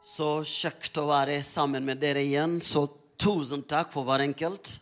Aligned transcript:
Så 0.00 0.40
kjekt 0.48 0.96
å 0.96 1.02
være 1.10 1.42
sammen 1.44 1.84
med 1.84 1.98
dere 2.00 2.22
igjen. 2.24 2.56
Så 2.64 2.86
tusen 3.20 3.66
takk 3.68 3.90
for 3.92 4.08
hver 4.08 4.22
enkelt 4.24 4.78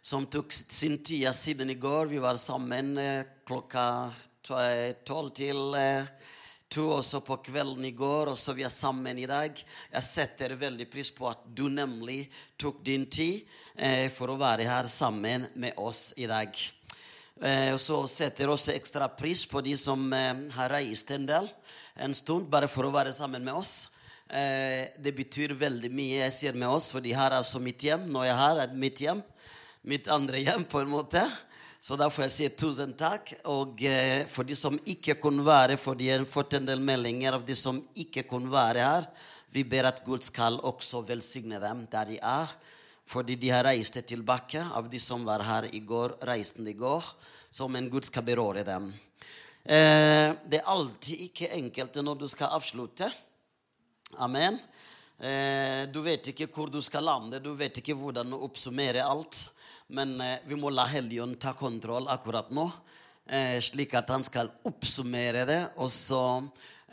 som 0.00 0.24
tok 0.24 0.48
sin 0.48 0.96
tid 1.04 1.28
siden 1.36 1.68
i 1.68 1.76
går. 1.76 2.08
Vi 2.08 2.20
var 2.22 2.40
sammen 2.40 2.96
eh, 2.96 3.26
klokka 3.44 3.84
tolv 5.04 5.28
til 5.36 5.76
eh, 5.76 6.08
to 6.72 6.86
også 6.88 7.20
på 7.20 7.36
kvelden 7.44 7.84
i 7.84 7.92
går, 7.92 8.32
og 8.32 8.40
så 8.40 8.56
vi 8.56 8.64
er 8.64 8.72
sammen 8.72 9.20
i 9.20 9.28
dag. 9.28 9.52
Jeg 9.92 10.08
setter 10.08 10.56
veldig 10.56 10.88
pris 10.88 11.12
på 11.12 11.28
at 11.28 11.44
du 11.52 11.66
nemlig 11.68 12.24
tok 12.56 12.80
din 12.80 13.04
tid 13.12 13.44
eh, 13.76 14.08
for 14.08 14.32
å 14.32 14.40
være 14.40 14.64
her 14.64 14.88
sammen 14.88 15.50
med 15.52 15.76
oss 15.76 16.14
i 16.16 16.30
dag. 16.30 16.48
Og 17.42 17.78
så 17.80 17.96
setter 18.06 18.44
jeg 18.44 18.52
også 18.52 18.74
ekstra 18.76 19.08
pris 19.18 19.40
på 19.50 19.58
de 19.66 19.72
som 19.74 20.12
har 20.14 20.70
reist 20.70 21.08
en 21.10 21.24
del 21.26 21.48
en 21.98 22.14
stund 22.14 22.46
bare 22.52 22.68
for 22.70 22.86
å 22.86 22.92
være 22.94 23.10
sammen 23.16 23.42
med 23.42 23.56
oss. 23.58 23.91
Eh, 24.32 24.88
det 24.96 25.12
betyr 25.12 25.52
veldig 25.60 25.90
mye. 25.92 26.22
Jeg 26.22 26.32
sier 26.32 26.56
med 26.56 26.72
oss, 26.72 26.88
for 26.94 27.04
de 27.04 27.12
her 27.12 27.28
er 27.28 27.42
altså 27.42 27.60
mitt 27.60 27.82
hjem. 27.84 28.06
Når 28.08 28.30
jeg 28.30 28.36
har 28.38 28.60
er 28.62 28.76
mitt 28.80 29.00
hjem. 29.04 29.18
Mitt 29.84 30.06
andre 30.08 30.40
hjem, 30.40 30.64
på 30.64 30.80
en 30.80 30.88
måte. 30.88 31.20
Så 31.82 31.98
da 32.00 32.06
får 32.08 32.24
jeg 32.24 32.32
si 32.32 32.48
tusen 32.56 32.94
takk. 32.96 33.34
Og 33.52 33.82
eh, 33.84 34.22
for 34.32 34.48
de 34.48 34.56
som 34.56 34.78
ikke 34.88 35.18
kunne 35.20 35.44
være, 35.44 35.76
for 35.76 35.98
de 35.98 36.08
har 36.08 36.24
fått 36.24 36.56
en 36.56 36.68
del 36.68 36.80
meldinger 36.80 37.36
av 37.36 37.44
de 37.44 37.56
som 37.58 37.82
ikke 37.92 38.24
kunne 38.30 38.48
være 38.52 38.86
her, 38.86 39.08
vi 39.52 39.66
ber 39.68 39.90
at 39.90 40.00
Gud 40.06 40.24
skal 40.24 40.56
også 40.64 41.02
velsigne 41.04 41.58
dem 41.60 41.82
der 41.92 42.08
de 42.08 42.16
er. 42.16 42.54
Fordi 43.12 43.36
de 43.36 43.50
har 43.52 43.66
reist 43.66 43.98
tilbake. 44.08 44.62
Av 44.72 44.88
de 44.88 45.00
som 45.02 45.26
var 45.28 45.44
her 45.44 45.66
i 45.76 45.82
går, 45.84 46.14
reiste 46.24 46.64
i 46.64 46.72
går. 46.78 47.04
Som 47.52 47.76
en 47.76 47.90
Gud 47.92 48.08
skal 48.08 48.24
berøre 48.24 48.64
dem. 48.64 48.88
Eh, 49.66 50.32
det 50.48 50.62
er 50.62 50.72
alltid 50.72 51.26
ikke 51.28 51.52
enkelt 51.58 52.00
når 52.00 52.22
du 52.24 52.26
skal 52.32 52.56
avslutte. 52.56 53.10
Amen. 54.16 54.58
Eh, 55.18 55.88
du 55.92 56.02
vet 56.04 56.26
ikke 56.28 56.46
hvor 56.52 56.68
du 56.68 56.82
skal 56.84 57.06
lande, 57.06 57.38
du 57.40 57.54
vet 57.56 57.78
ikke 57.80 57.94
hvordan 57.96 58.34
å 58.36 58.42
oppsummere 58.44 59.04
alt. 59.06 59.38
Men 59.88 60.18
eh, 60.20 60.42
vi 60.44 60.58
må 60.60 60.68
la 60.68 60.84
Helligånden 60.90 61.40
ta 61.40 61.54
kontroll 61.56 62.10
akkurat 62.12 62.50
nå, 62.52 62.66
eh, 63.32 63.56
slik 63.64 63.96
at 63.96 64.12
han 64.12 64.24
skal 64.26 64.52
oppsummere 64.68 65.46
det. 65.48 65.62
Og 65.80 65.90
så 65.92 66.22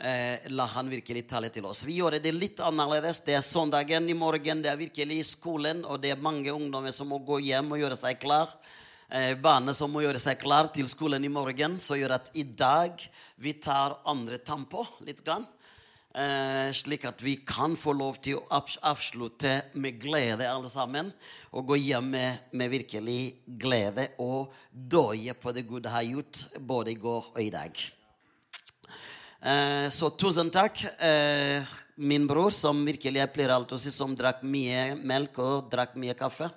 la 0.00 0.64
han 0.64 0.88
virkelig 0.88 1.26
tale 1.28 1.50
til 1.52 1.66
oss. 1.68 1.82
Vi 1.84 1.98
gjør 1.98 2.14
det 2.24 2.30
litt 2.32 2.62
annerledes. 2.64 3.18
Det 3.20 3.34
er 3.36 3.42
søndagen 3.44 4.06
i 4.08 4.14
morgen, 4.16 4.62
det 4.64 4.70
er 4.70 4.78
virkelig 4.80 5.18
skolen, 5.34 5.82
og 5.84 6.00
det 6.00 6.14
er 6.14 6.22
mange 6.24 6.48
ungdommer 6.48 6.94
som 6.96 7.10
må 7.12 7.18
gå 7.20 7.36
hjem 7.44 7.74
og 7.76 7.82
gjøre 7.82 7.98
seg 8.00 8.16
klar. 8.22 8.48
Barna 9.44 9.74
som 9.76 9.92
må 9.92 10.00
gjøre 10.00 10.22
seg 10.22 10.40
klar 10.40 10.70
til 10.72 10.88
skolen 10.88 11.28
i 11.28 11.28
morgen, 11.28 11.76
så 11.84 12.00
gjør 12.00 12.16
at 12.16 12.32
i 12.32 12.46
dag 12.48 12.96
vi 13.44 13.52
tar 13.60 13.98
andre 14.08 14.40
tempo 14.40 14.86
litt. 15.04 15.20
grann. 15.20 15.44
Eh, 16.10 16.72
slik 16.74 17.04
at 17.06 17.20
vi 17.22 17.36
kan 17.46 17.76
få 17.78 17.92
lov 17.94 18.16
til 18.18 18.40
å 18.40 18.58
avslutte 18.90 19.52
med 19.78 20.00
glede, 20.02 20.48
alle 20.50 20.66
sammen. 20.70 21.12
Og 21.54 21.68
gå 21.70 21.78
hjem 21.78 22.08
med, 22.16 22.48
med 22.50 22.72
virkelig 22.72 23.20
glede 23.46 24.08
og 24.18 24.50
døye 24.72 25.36
på 25.38 25.54
det 25.54 25.68
Gud 25.68 25.86
har 25.86 26.02
gjort, 26.02 26.48
både 26.58 26.90
i 26.90 26.98
går 26.98 27.30
og 27.30 27.38
i 27.38 27.52
dag. 27.54 27.84
Eh, 29.40 29.86
så 29.94 30.10
tusen 30.18 30.50
takk, 30.50 30.82
eh, 30.98 31.62
min 32.02 32.26
bror, 32.26 32.50
som 32.50 32.82
virkelig 32.84 33.22
jeg 33.22 33.32
pleier 33.36 33.54
alltid 33.54 33.78
å 33.78 33.80
si, 33.80 33.94
som 33.94 34.16
drakk 34.18 34.42
mye 34.42 34.98
melk 34.98 35.38
og 35.38 35.70
drakk 35.70 35.94
mye 35.94 36.18
kaffe. 36.18 36.50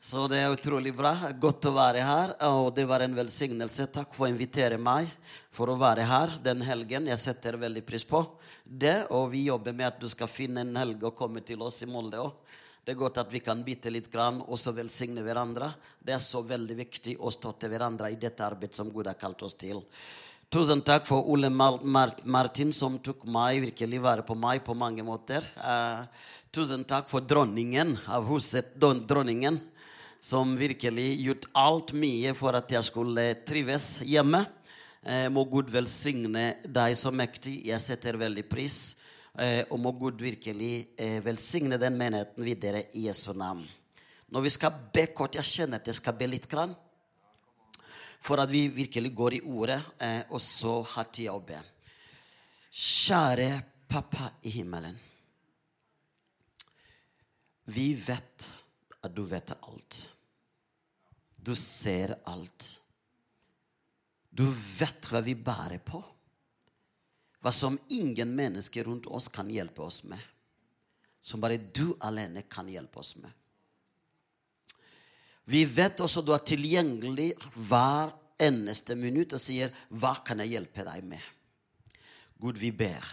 Så 0.00 0.22
det 0.32 0.38
er 0.40 0.54
utrolig 0.54 0.94
bra. 0.96 1.10
Godt 1.36 1.66
å 1.68 1.74
være 1.76 2.00
her. 2.00 2.30
Og 2.48 2.70
det 2.72 2.86
var 2.88 3.02
en 3.04 3.12
velsignelse. 3.12 3.84
Takk 3.92 4.14
for 4.16 4.24
å 4.24 4.30
invitere 4.32 4.78
meg 4.80 5.10
for 5.52 5.68
å 5.68 5.76
være 5.76 6.06
her 6.08 6.32
den 6.40 6.62
helgen. 6.64 7.10
Jeg 7.10 7.20
setter 7.20 7.58
veldig 7.60 7.82
pris 7.84 8.06
på 8.08 8.22
det. 8.64 9.10
Og 9.12 9.28
vi 9.34 9.44
jobber 9.50 9.76
med 9.76 9.90
at 9.90 9.98
du 10.00 10.08
skal 10.08 10.30
finne 10.32 10.64
en 10.64 10.78
helg 10.80 11.04
og 11.04 11.18
komme 11.18 11.44
til 11.44 11.60
oss 11.66 11.82
i 11.84 11.88
Molde 11.90 12.22
òg. 12.22 12.32
Det 12.80 12.94
er 12.94 12.96
godt 13.02 13.20
at 13.20 13.28
vi 13.28 13.42
kan 13.44 13.60
bite 13.60 13.92
litt 13.92 14.08
grann 14.08 14.38
og 14.40 14.56
så 14.56 14.72
velsigne 14.72 15.20
hverandre. 15.20 15.68
Det 16.00 16.14
er 16.16 16.22
så 16.24 16.40
veldig 16.48 16.78
viktig 16.78 17.18
å 17.20 17.28
støtte 17.34 17.68
hverandre 17.68 18.08
i 18.08 18.16
dette 18.16 18.46
arbeidet 18.46 18.80
som 18.80 18.88
Gud 18.88 19.10
har 19.10 19.20
kalt 19.20 19.44
oss 19.44 19.58
til. 19.60 19.82
Tusen 20.50 20.80
takk 20.82 21.04
for 21.06 21.28
Ole 21.30 21.46
Martin, 21.52 22.72
som 22.74 22.96
tok 23.04 23.20
meg, 23.28 23.60
virkelig 23.68 24.00
vare 24.02 24.24
på 24.26 24.34
meg 24.34 24.64
på 24.66 24.74
mange 24.74 25.04
måter. 25.06 25.44
Uh, 25.60 26.08
tusen 26.50 26.88
takk 26.88 27.06
for 27.12 27.22
dronningen 27.22 27.92
av 28.10 28.24
huset, 28.32 28.72
dronningen 28.80 29.60
som 30.20 30.52
virkelig 30.56 31.08
gjort 31.24 31.46
alt 31.56 31.92
mye 31.96 32.34
for 32.36 32.56
at 32.58 32.70
jeg 32.70 32.84
skulle 32.84 33.24
trives 33.48 34.02
hjemme. 34.04 34.44
Eh, 35.02 35.28
må 35.32 35.46
Gud 35.48 35.70
velsigne 35.72 36.60
deg 36.68 36.96
så 36.98 37.12
mektig. 37.12 37.62
Jeg 37.70 37.80
setter 37.80 38.20
veldig 38.20 38.44
pris. 38.48 38.98
Eh, 39.38 39.62
og 39.70 39.80
må 39.80 39.94
Gud 39.96 40.20
virkelig 40.20 40.90
eh, 40.98 41.18
velsigne 41.24 41.78
den 41.80 41.96
menigheten 41.96 42.44
videre 42.44 42.84
i 42.98 43.06
Jesu 43.06 43.32
navn. 43.32 43.64
Når 44.30 44.44
vi 44.44 44.52
skal 44.54 44.76
be 44.94 45.08
kort 45.16 45.34
Jeg 45.38 45.46
kjenner 45.48 45.80
at 45.80 45.88
jeg 45.88 45.98
skal 45.98 46.16
be 46.18 46.28
litt. 46.28 46.48
Grann, 46.50 46.74
for 48.20 48.42
at 48.42 48.50
vi 48.50 48.66
virkelig 48.68 49.14
går 49.16 49.38
i 49.38 49.44
ordet, 49.46 49.80
eh, 50.02 50.22
og 50.30 50.40
så 50.42 50.80
har 50.94 51.08
tida 51.08 51.32
å 51.32 51.40
be. 51.40 51.58
Kjære 52.70 53.50
pappa 53.88 54.28
i 54.44 54.52
himmelen. 54.54 54.98
Vi 57.70 57.94
vet 57.94 58.46
at 59.02 59.14
du 59.16 59.22
vet 59.24 59.52
alt. 59.60 60.10
Du 61.36 61.54
ser 61.56 62.14
alt. 62.28 62.80
Du 64.30 64.44
vet 64.46 65.08
hva 65.10 65.22
vi 65.24 65.34
bærer 65.34 65.80
på. 65.84 66.02
Hva 67.40 67.52
som 67.52 67.78
ingen 67.88 68.34
mennesker 68.36 68.84
rundt 68.84 69.08
oss 69.08 69.30
kan 69.32 69.48
hjelpe 69.50 69.82
oss 69.82 70.02
med. 70.04 70.20
Som 71.20 71.40
bare 71.40 71.56
du 71.56 71.94
alene 72.04 72.44
kan 72.48 72.68
hjelpe 72.68 73.00
oss 73.00 73.14
med. 73.16 73.30
Vi 75.50 75.64
vet 75.64 76.00
også 76.00 76.22
du 76.22 76.34
er 76.36 76.44
tilgjengelig 76.46 77.32
hver 77.56 78.12
eneste 78.40 78.94
minutt 78.94 79.32
og 79.34 79.40
sier 79.40 79.72
'Hva 79.90 80.24
kan 80.24 80.38
jeg 80.40 80.52
hjelpe 80.54 80.84
deg 80.84 81.04
med?' 81.04 81.28
Gud, 82.40 82.56
vi 82.56 82.70
ber 82.70 83.04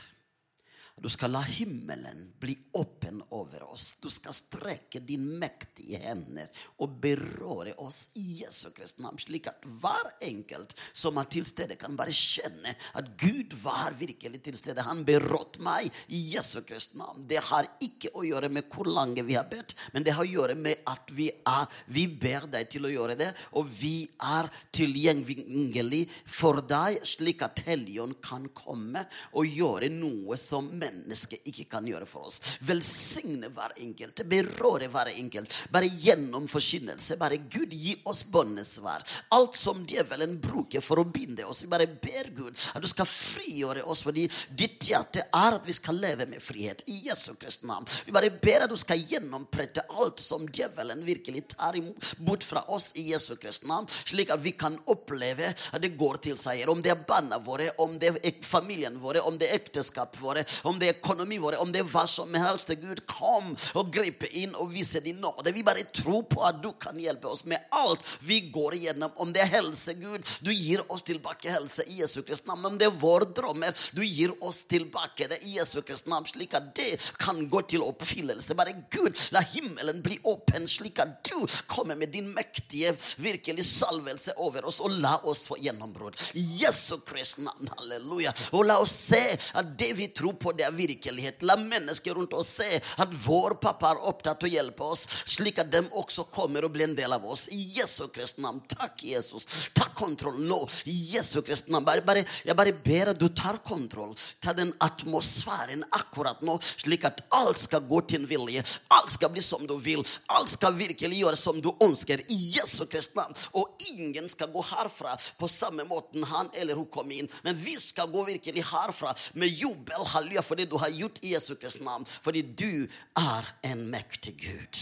du 0.97 1.09
skal 1.13 1.29
la 1.31 1.43
himmelen 1.45 2.31
bli 2.39 2.57
åpen 2.73 3.19
over 3.29 3.63
oss. 3.69 3.97
Du 4.01 4.09
skal 4.09 4.33
strekke 4.33 4.99
din 5.05 5.27
mektige 5.37 5.99
hender 6.01 6.49
og 6.81 6.95
berøre 7.03 7.75
oss 7.85 8.07
i 8.17 8.39
Jesu 8.39 8.71
Kristi 8.73 9.03
navn, 9.05 9.19
slik 9.21 9.45
at 9.51 9.67
hver 9.77 10.09
enkelt 10.25 10.73
som 10.97 11.19
er 11.21 11.29
til 11.29 11.45
stede, 11.45 11.77
kan 11.77 11.93
bare 11.99 12.15
kjenne 12.15 12.73
at 12.97 13.11
Gud 13.21 13.53
var 13.61 13.93
virkelig 13.99 14.41
til 14.47 14.57
stede. 14.57 14.85
Han 14.87 15.03
berådte 15.05 15.61
meg 15.61 15.91
i 16.09 16.23
Jesu 16.33 16.63
Kristi 16.65 16.97
navn. 16.97 17.27
Det 17.29 17.43
har 17.51 17.69
ikke 17.77 18.15
å 18.17 18.25
gjøre 18.25 18.49
med 18.49 18.65
hvor 18.73 18.89
lange 18.89 19.21
vi 19.27 19.37
har 19.37 19.45
bedt, 19.51 19.77
men 19.93 20.01
det 20.01 20.17
har 20.17 20.25
å 20.25 20.31
gjøre 20.31 20.57
med 20.57 20.81
at 20.89 21.13
vi, 21.13 21.29
er, 21.29 21.69
vi 21.93 22.07
ber 22.09 22.49
deg 22.57 22.73
til 22.73 22.89
å 22.89 22.93
gjøre 22.95 23.19
det, 23.21 23.29
og 23.53 23.69
vi 23.69 24.07
er 24.17 24.49
tilgjengelig 24.73 26.07
for 26.25 26.65
deg, 26.65 26.97
slik 27.05 27.45
at 27.45 27.61
Helligånd 27.69 28.17
kan 28.25 28.49
komme 28.57 29.05
og 29.37 29.45
gjøre 29.45 29.93
noe 29.93 30.41
som 30.41 30.65
mennesker 30.65 30.86
mennesket 30.87 31.47
ikke 31.49 31.67
kan 31.71 31.87
gjøre 31.87 32.07
for 32.09 32.27
oss. 32.29 32.57
Velsigne 32.67 33.51
hver 33.53 33.75
enkelt, 33.83 34.23
berøre 34.29 34.89
hver 34.91 35.11
enkelt. 35.13 35.53
Bare 35.73 35.89
gjennom 36.01 36.47
forkynnelse. 36.51 37.19
Bare 37.19 37.39
Gud, 37.51 37.73
gi 37.73 37.95
oss 38.07 38.23
bønnesvar. 38.31 39.05
Alt 39.35 39.57
som 39.59 39.83
djevelen 39.87 40.37
bruker 40.43 40.83
for 40.83 41.01
å 41.01 41.07
binde 41.07 41.45
oss. 41.47 41.63
Vi 41.63 41.71
bare 41.71 41.87
ber 41.87 42.31
Gud 42.35 42.57
at 42.73 42.83
du 42.83 42.89
skal 42.89 43.09
frigjøre 43.09 43.85
oss, 43.87 44.03
fordi 44.05 44.27
ditt 44.57 44.87
hjerte 44.89 45.27
er 45.27 45.57
at 45.57 45.67
vi 45.67 45.75
skal 45.75 45.99
leve 46.01 46.27
med 46.29 46.43
frihet. 46.43 46.83
I 46.87 46.99
Jesu 47.07 47.33
Kristi 47.39 47.67
navn. 47.67 47.87
Vi 48.05 48.15
bare 48.15 48.31
ber 48.31 48.65
at 48.65 48.71
du 48.71 48.77
skal 48.79 49.01
gjennomprette 49.01 49.85
alt 49.97 50.21
som 50.23 50.45
djevelen 50.47 51.03
virkelig 51.05 51.47
tar 51.55 51.77
bort 52.25 52.45
fra 52.45 52.63
oss 52.73 52.91
i 52.95 53.09
Jesu 53.11 53.35
Kristi 53.35 53.67
navn, 53.67 53.87
slik 53.87 54.31
at 54.33 54.41
vi 54.43 54.53
kan 54.57 54.77
oppleve 54.89 55.49
at 55.51 55.81
det 55.83 55.95
går 55.99 56.21
til 56.23 56.37
seier. 56.39 56.69
Om 56.71 56.81
det 56.83 56.93
er 56.93 57.03
barna 57.07 57.39
våre, 57.43 57.69
om 57.83 57.97
det 57.99 58.13
er 58.15 58.41
familien 58.45 58.97
våre, 59.01 59.21
om 59.27 59.37
det 59.39 59.49
er 59.49 59.59
ekteskapet 59.59 60.21
våre, 60.21 60.45
om 60.67 60.76
det 60.79 60.89
er 60.89 60.97
økonomien 60.97 61.41
vår, 61.41 61.59
om 61.61 61.71
det 61.73 61.83
er 61.83 61.89
hva 61.91 62.05
som 62.09 62.33
helst. 62.37 62.71
Gud, 62.81 63.03
kom 63.09 63.53
og 63.79 63.91
gripe 63.93 64.29
inn 64.39 64.55
og 64.59 64.71
vise 64.73 65.01
din 65.03 65.19
nåde. 65.23 65.53
Vi 65.55 65.65
bare 65.65 65.85
tror 65.95 66.25
på 66.29 66.43
at 66.45 66.61
du 66.63 66.71
kan 66.79 66.97
hjelpe 66.99 67.29
oss 67.31 67.45
med 67.49 67.63
alt 67.75 68.03
vi 68.27 68.41
går 68.53 68.77
igjennom. 68.77 69.13
Om 69.17 69.33
det 69.33 69.43
er 69.43 69.53
helse, 69.57 69.95
Gud, 69.97 70.25
du 70.41 70.51
gir 70.53 70.83
oss 70.93 71.05
tilbake 71.07 71.51
helse 71.51 71.85
i 71.87 72.01
Jesu 72.01 72.21
Kristi 72.21 72.49
navn. 72.49 72.65
Om 72.71 72.77
det 72.79 72.89
er 72.89 72.99
våre 73.01 73.29
drømmer, 73.37 73.73
du 73.95 74.03
gir 74.05 74.33
oss 74.45 74.63
tilbake 74.69 75.29
det 75.31 75.41
i 75.47 75.57
Jesu 75.57 75.79
Kristi 75.81 76.11
navn, 76.11 76.27
slik 76.27 76.55
at 76.57 76.71
det 76.77 77.11
kan 77.21 77.41
gå 77.49 77.63
til 77.71 77.85
oppfyllelse. 77.85 78.57
Bare 78.57 78.75
Gud, 78.93 79.17
la 79.35 79.43
himmelen 79.53 80.03
bli 80.05 80.19
åpen, 80.27 80.67
slik 80.69 81.01
at 81.03 81.17
du 81.27 81.47
kommer 81.69 81.97
med 81.97 82.13
din 82.13 82.29
mektige, 82.33 82.93
virkelig 83.21 83.65
salvelse 83.69 84.35
over 84.43 84.67
oss, 84.67 84.79
og 84.83 84.95
la 85.01 85.15
oss 85.27 85.45
få 85.49 85.59
gjennombrudd. 85.61 86.17
Jesu 86.33 86.97
Kristi 87.07 87.45
navn, 87.45 87.69
halleluja. 87.77 88.33
Og 88.57 88.67
la 88.67 88.79
oss 88.81 88.93
se 89.07 89.23
at 89.57 89.73
det 89.79 89.93
vi 89.97 90.09
tror 90.15 90.37
på, 90.39 90.53
det 90.57 90.66
er 90.67 90.75
virkelighet. 90.75 91.43
La 91.47 91.57
mennesker 91.59 92.17
rundt 92.17 92.33
oss 92.37 92.57
se 92.59 92.81
at 93.01 93.13
vår 93.25 93.57
pappa 93.63 93.93
er 93.93 94.03
opptatt 94.09 94.43
av 94.43 94.49
å 94.49 94.51
hjelpe 94.51 94.85
oss, 94.85 95.05
slik 95.25 95.61
at 95.61 95.71
de 95.71 95.83
også 95.97 96.27
kommer 96.33 96.65
og 96.65 96.73
blir 96.75 96.87
en 96.87 96.95
del 96.97 97.13
av 97.13 97.25
oss. 97.27 97.47
I 97.53 97.61
Jesu 97.77 98.07
Kristi 98.13 98.43
navn. 98.43 98.61
Takk, 98.71 99.03
Jesus. 99.07 99.69
Ta 99.77 99.89
kontroll 99.97 100.39
nå. 100.47 100.59
I 100.89 100.95
Jesu 101.15 101.41
Kristi 101.45 101.73
navn. 101.73 101.85
Bare, 101.87 102.03
bare, 102.05 102.23
jeg 102.45 102.57
bare 102.57 102.73
ber 102.73 103.13
at 103.13 103.19
du 103.19 103.27
tar 103.29 103.59
kontroll. 103.65 104.15
Ta 104.43 104.53
den 104.57 104.73
atmosfæren 104.83 105.85
akkurat 105.95 106.43
nå, 106.45 106.57
slik 106.61 107.07
at 107.07 107.23
alt 107.35 107.61
skal 107.61 107.85
gå 107.87 108.01
til 108.09 108.27
vilje. 108.29 108.63
Alt 108.93 109.13
skal 109.15 109.31
bli 109.33 109.43
som 109.43 109.65
du 109.67 109.77
vil. 109.81 110.03
Alt 110.35 110.53
skal 110.53 110.75
virkelig 110.77 111.21
gjøre 111.21 111.39
som 111.39 111.61
du 111.63 111.71
ønsker. 111.83 112.23
I 112.33 112.39
Jesu 112.57 112.85
Kristi 112.89 113.17
navn. 113.17 113.37
Og 113.57 113.87
ingen 113.91 114.29
skal 114.31 114.51
gå 114.53 114.63
herfra 114.71 115.15
på 115.37 115.47
samme 115.49 115.85
måten 115.87 116.25
han 116.27 116.49
eller 116.53 116.77
hun 116.77 116.89
kom 116.91 117.11
inn. 117.11 117.29
Men 117.45 117.57
vi 117.57 117.75
skal 117.79 118.11
gå 118.11 118.23
virkelig 118.27 118.65
herfra 118.71 119.13
med 119.33 119.47
jubel, 119.47 120.03
halleluja, 120.13 120.43
for 120.45 120.56
det 120.57 120.69
du 120.71 120.77
har 120.81 120.89
gjort 120.89 121.19
i 121.23 121.33
Jesu 121.33 121.55
Kristi 121.55 121.83
navn. 121.85 122.05
Fordi 122.05 122.41
du 122.41 122.87
er 123.17 123.49
en 123.63 123.87
mektig 123.91 124.35
Gud. 124.41 124.79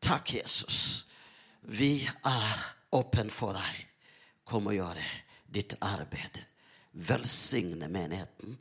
Takk, 0.00 0.34
Jesus. 0.34 1.04
Vi 1.62 2.08
er 2.24 2.64
åpne 2.94 3.30
for 3.32 3.56
deg. 3.56 3.80
Kom 4.48 4.70
og 4.70 4.76
gjøre 4.76 5.04
ditt 5.52 5.74
arbeid. 5.84 6.42
Velsigne 6.92 7.88
menigheten. 7.92 8.56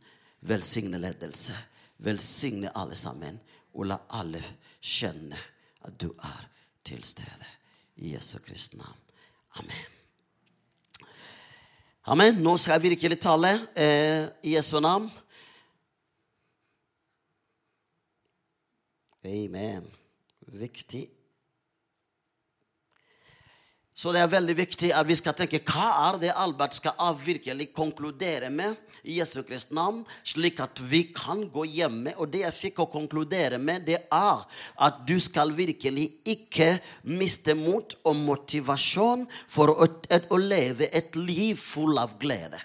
Velsigne 0.47 0.99
ledelse. 1.01 1.55
Velsigne 2.03 2.71
alle 2.75 2.95
sammen. 2.95 3.39
Og 3.73 3.87
la 3.91 3.99
alle 4.19 4.41
kjenne 4.81 5.37
at 5.85 5.99
du 6.01 6.09
er 6.11 6.49
til 6.87 7.03
stede. 7.03 7.53
I 7.97 8.13
Jesu 8.13 8.39
Kristi 8.39 8.77
navn. 8.77 8.99
Amen. 9.57 9.93
Amen. 12.07 12.37
Nå 12.43 12.57
skal 12.57 12.77
jeg 12.77 12.89
virkelig 12.91 13.19
tale 13.19 13.49
eh, 13.75 14.27
i 14.43 14.55
Jesu 14.55 14.79
navn. 14.79 15.09
Amen. 19.27 19.87
Viktig. 20.47 21.07
Så 23.97 24.11
det 24.13 24.19
er 24.21 24.29
veldig 24.29 24.53
viktig 24.59 24.91
at 24.93 25.07
vi 25.09 25.15
skal 25.17 25.33
tenke 25.33 25.57
hva 25.65 25.87
er 26.05 26.19
det 26.21 26.35
Albert 26.37 26.75
skal 26.77 27.15
virkelig 27.17 27.71
konkludere 27.73 28.51
med 28.53 28.77
i 29.01 29.15
Jesu 29.17 29.39
Kristi 29.41 29.73
navn, 29.73 30.03
slik 30.21 30.61
at 30.61 30.77
vi 30.85 31.07
kan 31.15 31.41
gå 31.49 31.65
hjemme. 31.65 32.13
Og 32.21 32.29
det 32.29 32.43
jeg 32.43 32.57
fikk 32.59 32.83
å 32.83 32.89
konkludere 32.93 33.57
med, 33.57 33.87
det 33.89 34.03
er 34.13 34.45
at 34.85 35.01
du 35.09 35.15
skal 35.17 35.49
virkelig 35.57 36.11
ikke 36.29 36.75
miste 37.09 37.57
mot 37.57 37.97
og 38.05 38.21
motivasjon 38.21 39.25
for 39.49 39.73
å, 39.73 39.89
å 39.89 40.41
leve 40.45 40.91
et 40.93 41.17
liv 41.17 41.57
full 41.57 41.97
av 41.97 42.19
glede. 42.21 42.61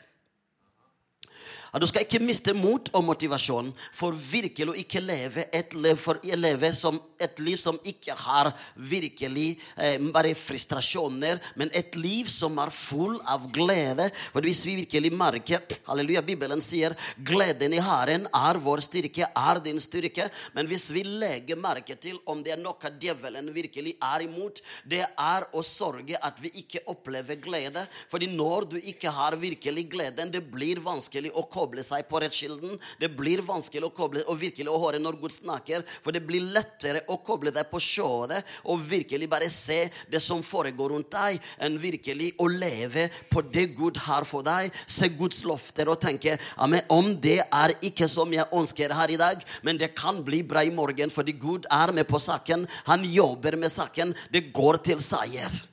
At 1.73 1.81
du 1.81 1.87
skal 1.89 2.05
ikke 2.05 2.21
miste 2.21 2.53
mot 2.53 2.91
og 2.93 3.05
motivasjon 3.07 3.71
for 3.97 4.13
virkelig 4.13 4.69
å 4.69 4.77
ikke 4.77 5.01
leve 5.01 5.47
et 5.57 5.73
liv, 5.73 6.03
leve 6.37 6.69
som 6.77 6.99
et 7.23 7.39
liv 7.41 7.57
som 7.57 7.79
ikke 7.89 8.13
har 8.19 8.51
virkelig 8.77 9.55
eh, 9.81 9.97
bare 10.13 10.35
frustrasjoner, 10.37 11.39
men 11.57 11.71
et 11.73 11.97
liv 11.97 12.29
som 12.29 12.59
er 12.61 12.73
full 12.75 13.15
av 13.31 13.47
glede. 13.55 14.09
For 14.35 14.45
hvis 14.45 14.65
vi 14.67 14.75
virkelig 14.83 15.13
merker 15.17 15.63
Halleluja, 15.87 16.21
Bibelen 16.27 16.61
sier 16.61 16.93
gleden 17.17 17.73
i 17.73 17.81
Herren 17.81 18.27
er 18.37 18.61
vår 18.61 18.83
styrke, 18.85 19.31
er 19.31 19.63
din 19.65 19.81
styrke. 19.81 20.29
Men 20.53 20.69
hvis 20.69 20.91
vi 20.93 21.07
legger 21.07 21.61
merke 21.61 21.97
til 21.97 22.19
om 22.29 22.43
det 22.45 22.57
er 22.57 22.61
noe 22.61 22.93
djevelen 23.01 23.49
virkelig 23.55 23.95
er 23.97 24.27
imot, 24.27 24.61
det 24.85 25.07
er 25.07 25.49
å 25.57 25.65
sørge 25.65 26.21
at 26.21 26.43
vi 26.43 26.53
ikke 26.61 26.85
opplever 26.93 27.41
glede. 27.41 27.87
Fordi 28.13 28.29
når 28.35 28.69
du 28.75 28.79
ikke 28.83 29.15
har 29.15 29.39
virkelig 29.41 29.89
gleden, 29.95 30.35
det 30.35 30.45
blir 30.53 30.83
vanskelig 30.85 31.33
å 31.33 31.47
komme 31.47 31.62
koble 31.63 31.85
seg 31.87 32.07
på 32.11 32.21
rettskilden. 32.23 32.77
Det 33.01 33.11
blir 33.15 33.43
vanskelig 33.47 33.89
å 33.89 33.95
koble 33.95 34.25
og 34.27 34.41
virkelig 34.41 34.71
å 34.71 34.81
høre 34.83 35.01
når 35.03 35.19
Gud 35.23 35.35
snakker, 35.35 35.85
for 36.03 36.15
det 36.15 36.25
blir 36.27 36.45
lettere 36.55 37.05
å 37.13 37.19
koble 37.25 37.55
deg 37.55 37.71
på 37.71 37.81
showet 37.83 38.43
og 38.67 38.83
virkelig 38.83 39.29
bare 39.31 39.51
se 39.53 39.87
det 40.11 40.23
som 40.23 40.43
foregår 40.45 40.95
rundt 40.95 41.11
deg, 41.13 41.39
enn 41.63 41.79
virkelig 41.81 42.33
å 42.43 42.49
leve 42.51 43.09
på 43.31 43.45
det 43.53 43.69
Gud 43.79 44.01
har 44.09 44.27
for 44.29 44.45
deg. 44.47 44.73
Se 44.87 45.11
Guds 45.13 45.43
lofter 45.49 45.91
og 45.93 46.01
tenke 46.03 46.37
Amen, 46.63 46.83
om 46.93 47.13
det 47.23 47.41
er 47.45 47.77
ikke 47.85 48.09
som 48.11 48.31
jeg 48.33 48.49
ønsker 48.53 48.95
her 48.97 49.13
i 49.13 49.21
dag, 49.21 49.43
men 49.63 49.79
det 49.81 49.93
kan 49.99 50.23
bli 50.25 50.43
bra 50.47 50.65
i 50.65 50.75
morgen, 50.75 51.13
fordi 51.13 51.37
Gud 51.39 51.69
er 51.71 51.95
med 51.95 52.09
på 52.11 52.21
saken. 52.23 52.67
Han 52.89 53.07
jobber 53.07 53.59
med 53.61 53.73
saken. 53.73 54.17
Det 54.33 54.51
går 54.55 54.83
til 54.89 55.03
seier. 55.03 55.72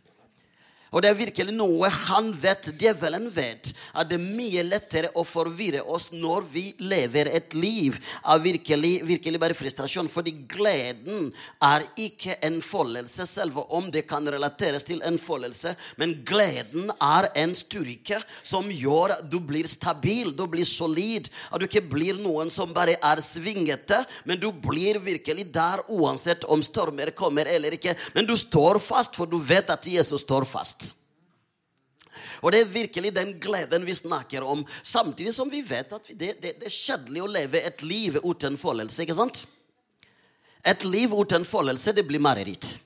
Og 0.89 1.03
det 1.03 1.11
er 1.11 1.17
virkelig 1.19 1.53
noe 1.53 1.89
han 2.09 2.31
vet, 2.41 2.71
djevelen 2.81 3.27
vet, 3.33 3.71
at 3.93 4.09
det 4.09 4.17
er 4.17 4.23
mye 4.39 4.63
lettere 4.65 5.11
å 5.17 5.25
forvirre 5.27 5.83
oss 5.85 6.09
når 6.13 6.47
vi 6.49 6.63
lever 6.81 7.29
et 7.37 7.53
liv 7.53 7.97
av 8.23 8.41
virkelig, 8.41 8.93
virkelig 9.05 9.41
bare 9.41 9.57
frustrasjon. 9.57 10.09
Fordi 10.09 10.33
gleden 10.49 11.29
er 11.65 11.85
ikke 11.99 12.39
en 12.45 12.57
foldelse, 12.65 13.27
selv 13.29 13.59
om 13.69 13.91
det 13.93 14.07
kan 14.09 14.25
relateres 14.25 14.87
til 14.87 15.03
en 15.05 15.19
foldelse. 15.21 15.75
Men 16.01 16.17
gleden 16.25 16.89
er 16.97 17.29
en 17.43 17.53
styrke 17.57 18.17
som 18.41 18.69
gjør 18.73 19.15
at 19.19 19.29
du 19.29 19.37
blir 19.45 19.69
stabil, 19.69 20.33
du 20.33 20.45
blir 20.49 20.65
solid. 20.65 21.29
At 21.53 21.61
du 21.61 21.67
ikke 21.69 21.85
blir 21.85 22.17
noen 22.21 22.49
som 22.53 22.73
bare 22.73 22.97
er 22.97 23.21
svingete, 23.23 24.01
men 24.25 24.41
du 24.41 24.49
blir 24.51 24.97
virkelig 25.03 25.49
der 25.53 25.85
uansett 25.93 26.47
om 26.49 26.63
stormer 26.65 27.13
kommer 27.13 27.49
eller 27.49 27.77
ikke. 27.77 27.93
Men 28.15 28.25
du 28.25 28.35
står 28.39 28.81
fast, 28.81 29.17
for 29.19 29.29
du 29.29 29.37
vet 29.37 29.69
at 29.69 29.85
Jesus 29.85 30.25
står 30.25 30.47
fast. 30.49 30.78
Og 32.41 32.53
det 32.53 32.61
er 32.61 32.73
virkelig 32.73 33.13
den 33.15 33.35
gleden 33.41 33.85
vi 33.87 33.95
snakker 33.95 34.45
om, 34.47 34.65
samtidig 34.83 35.33
som 35.35 35.51
vi 35.51 35.61
vet 35.65 35.93
at 35.95 36.11
det, 36.11 36.35
det, 36.41 36.55
det 36.61 36.69
er 36.69 36.75
kjedelig 36.75 37.23
å 37.23 37.31
leve 37.31 37.63
et 37.67 37.83
liv 37.83 38.19
uten 38.23 38.57
foldelse. 38.59 39.03
ikke 39.03 39.17
sant? 39.17 39.45
Et 40.67 40.83
liv 40.83 41.13
uten 41.15 41.45
foldelse, 41.47 41.95
det 41.95 42.05
blir 42.07 42.23
mareritt. 42.23 42.77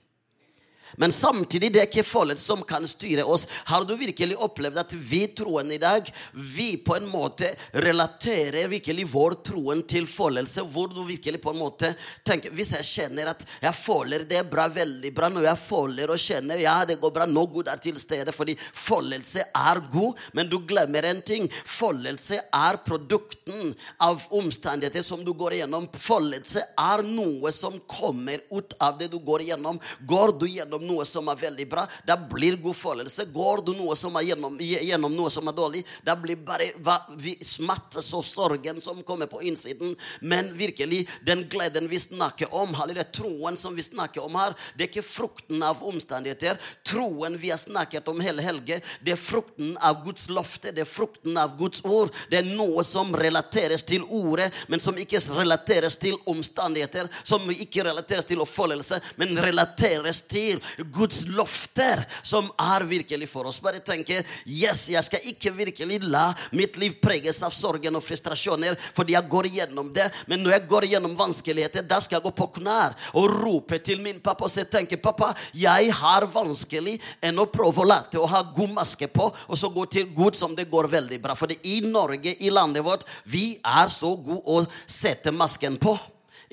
Men 0.97 1.11
samtidig 1.11 1.73
det 1.73 1.81
er 1.81 1.89
ikke 1.89 2.05
forholdet 2.05 2.41
som 2.41 2.63
kan 2.67 2.85
styre 2.87 3.25
oss. 3.27 3.47
Har 3.65 3.85
du 3.87 3.95
virkelig 3.97 4.37
opplevd 4.37 4.79
at 4.79 4.93
vi 4.93 5.25
troende 5.35 5.75
i 5.75 5.81
dag 5.81 6.07
vi 6.33 6.75
på 6.77 6.95
en 6.95 7.07
måte 7.09 7.49
relaterer 7.83 8.69
virkelig 8.71 9.07
vår 9.11 9.37
troen 9.45 9.83
til 9.89 10.07
foldelse? 10.09 10.63
Hvor 10.63 10.91
du 10.93 11.03
virkelig 11.07 11.41
på 11.41 11.53
en 11.53 11.59
måte 11.59 11.93
tenker 12.25 12.53
Hvis 12.53 12.73
jeg 12.77 12.87
kjenner 12.87 13.33
at 13.33 13.43
jeg 13.61 13.75
folder 13.75 14.25
det 14.29 14.39
er 14.39 14.49
bra, 14.49 14.67
veldig 14.71 15.11
bra 15.15 15.29
Når 15.31 15.47
jeg 15.47 15.61
folder 15.63 16.13
og 16.13 16.21
kjenner 16.21 16.61
ja, 16.61 16.75
det 16.87 16.99
går 17.01 17.13
bra, 17.15 17.27
nå 17.29 17.45
Gud 17.53 17.69
er 17.71 17.81
til 17.81 17.97
stede 17.99 18.33
fordi 18.33 18.55
foldelse 18.57 19.43
er 19.53 19.79
god, 19.91 20.19
men 20.33 20.47
du 20.49 20.57
glemmer 20.67 21.05
en 21.05 21.19
ting. 21.25 21.45
Foldelse 21.51 22.39
er 22.39 22.79
produkten 22.85 23.73
av 24.01 24.21
omstendigheter 24.33 25.03
som 25.05 25.23
du 25.25 25.33
går 25.37 25.57
igjennom. 25.57 25.87
Foldelse 25.99 26.63
er 26.79 27.03
noe 27.05 27.51
som 27.55 27.77
kommer 27.89 28.41
ut 28.53 28.75
av 28.83 28.97
det 28.99 29.09
du 29.13 29.19
går 29.23 29.45
igjennom. 29.45 29.79
Går 30.07 30.35
du 30.39 30.47
gjennom 30.49 30.82
noe 30.83 31.05
som 31.07 31.29
er 31.31 31.39
veldig 31.39 31.67
bra, 31.69 31.85
da 32.07 32.17
blir 32.17 32.57
god 32.61 32.77
følelse. 32.77 33.27
Går 33.33 33.63
du 33.67 33.73
noe 33.77 33.95
som 33.99 34.15
er 34.19 34.29
gjennom, 34.29 34.57
gjennom 34.59 35.13
noe 35.15 35.31
som 35.33 35.47
er 35.49 35.57
dårlig, 35.57 35.83
da 36.05 36.15
blir 36.19 36.39
bare 36.43 36.69
hva, 36.83 36.99
vi 37.19 37.35
smattes 37.43 38.11
og 38.15 38.25
sorgen 38.25 38.81
som 38.83 39.01
kommer 39.07 39.29
på 39.31 39.41
innsiden. 39.47 39.95
Men 40.21 40.51
virkelig, 40.57 41.03
den 41.25 41.45
gleden 41.49 41.89
vi 41.91 41.99
snakker 41.99 42.53
om, 42.53 42.75
eller 42.83 43.07
troen 43.13 43.57
som 43.59 43.75
vi 43.75 43.85
snakker 43.85 44.23
om 44.23 44.35
her, 44.39 44.55
det 44.77 44.87
er 44.87 44.91
ikke 44.91 45.05
frukten 45.05 45.63
av 45.63 45.83
omstendigheter. 45.87 46.59
Troen 46.87 47.37
vi 47.39 47.51
har 47.53 47.61
snakket 47.61 48.07
om 48.11 48.21
hele 48.23 48.43
helgen, 48.45 48.83
det 49.01 49.15
er 49.15 49.19
frukten 49.21 49.75
av 49.81 50.03
Guds 50.05 50.29
løfte, 50.29 50.73
det 50.73 50.85
er 50.85 50.89
frukten 50.89 51.37
av 51.39 51.57
Guds 51.59 51.83
ord. 51.85 52.13
Det 52.31 52.39
er 52.41 52.51
noe 52.55 52.83
som 52.87 53.13
relateres 53.15 53.85
til 53.87 54.05
ordet, 54.09 54.49
men 54.67 54.81
som 54.83 54.97
ikke 54.97 55.21
relateres 55.33 55.97
til 56.01 56.17
omstendigheter, 56.29 57.09
som 57.23 57.45
ikke 57.51 57.85
relateres 57.87 58.27
til 58.29 58.41
oppfølgelse, 58.43 58.99
men 59.21 59.37
relateres 59.43 60.23
til 60.29 60.61
Guds 60.93 61.23
lofter 61.27 62.03
som 62.21 62.49
er 62.59 62.85
virkelig 62.87 63.29
for 63.31 63.49
oss. 63.49 63.61
Bare 63.63 63.81
tenke 63.83 64.21
yes, 64.45 64.87
jeg 64.93 65.03
skal 65.05 65.29
ikke 65.31 65.53
virkelig 65.55 65.99
la 66.03 66.29
mitt 66.55 66.77
liv 66.81 66.97
preges 67.03 67.41
av 67.45 67.53
sorgen 67.55 67.95
og 67.97 68.05
frustrasjoner 68.05 68.77
fordi 68.93 69.17
jeg 69.17 69.29
går 69.31 69.49
gjennom 69.57 69.91
det. 69.95 70.09
Men 70.27 70.43
når 70.43 70.57
jeg 70.57 70.67
går 70.71 70.89
gjennom 70.93 71.17
vanskeligheter, 71.19 71.85
da 71.87 71.99
skal 72.03 72.19
jeg 72.19 72.27
gå 72.27 72.33
på 72.37 72.49
knær 72.59 72.97
og 73.13 73.37
rope 73.43 73.79
til 73.83 74.01
min 74.03 74.21
pappa 74.23 74.47
og 74.47 74.71
tenke, 74.71 74.97
pappa, 75.01 75.31
jeg 75.55 75.91
har 75.95 76.27
vanskelig 76.31 76.97
enn 77.23 77.39
å 77.39 77.47
prøve 77.51 77.83
å 77.83 77.87
late 77.87 78.19
å 78.19 78.29
ha 78.29 78.43
god 78.55 78.75
maske 78.75 79.07
på 79.11 79.29
og 79.31 79.59
så 79.59 79.69
gå 79.73 79.85
til 79.91 80.09
Gud 80.15 80.37
som 80.37 80.55
det 80.55 80.69
går 80.71 80.89
veldig 80.91 81.19
bra. 81.23 81.35
For 81.37 81.51
i 81.51 81.79
Norge, 81.85 82.35
i 82.39 82.51
landet 82.53 82.85
vårt, 82.85 83.05
vi 83.25 83.57
er 83.59 83.91
så 83.93 84.15
gode 84.15 84.43
å 84.45 84.63
sette 84.87 85.33
masken 85.35 85.79
på. 85.81 85.95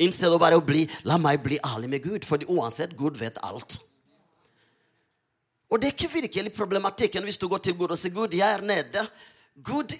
I 0.00 0.08
stedet 0.14 0.40
bare 0.40 0.56
å 0.56 0.64
bli 0.64 0.86
La 1.04 1.18
meg 1.20 1.42
bli 1.44 1.58
ærlig 1.60 1.90
med 1.92 2.04
Gud, 2.04 2.26
for 2.26 2.40
uansett, 2.48 2.96
Gud 2.96 3.18
vet 3.20 3.40
alt. 3.44 3.80
Og 5.70 5.78
det 5.78 5.90
er 5.90 5.96
ikke 5.96 6.14
virkelig 6.20 6.52
problematikken 6.56 7.26
hvis 7.26 7.38
du 7.38 7.46
går 7.48 7.62
til 7.62 7.76
Gud 7.78 7.92
og 7.94 7.98
sier 7.98 8.14
Gud, 8.14 8.34
jeg 8.34 8.46
er 8.46 8.64
nede. 8.66 9.06
Gud 9.60 9.92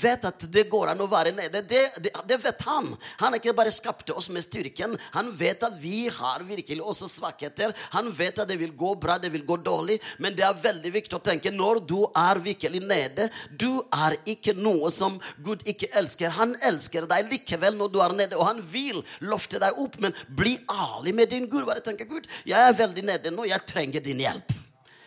vet 0.00 0.24
at 0.24 0.44
det 0.50 0.64
går 0.70 0.90
an 0.90 1.02
å 1.04 1.06
være 1.06 1.30
nede. 1.36 1.60
Det, 1.68 1.82
det, 2.02 2.10
det 2.26 2.38
vet 2.42 2.62
han. 2.66 2.88
Han 3.20 3.36
ikke 3.36 3.54
bare 3.54 3.70
skapte 3.70 4.14
oss 4.16 4.26
med 4.34 4.42
styrken. 4.42 4.96
Han 5.14 5.30
vet 5.36 5.62
at 5.62 5.76
vi 5.78 6.08
har 6.10 6.42
virkelig 6.42 6.82
også 6.82 7.08
svakheter. 7.10 7.74
Han 7.94 8.10
vet 8.10 8.40
at 8.42 8.50
det 8.50 8.58
vil 8.58 8.74
gå 8.74 8.94
bra, 8.98 9.18
det 9.22 9.30
vil 9.34 9.46
gå 9.46 9.60
dårlig. 9.62 10.00
Men 10.18 10.34
det 10.34 10.46
er 10.48 10.58
veldig 10.64 10.92
viktig 10.96 11.18
å 11.20 11.22
tenke 11.22 11.54
når 11.54 11.84
du 11.86 12.00
er 12.08 12.42
virkelig 12.42 12.82
nede 12.82 13.28
Du 13.52 13.84
er 13.94 14.16
ikke 14.26 14.56
noe 14.58 14.90
som 14.90 15.20
Gud 15.44 15.62
ikke 15.68 15.92
elsker. 16.00 16.34
Han 16.40 16.56
elsker 16.66 17.06
deg 17.06 17.30
likevel 17.30 17.78
når 17.78 17.94
du 17.94 18.02
er 18.02 18.18
nede, 18.24 18.40
og 18.40 18.48
han 18.48 18.62
vil 18.72 19.04
løfte 19.22 19.62
deg 19.62 19.78
opp. 19.78 20.00
Men 20.02 20.16
bli 20.28 20.56
ærlig 20.66 21.14
med 21.14 21.30
din 21.30 21.50
Gud. 21.52 21.68
Bare 21.68 21.84
tenke 21.84 22.08
Gud, 22.10 22.26
jeg 22.48 22.58
er 22.58 22.80
veldig 22.80 23.06
nede 23.06 23.36
nå. 23.36 23.46
Jeg 23.46 23.68
trenger 23.70 24.02
din 24.02 24.24
hjelp. 24.24 24.55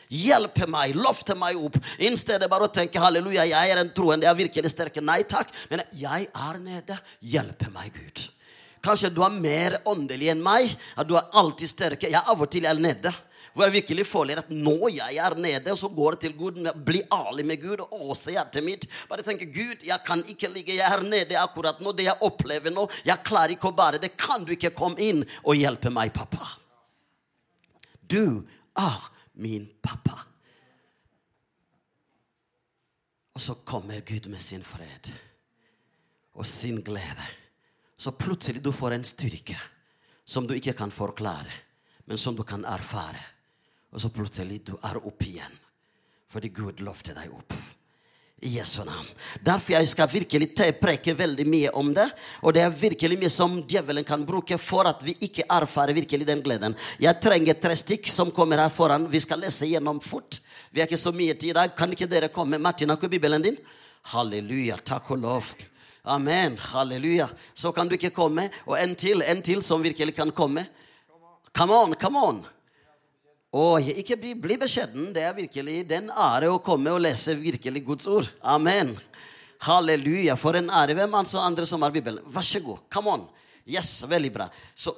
Hjelpe 0.09 0.65
meg, 0.65 0.95
løfte 0.97 1.35
meg 1.37 1.57
opp. 1.61 1.77
I 2.01 2.09
stedet 2.17 2.49
bare 2.49 2.65
å 2.65 2.73
tenke 2.73 3.01
halleluja, 3.01 3.45
jeg 3.45 3.71
er 3.71 3.81
en 3.83 3.91
troende, 3.93 4.25
jeg 4.25 4.33
er 4.33 4.39
virkelig 4.39 4.71
sterk. 4.73 4.97
Nei 5.05 5.21
takk. 5.29 5.53
Men 5.69 5.83
jeg 5.93 6.27
er 6.33 6.59
nede. 6.63 6.97
Hjelpe 7.21 7.69
meg, 7.75 7.93
Gud. 7.93 8.23
Kanskje 8.81 9.11
du 9.13 9.21
er 9.25 9.35
mer 9.37 9.75
åndelig 9.91 10.31
enn 10.33 10.41
meg. 10.41 10.71
At 10.97 11.09
du 11.09 11.13
er 11.19 11.29
alltid 11.37 11.69
sterke. 11.69 12.09
Jeg 12.09 12.25
av 12.25 12.41
og 12.41 12.49
til 12.49 12.65
er 12.65 12.79
nede. 12.81 13.13
Hvor 13.53 13.65
jeg 13.67 13.75
virkelig 13.79 14.05
føler 14.07 14.39
at 14.41 14.49
nå 14.53 14.89
jeg 14.93 15.17
er 15.21 15.35
nede, 15.37 15.75
så 15.77 15.89
går 15.93 16.15
det 16.15 16.21
til 16.23 16.33
Gud. 16.39 16.57
Bli 16.85 17.03
ærlig 17.13 17.45
med 17.45 17.61
Gud 17.61 17.83
og 17.85 18.09
åse 18.09 18.33
hjertet 18.33 18.65
mitt. 18.65 18.87
Bare 19.09 19.25
tenke 19.25 19.49
Gud, 19.51 19.85
jeg 19.85 20.05
kan 20.07 20.23
ikke 20.25 20.49
ligge. 20.53 20.77
Jeg 20.77 20.89
er 20.89 21.05
nede 21.05 21.37
akkurat 21.37 21.81
nå. 21.83 21.93
Det 21.93 22.07
jeg 22.07 22.25
opplever 22.25 22.73
nå, 22.73 22.87
jeg 23.05 23.25
klarer 23.27 23.53
ikke 23.53 23.69
å 23.69 23.77
bære 23.77 24.01
det. 24.01 24.15
Kan 24.17 24.45
du 24.47 24.55
ikke 24.57 24.73
komme 24.73 24.97
inn 25.05 25.21
og 25.43 25.59
hjelpe 25.59 25.93
meg, 25.93 26.13
pappa? 26.17 26.49
Du 28.09 28.41
er 28.79 29.09
min 29.39 29.67
pappa. 29.81 30.17
Og 33.35 33.41
så 33.41 33.55
kommer 33.63 34.03
Gud 34.03 34.27
med 34.27 34.41
sin 34.43 34.63
fred 34.63 35.11
og 36.33 36.45
sin 36.45 36.81
glede. 36.83 37.27
Så 37.97 38.11
plutselig 38.11 38.63
du 38.63 38.71
får 38.71 38.95
en 38.95 39.03
styrke 39.03 39.57
som 40.25 40.47
du 40.47 40.53
ikke 40.55 40.75
kan 40.77 40.91
forklare, 40.91 41.51
men 42.05 42.17
som 42.17 42.35
du 42.35 42.43
kan 42.43 42.65
erfare. 42.65 43.21
Og 43.91 44.01
så 44.01 44.11
plutselig 44.13 44.61
du 44.67 44.75
er 44.83 44.99
oppe 45.01 45.25
igjen. 45.25 45.55
Fordi 46.29 46.51
Gud 46.53 46.83
lovte 46.85 47.15
deg 47.17 47.31
opp. 47.33 47.55
I 48.41 48.49
Jesu 48.55 48.83
navn. 48.87 49.07
Derfor 49.43 49.73
jeg 49.73 49.87
skal 49.91 50.07
virkelig 50.11 50.53
preke 50.79 51.13
veldig 51.17 51.45
mye 51.47 51.71
om 51.75 51.89
det. 51.93 52.05
Og 52.41 52.53
det 52.55 52.61
er 52.63 52.75
virkelig 52.81 53.17
mye 53.19 53.31
som 53.31 53.57
djevelen 53.67 54.05
kan 54.07 54.23
bruke 54.25 54.57
for 54.57 54.87
at 54.87 55.01
vi 55.03 55.17
ikke 55.27 55.43
erfarer 55.49 55.97
virkelig 55.97 56.27
den 56.27 56.43
gleden. 56.45 56.75
Jeg 56.99 57.19
trenger 57.19 57.59
tre 57.59 57.75
stikk 57.75 58.07
som 58.11 58.31
kommer 58.31 58.61
her 58.63 58.71
foran. 58.71 59.09
Vi 59.11 59.19
skal 59.19 59.43
lese 59.43 59.67
gjennom 59.67 59.99
fort. 60.03 60.39
Vi 60.71 60.79
har 60.79 60.87
ikke 60.87 61.01
så 61.01 61.11
mye 61.11 61.35
tid 61.35 61.51
i 61.51 61.57
dag. 61.57 61.73
Kan 61.75 61.91
ikke 61.91 62.07
dere 62.07 62.31
komme? 62.31 62.61
Martin, 62.61 62.89
har 62.89 62.99
ikke 62.99 63.11
Bibelen 63.11 63.43
din? 63.43 63.59
Halleluja. 64.13 64.77
Takk 64.87 65.11
og 65.11 65.19
lov. 65.25 65.49
Amen. 66.07 66.55
Halleluja. 66.71 67.27
Så 67.53 67.73
kan 67.75 67.89
du 67.89 67.97
ikke 67.97 68.13
komme. 68.15 68.47
Og 68.65 68.79
en 68.79 68.95
til, 68.95 69.23
en 69.25 69.43
til 69.43 69.63
som 69.65 69.83
virkelig 69.83 70.15
kan 70.15 70.31
komme. 70.31 70.63
Come 71.51 71.75
on, 71.75 71.93
come 71.99 72.23
on. 72.23 72.45
Og 73.49 73.81
ikke 73.81 74.17
bli, 74.19 74.35
bli 74.37 74.59
beskjeden. 74.61 75.09
Det 75.13 75.23
er 75.25 75.33
virkelig 75.33 75.81
den 75.89 76.11
ære 76.13 76.51
å 76.53 76.59
komme 76.61 76.91
og 76.93 77.01
lese 77.01 77.33
virkelig 77.37 77.81
Guds 77.87 78.05
ord. 78.09 78.27
Amen. 78.45 78.91
Halleluja. 79.65 80.35
For 80.37 80.59
en 80.59 80.69
ære. 80.69 80.93
Hvem 80.99 81.15
altså 81.17 81.41
andre 81.41 81.65
som 81.65 81.81
har 81.81 81.93
Bibelen? 81.93 82.21
Vær 82.29 82.45
så 82.45 82.61
god. 82.61 82.83
Come 82.93 83.15
on. 83.15 83.23
Yes, 83.65 84.03
veldig 84.05 84.31
bra. 84.35 84.45
Så 84.77 84.93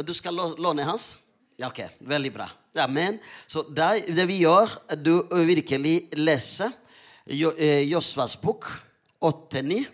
du 0.00 0.14
skal 0.16 0.40
låne 0.56 0.86
hans? 0.88 1.18
Ja, 1.60 1.68
ok. 1.68 1.82
Veldig 2.00 2.32
bra. 2.32 2.48
Amen. 2.80 3.18
Så 3.46 3.66
det, 3.68 4.06
det 4.16 4.24
vi 4.32 4.40
gjør, 4.42 4.72
du 4.96 5.20
virkelig 5.44 6.08
leser 6.16 6.72
eh, 7.28 7.84
Josvas 7.84 8.38
bok 8.40 8.66
8-9. 9.20 9.84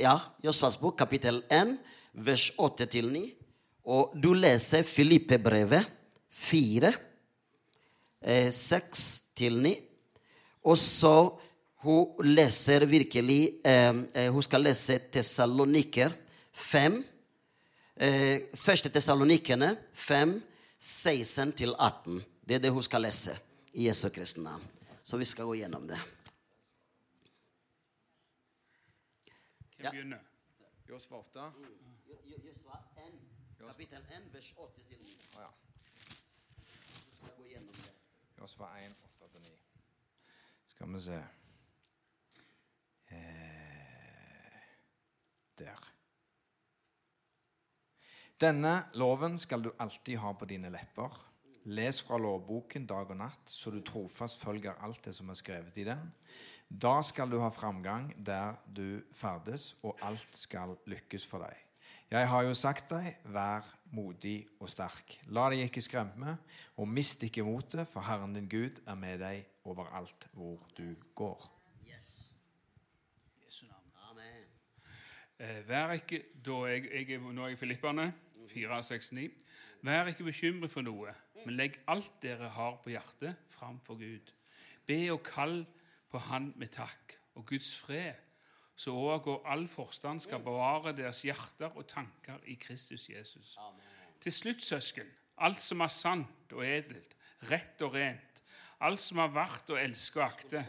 Ja, 0.00 0.16
Josvas 0.40 0.80
bok 0.80 0.96
kapittel 0.98 1.42
1, 1.52 1.76
vers 2.24 2.48
8-9. 2.56 3.20
Og 3.86 4.16
du 4.16 4.32
leser 4.34 4.82
Filippe-brevet 4.88 5.92
4, 6.36 6.92
6 8.52 8.70
eh, 8.70 9.36
til 9.36 9.58
9. 9.62 9.74
Og 10.66 10.78
så 10.78 11.16
hun 11.86 12.26
leser 12.26 12.86
virkelig 12.86 13.60
eh, 13.64 13.94
eh 14.14 14.30
Hun 14.32 14.42
skal 14.42 14.60
lese 14.60 14.98
Tessaloniker 15.12 16.12
5. 16.52 17.04
Eh, 17.96 18.40
første 18.54 18.88
Tessalonikene 18.88 19.76
5, 19.92 20.42
16 20.78 21.52
til 21.52 21.74
18. 21.78 22.24
Det 22.48 22.54
er 22.54 22.58
det 22.58 22.70
hun 22.70 22.82
skal 22.82 23.02
lese 23.02 23.38
i 23.72 23.86
Jesu 23.88 24.08
Kristi 24.08 24.40
navn. 24.40 24.62
Så 25.04 25.16
vi 25.16 25.24
skal 25.24 25.44
gå 25.44 25.54
gjennom 25.54 25.88
det. 25.88 25.98
Hvem 29.76 29.90
begynner? 29.90 30.18
Josfa 30.88 31.14
8. 31.14 31.40
Josfa 32.46 32.78
1, 32.96 33.12
kapittel 33.58 33.98
1, 33.98 34.32
vers 34.32 34.54
8 34.56 34.80
til 34.88 34.98
9. 34.98 35.55
Oh, 38.46 38.50
fra 38.56 38.68
1, 38.80 38.94
8-9. 39.20 39.50
Skal 40.66 40.92
vi 40.92 41.00
se 41.00 41.16
eh, 43.08 44.60
Der. 45.58 45.88
Denne 48.38 48.74
loven 48.94 49.38
skal 49.38 49.66
du 49.66 49.72
alltid 49.82 50.20
ha 50.22 50.30
på 50.38 50.46
dine 50.46 50.70
lepper. 50.70 51.18
Les 51.74 51.98
fra 52.06 52.20
lovboken 52.22 52.86
dag 52.86 53.10
og 53.10 53.18
natt, 53.18 53.50
så 53.50 53.74
du 53.74 53.80
trofast 53.82 54.38
følger 54.38 54.78
alt 54.78 55.02
det 55.08 55.16
som 55.16 55.34
er 55.34 55.42
skrevet 55.42 55.82
i 55.82 55.88
den. 55.90 56.06
Da 56.68 57.00
skal 57.02 57.32
du 57.32 57.40
ha 57.42 57.50
framgang 57.50 58.12
der 58.14 58.60
du 58.70 59.02
ferdes, 59.10 59.72
og 59.82 59.98
alt 60.06 60.38
skal 60.38 60.78
lykkes 60.86 61.26
for 61.26 61.42
deg. 61.42 61.65
Jeg 62.10 62.28
har 62.30 62.42
jo 62.46 62.52
sagt 62.54 62.92
deg, 62.92 63.16
vær 63.34 63.66
modig 63.90 64.44
og 64.62 64.68
sterk. 64.70 65.16
La 65.34 65.48
deg 65.50 65.64
ikke 65.64 65.82
skremme, 65.82 66.36
og 66.78 66.86
mist 66.86 67.24
ikke 67.26 67.42
motet, 67.42 67.82
for 67.90 68.06
Herren 68.06 68.36
din 68.36 68.46
Gud 68.46 68.78
er 68.86 68.94
med 68.94 69.18
deg 69.24 69.40
overalt 69.66 70.28
hvor 70.30 70.60
du 70.76 70.92
går. 71.18 71.48
Yes. 71.82 72.30
Jesu 73.42 73.64
navn. 73.66 73.90
Amen. 74.06 74.44
Eh, 75.42 75.58
vær 75.66 75.96
ikke, 75.98 76.22
da 76.46 76.60
jeg, 76.70 76.86
jeg, 76.94 77.18
Nå 77.18 77.42
er 77.42 77.50
jeg 77.50 77.58
i 77.58 77.60
Filipperne 77.64 78.06
469. 78.52 79.42
Vær 79.82 80.06
ikke 80.06 80.28
bekymret 80.30 80.70
for 80.70 80.86
noe, 80.86 81.10
men 81.42 81.58
legg 81.58 81.80
alt 81.90 82.22
dere 82.22 82.52
har 82.54 82.78
på 82.84 82.94
hjertet, 82.94 83.34
framfor 83.50 83.98
Gud. 83.98 84.30
Be 84.86 85.00
og 85.10 85.24
kall 85.26 85.64
på 86.10 86.22
Han 86.30 86.52
med 86.54 86.70
takk, 86.78 87.18
og 87.34 87.50
Guds 87.50 87.74
fred, 87.82 88.14
så 88.76 88.92
overgår 88.92 89.46
all 89.48 89.68
forstand, 89.68 90.20
skal 90.20 90.42
bevare 90.44 90.92
deres 90.96 91.22
hjerter 91.24 91.76
og 91.76 91.86
tanker 91.88 92.42
i 92.44 92.54
Kristus 92.60 93.08
Jesus. 93.08 93.56
Amen. 93.58 93.80
Til 94.20 94.32
slutt, 94.32 94.62
søsken, 94.62 95.08
alt 95.38 95.60
som 95.60 95.80
er 95.80 95.92
sant 95.92 96.52
og 96.52 96.64
edelt, 96.66 97.16
rett 97.50 97.82
og 97.82 97.94
rent, 97.94 98.42
alt 98.80 99.00
som 99.00 99.22
er 99.24 99.32
verdt 99.32 99.72
å 99.72 99.80
elske 99.80 100.20
og 100.20 100.26
akte 100.28 100.66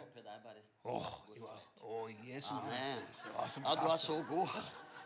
Åh, 0.87 1.07
oh, 1.83 2.11
Jesus. 2.23 2.51
Amen. 2.51 3.01
Ja, 3.35 3.75
du 3.75 3.89
er 3.91 3.99
så 3.99 4.21
god. 4.29 4.53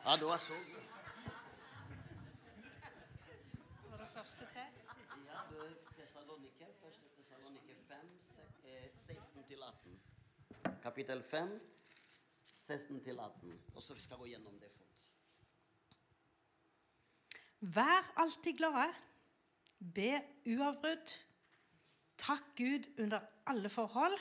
Ja, 0.06 0.14
du 0.22 0.28
er 0.30 0.38
så 0.38 0.54
god. 0.54 0.82
kapittel 10.92 11.22
5, 11.24 11.50
16-18. 12.78 13.58
Og 13.76 13.84
så 13.84 13.96
skal 14.00 14.18
vi 14.18 14.24
gå 14.24 14.34
gjennom 14.34 14.60
det 14.62 14.72
fort. 14.74 15.08
Vær 17.62 18.08
alltid 18.22 18.58
glade. 18.58 18.88
Be 19.80 20.16
uavbrudd. 20.50 21.18
Takk 22.22 22.56
Gud 22.58 22.88
under 23.02 23.22
alle 23.50 23.70
forhold. 23.70 24.18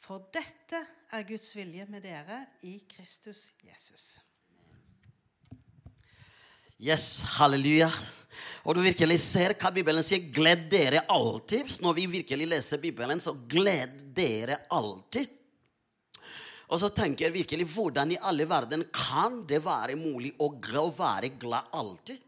For 0.00 0.30
dette 0.32 0.80
er 1.12 1.26
Guds 1.28 1.52
vilje 1.56 1.84
med 1.90 2.02
dere 2.06 2.44
i 2.66 2.78
Kristus 2.88 3.50
Jesus. 3.66 4.18
Yes, 6.80 7.36
halleluja. 7.36 7.90
Og 8.64 8.76
du 8.76 8.80
virkelig 8.80 9.18
ser 9.20 9.52
hva 9.60 9.72
Bibelen 9.74 10.04
sier. 10.06 10.30
Gled 10.32 10.70
dere 10.72 11.02
alltid. 11.12 11.74
Når 11.84 11.98
vi 11.98 12.06
virkelig 12.14 12.48
leser 12.48 12.80
Bibelen, 12.80 13.20
så 13.20 13.34
gled 13.50 14.00
dere 14.16 14.62
alltid. 14.72 15.28
Og 16.70 16.78
så 16.78 16.90
tenker 16.94 17.26
jeg 17.26 17.34
virkelig 17.34 17.66
hvordan 17.72 18.14
i 18.14 18.20
alle 18.30 18.46
verden 18.50 18.84
kan 18.94 19.42
det 19.48 19.58
være 19.64 19.98
mulig 19.98 20.32
å 20.38 20.52
være 20.94 21.32
glad 21.40 21.72
alltid? 21.74 22.20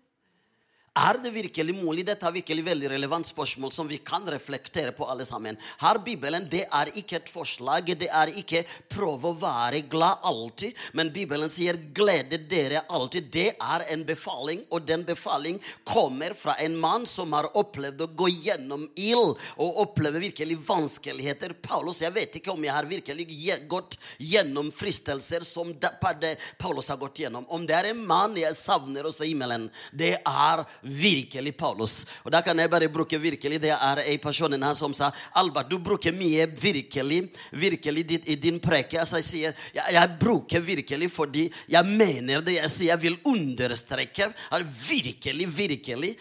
Er 0.93 1.17
det 1.23 1.31
virkelig 1.33 1.73
mulig? 1.73 2.03
Dette 2.05 2.27
er 2.29 2.35
virkelig 2.35 2.67
veldig 2.67 2.91
relevant 2.93 3.25
spørsmål 3.25 3.71
som 3.73 3.89
vi 3.89 3.97
kan 4.05 4.27
reflektere 4.29 4.93
på 4.93 5.07
alle 5.09 5.25
sammen. 5.25 5.57
Her 5.81 5.97
Bibelen 6.05 6.45
det 6.53 6.67
er 6.69 6.91
ikke 7.01 7.17
et 7.17 7.31
forslag, 7.33 7.89
det 7.97 8.11
er 8.13 8.29
ikke 8.37 8.61
prøve 8.93 9.31
å 9.31 9.39
være 9.41 9.81
glad 9.89 10.21
alltid. 10.29 10.77
Men 10.93 11.09
Bibelen 11.15 11.49
sier 11.49 11.79
'glede 11.97 12.37
dere 12.49 12.83
alltid'. 12.91 13.31
Det 13.33 13.55
er 13.57 13.85
en 13.89 14.05
befaling, 14.05 14.67
og 14.69 14.85
den 14.87 15.05
befaling 15.05 15.61
kommer 15.85 16.35
fra 16.35 16.57
en 16.61 16.77
mann 16.77 17.07
som 17.07 17.33
har 17.33 17.49
opplevd 17.57 18.05
å 18.05 18.11
gå 18.13 18.29
gjennom 18.29 18.85
ild 18.97 19.39
og 19.57 19.81
oppleve 19.87 20.21
virkelig 20.21 20.59
vanskeligheter. 20.61 21.55
Paulus, 21.55 22.03
jeg 22.03 22.13
vet 22.13 22.37
ikke 22.37 22.53
om 22.53 22.65
jeg 22.65 22.73
har 22.73 22.85
virkelig 22.85 23.27
gått 23.67 23.97
gjennom 24.19 24.71
fristelser 24.71 25.41
som 25.41 25.73
Paulus 26.59 26.89
har 26.89 27.01
gått 27.01 27.25
gjennom. 27.25 27.47
Om 27.49 27.67
det 27.67 27.77
er 27.81 27.91
en 27.95 28.07
mann 28.07 28.37
jeg 28.37 28.53
savner 28.55 29.05
hos 29.05 29.23
himmelen, 29.25 29.71
det 29.93 30.21
er 30.21 30.67
virkelig 30.83 31.57
Paulus. 31.57 32.03
Og 32.25 32.33
da 32.35 32.43
kan 32.43 32.59
jeg 32.59 32.71
bare 32.71 32.91
bruke 32.93 33.19
virkelig. 33.19 33.61
Det 33.63 33.73
er 33.75 34.03
en 34.05 34.23
person 34.23 34.53
her 34.63 34.75
som 34.79 34.95
sa 34.95 35.11
Albert, 35.39 35.71
du 35.71 35.79
bruker 35.79 36.13
mye 36.13 36.47
virkelig 36.47 37.23
virkelig 37.53 38.29
i 38.29 38.37
din 38.37 38.59
preke. 38.61 38.99
Altså, 39.01 39.21
jeg 39.21 39.25
sier 39.25 39.57
jeg, 39.75 39.95
jeg, 39.95 40.17
bruker 40.21 40.61
virkelig 40.61 41.11
fordi 41.13 41.47
jeg 41.71 41.87
mener 41.87 42.43
det 42.45 42.57
jeg 42.59 42.71
sier. 42.71 42.91
Jeg 42.93 43.03
vil 43.03 43.19
understreke 43.29 44.29
at 44.29 44.65
virkelig, 44.89 45.49
virkelig. 45.57 46.15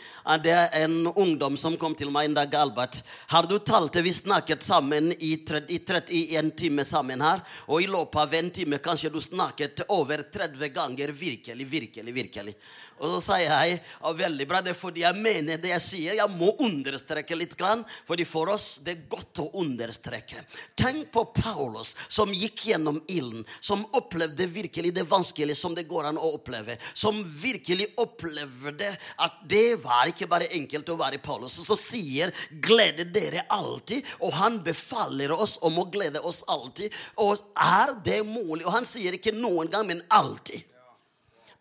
Det 0.44 0.54
er 0.54 0.86
en 0.86 1.08
ungdom 1.08 1.58
som 1.58 1.78
kom 1.78 1.96
til 1.98 2.12
meg 2.14 2.30
en 2.30 2.38
dag. 2.38 2.54
Albert, 2.62 3.02
har 3.32 3.48
du 3.48 3.58
talt 3.60 3.96
Vi 4.02 4.14
snakket 4.14 4.64
sammen 4.64 5.12
i, 5.20 5.36
30, 5.46 5.74
i, 5.74 5.80
30, 5.86 6.14
i 6.14 6.36
en 6.40 6.52
time 6.52 6.86
sammen 6.86 7.22
her. 7.22 7.42
Og 7.68 7.84
i 7.84 7.90
løpet 7.90 8.22
av 8.22 8.34
en 8.38 8.52
time 8.54 8.82
kanskje 8.84 9.12
du 9.14 9.22
snakket 9.22 9.86
over 9.90 10.24
30 10.24 10.72
ganger 10.76 11.12
virkelig, 11.12 11.68
virkelig, 11.68 12.14
virkelig. 12.14 12.56
Og 13.02 13.16
så 13.16 13.22
sier 13.32 13.50
jeg 13.50 13.80
ja, 13.82 14.14
veldig 14.14 14.48
bra, 14.52 14.62
det 14.64 14.74
er 14.74 14.78
fordi 14.78 15.06
jeg 15.06 15.18
mener 15.18 15.60
det 15.62 15.72
jeg 15.74 15.84
sier. 15.84 16.18
Jeg 16.20 16.36
må 16.36 16.52
understreke 16.64 17.38
litt. 17.38 17.56
Grann, 17.60 17.84
fordi 18.08 18.24
for 18.26 18.50
oss 18.54 18.80
det 18.86 18.94
er 18.94 19.08
godt 19.12 19.42
å 19.44 19.48
understreke. 19.60 20.40
Tenk 20.80 21.10
på 21.14 21.26
Paulus 21.36 21.94
som 22.08 22.32
gikk 22.32 22.66
gjennom 22.72 23.02
ilden. 23.12 23.44
Som 23.60 23.84
opplevde 23.98 24.48
virkelig 24.52 24.94
det 24.96 25.06
vanskelige 25.10 25.60
som 25.60 25.76
det 25.78 25.88
går 25.90 26.10
an 26.10 26.20
å 26.20 26.32
oppleve. 26.38 26.78
Som 26.94 27.20
virkelig 27.42 27.92
opplevde 28.02 28.88
at 29.22 29.44
det 29.52 29.82
var 29.84 30.12
ikke 30.12 30.30
bare 30.32 30.50
enkelt 30.56 30.90
å 30.94 31.00
være 31.02 31.22
Paulus. 31.24 31.60
Og 31.62 31.70
så 31.74 31.80
sier 31.80 32.32
'glede 32.52 33.06
dere 33.12 33.46
alltid', 33.50 34.06
og 34.20 34.34
han 34.34 34.60
befaler 34.64 35.32
oss 35.32 35.58
om 35.62 35.80
å 35.80 35.90
glede 35.92 36.24
oss 36.24 36.44
alltid. 36.48 36.92
Og 37.18 37.38
er 37.56 37.96
det 38.04 38.22
mulig? 38.26 38.66
Og 38.66 38.74
han 38.74 38.86
sier 38.86 39.14
ikke 39.14 39.36
noen 39.36 39.70
gang, 39.70 39.88
men 39.88 40.04
alltid. 40.10 40.64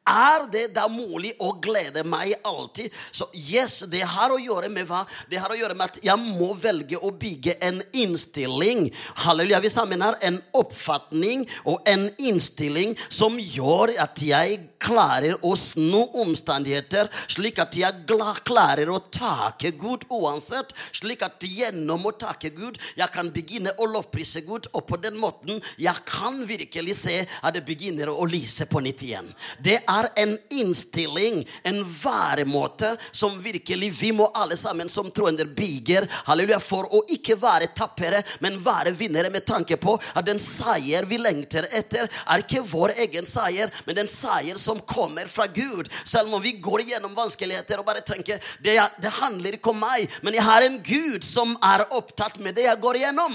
Er 0.08 0.46
det 0.50 0.70
da 0.74 0.86
mulig 0.88 1.34
å 1.44 1.52
glede 1.62 2.02
meg 2.08 2.32
alltid? 2.46 2.88
Så 3.12 3.28
yes, 3.36 3.82
det 3.92 4.00
har 4.08 4.32
å 4.32 4.40
gjøre 4.40 4.70
med 4.72 4.88
hva? 4.88 5.02
Det 5.30 5.38
har 5.42 5.52
å 5.52 5.58
gjøre 5.58 5.76
med 5.76 5.92
at 5.92 6.00
jeg 6.04 6.16
må 6.40 6.54
velge 6.58 6.98
å 6.98 7.12
bygge 7.12 7.58
en 7.68 7.82
innstilling. 7.92 8.88
Halleluja. 9.26 9.60
Vi 9.60 9.70
sammen 9.70 10.02
har 10.02 10.16
en 10.24 10.40
oppfatning 10.56 11.44
og 11.68 11.84
en 11.90 12.08
innstilling 12.16 12.96
som 13.12 13.36
gjør 13.38 13.94
at 14.00 14.24
jeg 14.24 14.69
klarer 14.80 15.36
å 15.46 15.54
snu 15.58 16.02
omstendigheter, 16.22 17.10
slik 17.30 17.60
at 17.62 17.76
jeg 17.78 18.06
klarer 18.46 18.90
å 18.90 18.98
takke 19.12 19.72
Gud 19.78 20.06
uansett. 20.10 20.72
Slik 20.96 21.22
at 21.26 21.42
gjennom 21.44 22.06
å 22.08 22.14
takke 22.16 22.50
Gud, 22.54 22.78
jeg 22.96 23.12
kan 23.14 23.30
begynne 23.34 23.74
å 23.78 23.88
lovprise 23.90 24.42
Gud. 24.46 24.68
Og 24.74 24.86
på 24.88 24.98
den 25.02 25.18
måten 25.20 25.60
jeg 25.80 26.04
kan 26.08 26.40
virkelig 26.48 26.96
se 27.02 27.16
at 27.24 27.54
det 27.54 27.64
begynner 27.66 28.10
å 28.10 28.26
lyse 28.28 28.66
på 28.70 28.82
nytt 28.84 29.04
igjen. 29.06 29.28
Det 29.62 29.78
er 29.80 30.10
en 30.22 30.36
innstilling, 30.60 31.42
en 31.64 31.82
væremåte, 31.84 32.94
som 33.12 33.38
virkelig 33.42 33.92
vi 34.00 34.12
må 34.16 34.30
alle 34.34 34.58
sammen 34.58 34.88
som 34.90 35.10
troende 35.14 35.44
bygger 35.44 36.08
halleluja, 36.26 36.60
for 36.62 36.88
å 36.94 37.02
ikke 37.12 37.36
være 37.40 37.70
tappere, 37.76 38.22
men 38.44 38.60
være 38.64 38.94
vinnere 38.96 39.30
med 39.32 39.46
tanke 39.48 39.78
på 39.80 39.96
at 40.14 40.26
den 40.26 40.40
seier 40.42 41.06
vi 41.08 41.20
lengter 41.20 41.66
etter, 41.76 42.08
er 42.08 42.44
ikke 42.44 42.64
vår 42.66 42.94
egen 43.06 43.28
seier, 43.28 43.72
men 43.86 43.98
den 43.98 44.10
seier 44.10 44.58
som 44.60 44.69
kommer 44.78 45.26
fra 45.26 45.48
Gud. 45.50 45.90
Selv 46.04 46.34
om 46.34 46.42
vi 46.42 46.52
går 46.62 46.84
gjennom 46.92 47.16
vanskeligheter 47.18 47.82
og 47.82 47.88
bare 47.88 48.04
tenker 48.06 48.38
det, 48.62 48.76
det 49.02 49.16
handler 49.18 49.58
ikke 49.58 49.74
om 49.74 49.82
meg, 49.82 50.06
men 50.22 50.36
jeg 50.38 50.46
har 50.46 50.62
en 50.62 50.78
Gud 50.86 51.26
som 51.26 51.56
er 51.66 51.88
opptatt 51.90 52.38
med 52.38 52.54
det 52.54 52.68
jeg 52.68 52.80
går 52.80 53.00
igjennom. 53.02 53.34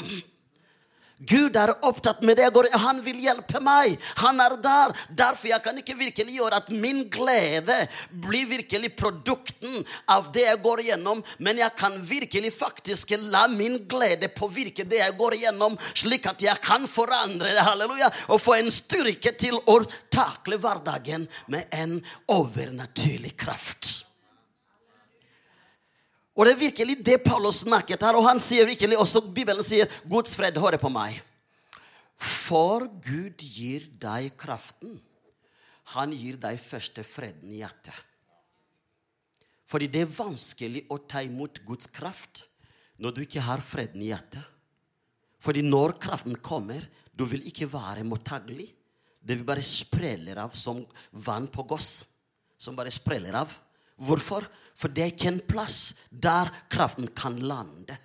Gud 1.19 1.55
er 1.55 1.71
opptatt 1.87 2.21
med 2.27 2.35
det. 2.37 2.49
Han 2.83 2.99
vil 3.05 3.21
hjelpe 3.23 3.61
meg. 3.63 3.95
Han 4.19 4.39
er 4.43 4.57
der. 4.59 4.93
Derfor 5.15 5.47
jeg 5.47 5.63
kan 5.63 5.77
ikke 5.79 5.95
virkelig 5.95 6.35
gjøre 6.35 6.59
at 6.59 6.71
min 6.73 7.05
glede 7.11 7.77
blir 8.11 8.49
virkelig 8.49 8.91
produkten 8.99 9.79
av 10.11 10.27
det 10.35 10.43
jeg 10.43 10.61
går 10.63 10.83
igjennom, 10.83 11.23
men 11.39 11.59
jeg 11.61 11.71
kan 11.79 11.95
virkelig 12.03 12.51
faktisk 12.57 13.15
la 13.31 13.45
min 13.51 13.79
glede 13.89 14.29
påvirke 14.35 14.83
det 14.83 14.99
jeg 14.99 15.17
går 15.17 15.37
igjennom, 15.39 15.77
slik 15.95 16.27
at 16.29 16.43
jeg 16.43 16.63
kan 16.63 16.87
forandre 16.89 17.53
det, 17.53 17.63
halleluja, 17.63 18.11
og 18.27 18.41
få 18.41 18.59
en 18.59 18.71
styrke 18.73 19.31
til 19.39 19.55
å 19.71 19.79
takle 20.13 20.59
hverdagen 20.59 21.29
med 21.51 21.71
en 21.75 22.01
overnaturlig 22.31 23.35
kraft. 23.39 24.04
Og 26.35 26.45
det 26.45 26.55
er 26.55 26.63
virkelig 26.65 26.97
det 27.05 27.21
Paulus 27.23 27.63
snakket 27.63 28.03
her. 28.03 28.17
Og 28.19 28.27
han 28.27 28.41
sier 28.43 28.67
virkelig 28.67 28.99
også, 28.99 29.23
Bibelen 29.23 29.63
sier 29.63 29.89
Guds 30.03 30.35
fred 30.35 30.57
hører 30.59 30.81
på 30.81 30.91
meg. 30.91 31.21
For 32.19 32.87
Gud 33.03 33.39
gir 33.39 33.87
deg 33.99 34.35
kraften. 34.39 34.97
Han 35.95 36.11
gir 36.15 36.39
deg 36.41 36.59
første 36.59 37.05
freden 37.07 37.51
i 37.53 37.61
hjertet. 37.61 37.95
Fordi 39.65 39.87
det 39.89 40.03
er 40.03 40.17
vanskelig 40.17 40.83
å 40.93 40.99
ta 41.09 41.23
imot 41.25 41.63
Guds 41.65 41.87
kraft 41.89 42.45
når 43.01 43.15
du 43.15 43.23
ikke 43.23 43.43
har 43.43 43.63
freden 43.65 44.03
i 44.03 44.11
hjertet. 44.11 44.43
Fordi 45.41 45.61
når 45.65 45.97
kraften 46.01 46.37
kommer, 46.41 46.83
du 47.13 47.25
vil 47.29 47.45
ikke 47.49 47.67
være 47.69 48.05
mottagelig. 48.07 48.67
Det 49.21 49.37
vil 49.37 49.47
bare 49.47 49.63
spreller 49.65 50.39
av 50.41 50.53
som 50.57 50.83
vann 51.25 51.47
på 51.53 51.65
goss. 51.69 52.05
Som 52.57 52.77
bare 52.77 52.93
spreller 52.93 53.35
av. 53.41 53.51
Hvorfor? 53.97 54.47
For 54.75 54.91
det 54.91 55.03
er 55.03 55.13
ikke 55.13 55.31
en 55.31 55.41
plass 55.47 55.95
der 56.11 56.51
kraften 56.69 57.07
kan 57.15 57.39
lande. 57.39 57.95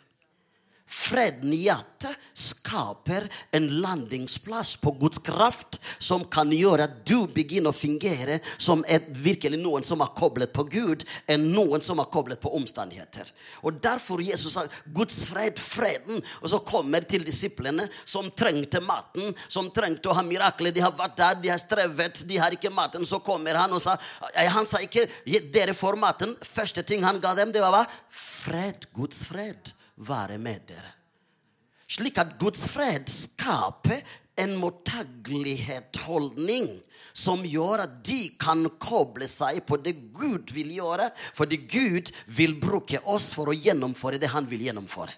Freden 0.90 1.52
i 1.54 1.60
hjertet 1.68 2.16
skaper 2.34 3.28
en 3.54 3.68
landingsplass 3.80 4.72
på 4.82 4.90
Guds 4.98 5.20
kraft 5.22 5.78
som 6.02 6.24
kan 6.26 6.50
gjøre 6.50 6.88
at 6.88 6.96
du 7.06 7.28
begynner 7.30 7.70
å 7.70 7.76
fungere 7.76 8.40
som 8.58 8.82
et, 8.90 9.06
virkelig 9.14 9.60
noen 9.62 9.86
som 9.86 10.02
er 10.02 10.10
koblet 10.18 10.50
på 10.56 10.64
Gud, 10.72 11.04
enn 11.30 11.46
noen 11.54 11.84
som 11.86 12.02
er 12.02 12.10
koblet 12.10 12.42
på 12.42 12.50
omstendigheter. 12.58 13.30
Og 13.62 13.78
Derfor 13.78 14.18
Jesus 14.24 14.58
sa 14.58 14.66
Guds 14.90 15.22
fred, 15.30 15.62
freden. 15.62 16.18
Og 16.42 16.50
så 16.50 16.58
kommer 16.66 17.06
til 17.06 17.22
disiplene 17.22 17.86
som 18.02 18.26
trengte 18.34 18.82
maten, 18.82 19.30
som 19.46 19.70
trengte 19.70 20.10
å 20.10 20.18
ha 20.18 20.26
mirakler. 20.26 20.74
De 20.74 20.82
har 20.82 20.96
vært 20.98 21.18
der, 21.22 21.40
de 21.44 21.54
har 21.54 21.62
strevet, 21.62 22.24
de 22.26 22.42
har 22.42 22.58
ikke 22.58 22.74
maten. 22.74 23.06
Så 23.06 23.22
kommer 23.22 23.62
han 23.62 23.70
og 23.70 23.82
sa 23.84 23.94
Han 24.50 24.66
sa 24.66 24.82
ikke 24.82 25.06
'dere 25.54 25.74
får 25.74 25.96
maten'. 25.96 26.34
Første 26.42 26.82
ting 26.82 27.04
han 27.04 27.20
ga 27.20 27.34
dem, 27.34 27.52
det 27.52 27.60
var 27.62 27.70
hva? 27.70 27.84
Fred. 28.10 28.90
Guds 28.92 29.24
fred 29.24 29.78
være 30.06 30.38
med 30.38 30.60
dere. 30.68 30.92
Slik 31.90 32.18
at 32.22 32.38
Guds 32.38 32.68
fred 32.70 33.08
skaper 33.10 33.98
en 34.40 34.56
mottagelighetsholdning 34.60 36.68
som 37.12 37.44
gjør 37.44 37.82
at 37.84 38.04
de 38.06 38.30
kan 38.40 38.68
koble 38.80 39.28
seg 39.28 39.66
på 39.66 39.76
det 39.82 39.94
Gud 40.14 40.50
vil 40.54 40.70
gjøre. 40.78 41.10
Fordi 41.36 41.56
Gud 41.70 42.12
vil 42.30 42.60
bruke 42.62 42.98
oss 43.10 43.34
for 43.36 43.48
å 43.50 43.56
gjennomføre 43.56 44.18
det 44.22 44.28
han 44.32 44.46
vil 44.50 44.62
gjennomføre. 44.68 45.12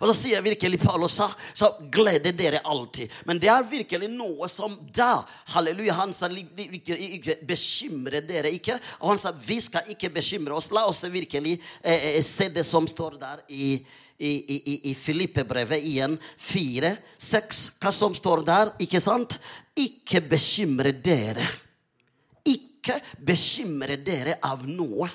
Og 0.00 0.10
så 0.10 0.14
sier 0.16 0.44
virkelig 0.44 0.80
Paulus 0.82 1.18
sa, 1.18 1.28
så 1.54 1.70
gleder 1.92 2.32
dere 2.36 2.62
alltid. 2.64 3.12
Men 3.28 3.40
det 3.42 3.50
er 3.52 3.66
virkelig 3.68 4.10
noe 4.12 4.48
som 4.50 4.74
da 4.94 5.24
Halleluja. 5.54 5.96
Han 6.00 6.14
sa 6.16 6.30
bekymre 7.48 8.22
dere 8.26 8.52
ikke. 8.54 8.78
Og 9.02 9.14
han 9.14 9.22
sa 9.22 9.32
vi 9.32 9.60
skal 9.62 9.94
ikke 9.94 10.12
bekymre 10.14 10.56
oss. 10.56 10.72
La 10.74 10.86
oss 10.88 11.04
virkelig 11.08 11.58
eh, 11.82 12.16
eh 12.18 12.22
se 12.24 12.48
det 12.52 12.66
som 12.66 12.86
står 12.88 13.18
der 13.20 13.42
i 13.48 13.78
i, 14.18 14.32
i, 14.54 14.90
i 14.90 14.94
Filippebrevet 14.98 15.84
igjen 15.86 16.16
4, 16.36 16.90
6. 17.22 17.60
Hva 17.78 17.92
som 17.94 18.16
står 18.18 18.42
der, 18.46 18.72
ikke 18.82 19.00
sant? 19.02 19.38
Ikke 19.78 20.20
bekymre 20.26 20.90
dere. 20.90 21.46
Ikke 22.42 22.98
bekymre 23.22 23.98
dere 24.02 24.40
av 24.42 24.66
noe. 24.66 25.06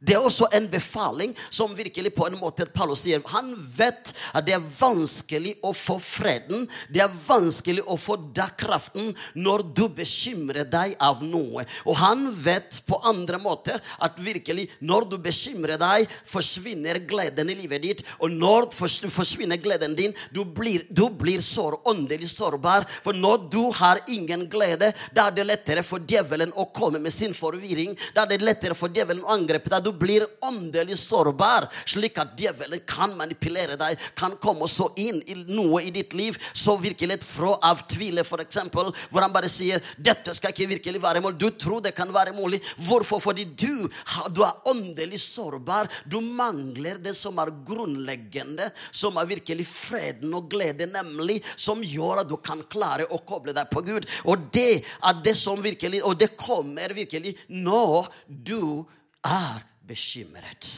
Det 0.00 0.14
er 0.14 0.22
også 0.22 0.46
en 0.54 0.68
befaling 0.70 1.32
som 1.50 1.74
virkelig 1.74 2.12
på 2.14 2.28
en 2.28 2.38
måte 2.38 2.66
Paulus 2.70 3.02
sier. 3.02 3.22
Han 3.32 3.50
vet 3.74 4.12
at 4.30 4.46
det 4.46 4.54
er 4.54 4.68
vanskelig 4.78 5.56
å 5.66 5.72
få 5.74 5.98
freden, 6.02 6.66
det 6.92 7.02
er 7.02 7.16
vanskelig 7.26 7.82
å 7.86 7.96
få 7.98 8.18
da 8.34 8.46
kraften 8.58 9.10
når 9.34 9.64
du 9.74 9.84
bekymrer 9.98 10.68
deg 10.70 10.94
av 11.02 11.24
noe. 11.26 11.64
Og 11.84 11.98
han 11.98 12.28
vet 12.30 12.80
på 12.86 13.00
andre 13.10 13.40
måter 13.42 13.82
at 14.04 14.20
virkelig 14.22 14.68
når 14.78 15.08
du 15.10 15.16
bekymrer 15.22 15.80
deg, 15.80 16.06
forsvinner 16.28 17.02
gleden 17.08 17.50
i 17.50 17.58
livet 17.58 17.82
ditt. 17.82 18.04
Og 18.22 18.30
når 18.32 18.68
forsvinner 18.74 19.58
gleden 19.62 19.96
din, 19.98 20.14
du 20.34 20.44
blir, 20.44 20.86
du 20.90 21.08
blir 21.10 21.42
sår, 21.42 21.80
åndelig 21.88 22.30
sårbar. 22.36 22.86
For 23.02 23.16
når 23.16 23.48
du 23.50 23.60
har 23.80 24.02
ingen 24.06 24.46
glede, 24.50 24.92
da 25.14 25.28
er 25.28 25.38
det 25.38 25.48
lettere 25.48 25.84
for 25.86 26.02
djevelen 26.06 26.54
å 26.54 26.68
komme 26.74 27.02
med 27.02 27.14
sin 27.14 27.34
forvirring. 27.34 27.96
Da 28.14 28.24
er 28.24 28.34
det 28.36 28.44
lettere 28.46 28.78
for 28.78 28.94
djevelen 28.94 29.26
å 29.26 29.34
angripe 29.34 29.72
deg 29.72 29.87
du 29.88 29.92
blir 29.96 30.26
åndelig 30.44 30.98
sårbar, 30.98 31.68
slik 31.88 32.18
at 32.20 32.34
djevelen 32.38 32.80
kan 32.88 33.14
manipulere 33.16 33.76
deg, 33.80 33.96
kan 34.18 34.34
komme 34.40 34.68
så 34.68 34.90
inn 35.00 35.22
i 35.24 35.36
noe 35.48 35.80
i 35.86 35.92
ditt 35.94 36.12
liv 36.16 36.36
så 36.52 36.76
virkelig 36.80 37.22
fra 37.24 37.54
av 37.64 37.80
tvile, 37.88 38.24
f.eks., 38.26 38.60
hvor 38.68 39.24
han 39.24 39.32
bare 39.32 39.48
sier 39.48 39.80
'Dette 39.96 40.34
skal 40.36 40.52
ikke 40.52 40.68
virkelig 40.74 41.02
være 41.02 41.22
mulig'. 41.24 41.38
Du 41.38 41.50
tror 41.50 41.80
det 41.80 41.94
kan 41.96 42.12
være 42.12 42.34
mulig. 42.36 42.60
Hvorfor? 42.76 43.20
Fordi 43.22 43.44
du, 43.44 43.88
du 44.34 44.42
er 44.44 44.68
åndelig 44.68 45.20
sårbar. 45.20 45.88
Du 46.04 46.20
mangler 46.20 46.98
det 47.00 47.16
som 47.16 47.38
er 47.38 47.52
grunnleggende, 47.66 48.70
som 48.92 49.16
er 49.16 49.30
virkelig 49.30 49.66
freden 49.66 50.34
og 50.34 50.50
glede, 50.50 50.86
nemlig 50.90 51.40
som 51.56 51.82
gjør 51.82 52.22
at 52.22 52.28
du 52.28 52.36
kan 52.36 52.62
klare 52.70 53.08
å 53.08 53.22
koble 53.24 53.54
deg 53.56 53.70
på 53.72 53.82
Gud. 53.86 54.08
Og 54.28 54.50
det 54.52 54.84
er 54.84 55.24
det 55.24 55.36
som 55.36 55.62
virkelig 55.62 56.02
Og 56.04 56.18
det 56.18 56.36
kommer 56.36 56.92
virkelig 56.94 57.34
når 57.48 58.08
du 58.28 58.84
er 59.24 59.64
bekymret. 59.88 60.68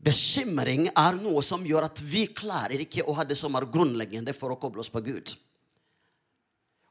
Bekymring 0.00 0.88
er 0.88 1.18
noe 1.20 1.42
som 1.44 1.64
gjør 1.66 1.90
at 1.90 2.00
vi 2.00 2.24
klarer 2.32 2.80
ikke 2.86 3.04
å 3.04 3.14
ha 3.18 3.26
det 3.28 3.36
som 3.36 3.56
er 3.58 3.68
grunnleggende 3.68 4.32
for 4.36 4.54
å 4.54 4.60
koble 4.60 4.80
oss 4.80 4.92
på 4.92 5.02
Gud. 5.04 5.34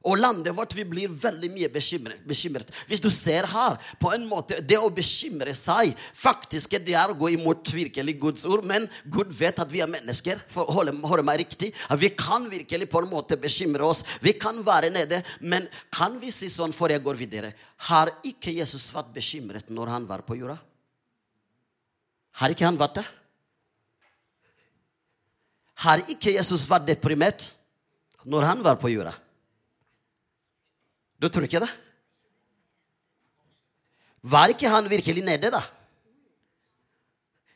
Og 0.08 0.16
landet 0.16 0.56
vårt 0.56 0.72
vi 0.78 0.86
blir 0.88 1.12
veldig 1.12 1.50
mye 1.52 1.68
bekymret, 1.74 2.22
bekymret. 2.24 2.70
Hvis 2.88 3.02
du 3.04 3.10
ser 3.12 3.44
her, 3.52 3.76
på 4.00 4.14
en 4.16 4.24
måte, 4.30 4.62
det 4.64 4.78
å 4.80 4.88
bekymre 4.96 5.52
seg 5.58 5.92
faktisk 6.16 6.78
det 6.88 6.96
er 6.96 7.12
å 7.12 7.18
gå 7.20 7.34
imot 7.34 7.68
virkelig 7.76 8.16
Guds 8.22 8.48
ord. 8.48 8.64
Men 8.64 8.88
Gud 9.12 9.34
vet 9.36 9.60
at 9.60 9.68
vi 9.72 9.84
er 9.84 9.92
mennesker. 9.92 10.40
for 10.48 10.72
holde, 10.72 10.96
holde 11.04 11.28
meg 11.28 11.42
riktig, 11.44 11.74
at 11.90 12.00
Vi 12.00 12.14
kan 12.16 12.48
virkelig 12.50 12.90
på 12.90 13.04
en 13.04 13.12
måte 13.12 13.36
bekymre 13.36 13.84
oss. 13.84 14.06
Vi 14.22 14.34
kan 14.40 14.64
være 14.64 14.90
nede. 14.90 15.22
Men 15.42 15.68
kan 15.92 16.16
vi 16.20 16.32
si 16.32 16.48
sånn 16.48 16.72
før 16.72 16.96
jeg 16.96 17.04
går 17.04 17.16
videre 17.20 17.54
Har 17.90 18.10
ikke 18.24 18.56
Jesus 18.56 18.90
vært 18.94 19.14
bekymret 19.14 19.70
når 19.70 19.88
han 19.88 20.08
var 20.08 20.24
på 20.24 20.40
jorda? 20.40 20.58
Har 22.40 22.50
ikke 22.50 22.66
han 22.66 22.80
vært 22.80 23.02
det? 23.02 23.08
Har 25.84 26.00
ikke 26.08 26.32
Jesus 26.32 26.64
vært 26.70 26.88
deprimert 26.88 27.52
når 28.24 28.48
han 28.48 28.64
var 28.64 28.80
på 28.80 28.92
jorda? 28.96 29.12
Du 31.20 31.28
tror 31.28 31.46
ikke 31.48 31.62
det? 31.64 31.70
Var 34.30 34.54
ikke 34.54 34.72
han 34.72 34.88
virkelig 34.92 35.24
nede, 35.24 35.52
da? 35.52 35.62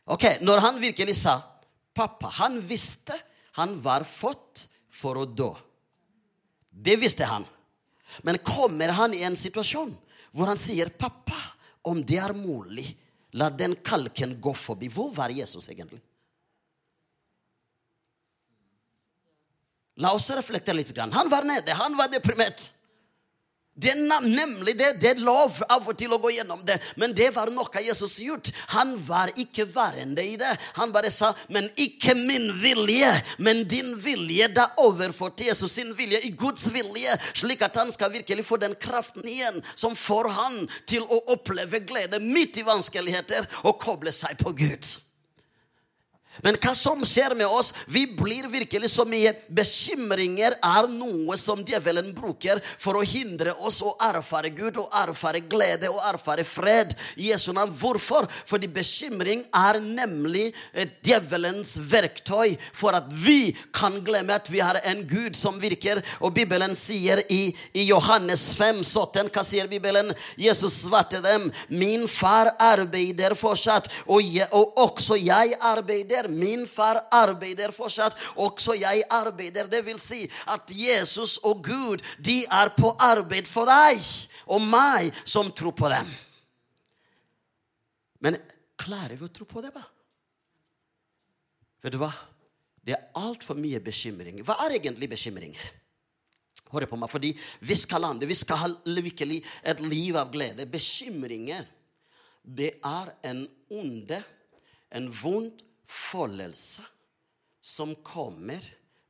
Ok, 0.06 0.24
Når 0.42 0.60
han 0.60 0.82
virkelig 0.82 1.16
sa 1.16 1.38
pappa 1.96 2.28
Han 2.28 2.58
visste 2.60 3.16
han 3.54 3.76
var 3.82 4.04
fått 4.08 4.68
for 4.90 5.20
å 5.22 5.26
dø. 5.30 5.52
Det 6.70 6.96
visste 6.98 7.28
han. 7.30 7.46
Men 8.26 8.40
kommer 8.42 8.94
han 8.98 9.14
i 9.14 9.22
en 9.26 9.38
situasjon 9.38 9.94
hvor 10.34 10.50
han 10.50 10.58
sier, 10.58 10.90
'Pappa, 10.90 11.38
om 11.86 12.02
det 12.02 12.18
er 12.18 12.34
mulig, 12.34 12.88
la 13.38 13.52
den 13.54 13.76
kalken 13.76 14.40
gå 14.42 14.54
forbi.' 14.58 14.90
Hvor 14.90 15.14
var 15.14 15.30
Jesus 15.30 15.70
egentlig? 15.70 16.02
La 20.02 20.16
oss 20.18 20.32
reflektere 20.34 20.80
litt. 20.80 20.98
Han 20.98 21.30
var 21.30 21.46
nede, 21.46 21.78
han 21.78 21.94
var 21.98 22.10
deprimert. 22.10 22.72
Det 23.74 23.90
er 23.90 24.22
nemlig 24.22 24.76
det. 24.78 24.90
Det 25.02 25.10
er 25.10 25.22
lov 25.26 25.56
av 25.66 25.88
og 25.90 25.96
til 25.98 26.12
å 26.14 26.20
gå 26.22 26.30
gjennom 26.36 26.60
det. 26.66 26.76
Men 27.02 27.14
det 27.18 27.32
var 27.34 27.50
noe 27.50 27.82
Jesus 27.82 28.20
gjort. 28.22 28.52
Han 28.76 28.94
var 29.08 29.32
ikke 29.34 29.66
værende 29.66 30.22
i 30.22 30.36
det. 30.38 30.52
Han 30.78 30.92
bare 30.94 31.10
sa, 31.12 31.34
'Men 31.50 31.70
ikke 31.76 32.14
min 32.16 32.62
vilje, 32.62 33.24
men 33.40 33.64
din 33.68 33.96
vilje.' 33.98 34.54
Da 34.54 34.68
overførte 34.78 35.46
Jesus 35.46 35.72
sin 35.72 35.98
vilje 35.98 36.20
i 36.22 36.30
Guds 36.30 36.74
vilje, 36.74 37.18
slik 37.34 37.62
at 37.62 37.76
han 37.76 37.92
skal 37.92 38.12
virkelig 38.12 38.46
få 38.46 38.58
den 38.58 38.76
kraften 38.76 39.28
igjen 39.28 39.64
som 39.76 39.96
får 39.96 40.30
han 40.30 40.70
til 40.86 41.02
å 41.02 41.24
oppleve 41.28 41.80
glede 41.80 42.20
midt 42.20 42.58
i 42.58 42.62
vanskeligheter 42.62 43.48
og 43.64 43.80
koble 43.80 44.12
seg 44.12 44.38
på 44.38 44.54
Gud. 44.54 44.86
Men 46.42 46.58
hva 46.58 46.74
som 46.76 47.04
skjer 47.06 47.36
med 47.38 47.46
oss? 47.48 47.74
Vi 47.86 48.08
blir 48.18 48.48
virkelig 48.50 48.90
så 48.96 49.06
mye 49.06 49.36
Bekymringer 49.54 50.56
er 50.58 50.88
noe 50.90 51.38
som 51.38 51.62
djevelen 51.66 52.10
bruker 52.16 52.62
for 52.82 52.98
å 52.98 53.04
hindre 53.06 53.54
oss 53.62 53.82
å 53.86 53.94
erfare 54.10 54.50
Gud 54.56 54.80
og 54.82 54.96
erfare 55.04 55.44
glede 55.46 55.92
og 55.92 56.02
erfare 56.10 56.46
fred. 56.48 56.96
Jesu 57.20 57.52
navn. 57.54 57.74
Hvorfor? 57.78 58.26
Fordi 58.50 58.70
bekymring 58.72 59.44
er 59.54 59.80
nemlig 59.84 60.50
djevelens 61.06 61.76
verktøy 61.78 62.56
for 62.74 62.98
at 62.98 63.12
vi 63.14 63.54
kan 63.76 64.00
glemme 64.06 64.34
at 64.36 64.50
vi 64.50 64.64
har 64.64 64.80
en 64.90 65.04
Gud 65.08 65.38
som 65.38 65.60
virker. 65.62 66.02
Og 66.24 66.34
Bibelen 66.36 66.74
sier 66.80 67.22
i, 67.30 67.44
i 67.78 67.86
Johannes 67.90 68.50
5, 68.58 68.82
17, 68.84 69.30
hva 69.34 69.46
sier 69.46 69.70
Bibelen? 69.72 70.12
Jesus 70.40 70.82
svarte 70.88 71.22
dem, 71.24 71.50
min 71.70 72.08
far 72.10 72.54
arbeider 72.62 73.36
fortsatt, 73.38 73.90
og, 74.08 74.24
jeg, 74.26 74.48
og 74.56 74.74
også 74.82 75.18
jeg 75.22 75.58
arbeider 75.62 76.23
arbeider. 76.24 76.40
Min 76.40 76.68
far 76.68 77.08
arbeider 77.12 77.72
fortsatt. 77.72 78.16
Også 78.36 78.74
jeg 78.74 79.04
arbeider. 79.10 79.68
Det 79.68 79.86
vil 79.86 80.00
si 80.00 80.30
at 80.48 80.62
Jesus 80.70 81.38
og 81.44 81.64
Gud, 81.64 82.02
de 82.20 82.46
er 82.46 82.70
på 82.78 82.96
arbeid 83.00 83.48
for 83.48 83.66
deg 83.66 84.00
og 84.48 84.62
meg 84.62 85.14
som 85.26 85.52
tror 85.52 85.72
på 85.72 85.90
dem. 85.90 86.08
Men 88.20 88.38
klarer 88.80 89.18
vi 89.18 89.26
å 89.26 89.32
tro 89.32 89.46
på 89.46 89.62
det, 89.62 89.74
da? 89.74 89.84
Vet 91.84 91.94
du 91.94 92.00
hva? 92.00 92.12
Det 92.84 92.96
er 92.96 93.10
altfor 93.16 93.56
mye 93.56 93.80
bekymring. 93.84 94.42
Hva 94.44 94.58
er 94.66 94.78
egentlig 94.78 95.10
bekymring? 95.12 95.56
Hør 96.74 96.88
på 96.90 96.98
meg, 96.98 97.12
fordi 97.12 97.38
Vi 97.62 97.76
skal 97.76 98.02
lande, 98.02 98.26
vi 98.26 98.34
skal 98.34 98.58
ha 98.58 98.70
virkelig 98.86 99.44
et 99.64 99.80
liv 99.80 100.16
av 100.18 100.32
glede. 100.32 100.66
Bekymringer, 100.66 101.66
det 102.44 102.80
er 102.84 103.14
en 103.24 103.48
onde, 103.70 104.20
en 104.92 105.08
vond 105.12 105.62
følelse 105.94 106.86
som 107.64 107.94
kommer 108.06 108.64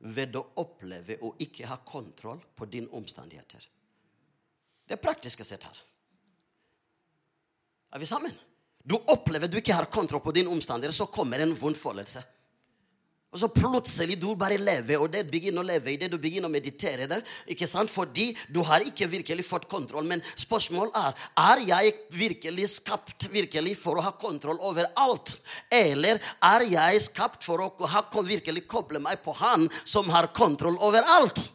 ved 0.04 0.36
å 0.36 0.44
oppleve 0.60 1.16
å 1.24 1.32
ikke 1.40 1.66
ha 1.70 1.80
kontroll 1.86 2.42
på 2.54 2.68
dine 2.70 2.92
omstendigheter. 2.92 3.64
Det 4.84 5.00
praktiske 5.00 5.46
sett 5.48 5.64
her. 5.64 5.78
Er 7.94 8.02
vi 8.02 8.08
sammen? 8.08 8.34
Du 8.84 8.98
opplever 8.98 9.48
du 9.48 9.56
ikke 9.58 9.76
har 9.76 9.88
kontroll 9.88 10.20
på 10.20 10.34
dine 10.36 10.52
omstendigheter, 10.52 10.96
så 10.96 11.08
kommer 11.08 11.40
en 11.40 11.54
vond 11.56 11.76
følelse. 11.78 12.20
Og 13.34 13.40
så 13.42 13.48
plutselig 13.50 14.14
du 14.22 14.28
bare 14.38 14.60
lever, 14.62 15.00
og 15.02 15.10
det 15.10 15.24
begynner 15.26 15.64
å 15.64 15.66
leve 15.66 15.90
i 15.90 15.96
det. 15.98 16.06
Du 16.12 16.20
begynner 16.22 16.46
å 16.46 16.54
meditere 16.54 17.08
det. 17.10 17.18
ikke 17.50 17.66
sant? 17.66 17.90
Fordi 17.90 18.28
du 18.46 18.60
har 18.62 18.84
ikke 18.86 19.10
virkelig 19.10 19.42
fått 19.48 19.66
kontroll. 19.68 20.06
Men 20.06 20.22
spørsmålet 20.38 20.94
er 21.00 21.24
er 21.44 21.64
jeg 21.66 21.94
virkelig 22.14 22.68
skapt 22.76 23.26
virkelig 23.32 23.74
for 23.80 23.98
å 23.98 24.04
ha 24.06 24.12
kontroll 24.14 24.60
over 24.62 24.86
alt. 24.94 25.34
Eller 25.66 26.22
er 26.38 26.66
jeg 26.70 27.02
skapt 27.02 27.42
for 27.42 27.58
å 27.64 27.90
ha, 27.90 28.04
virkelig 28.22 28.68
koble 28.70 29.02
meg 29.02 29.18
på 29.24 29.34
Han 29.42 29.66
som 29.82 30.08
har 30.14 30.30
kontroll 30.36 30.78
over 30.78 31.02
alt? 31.18 31.48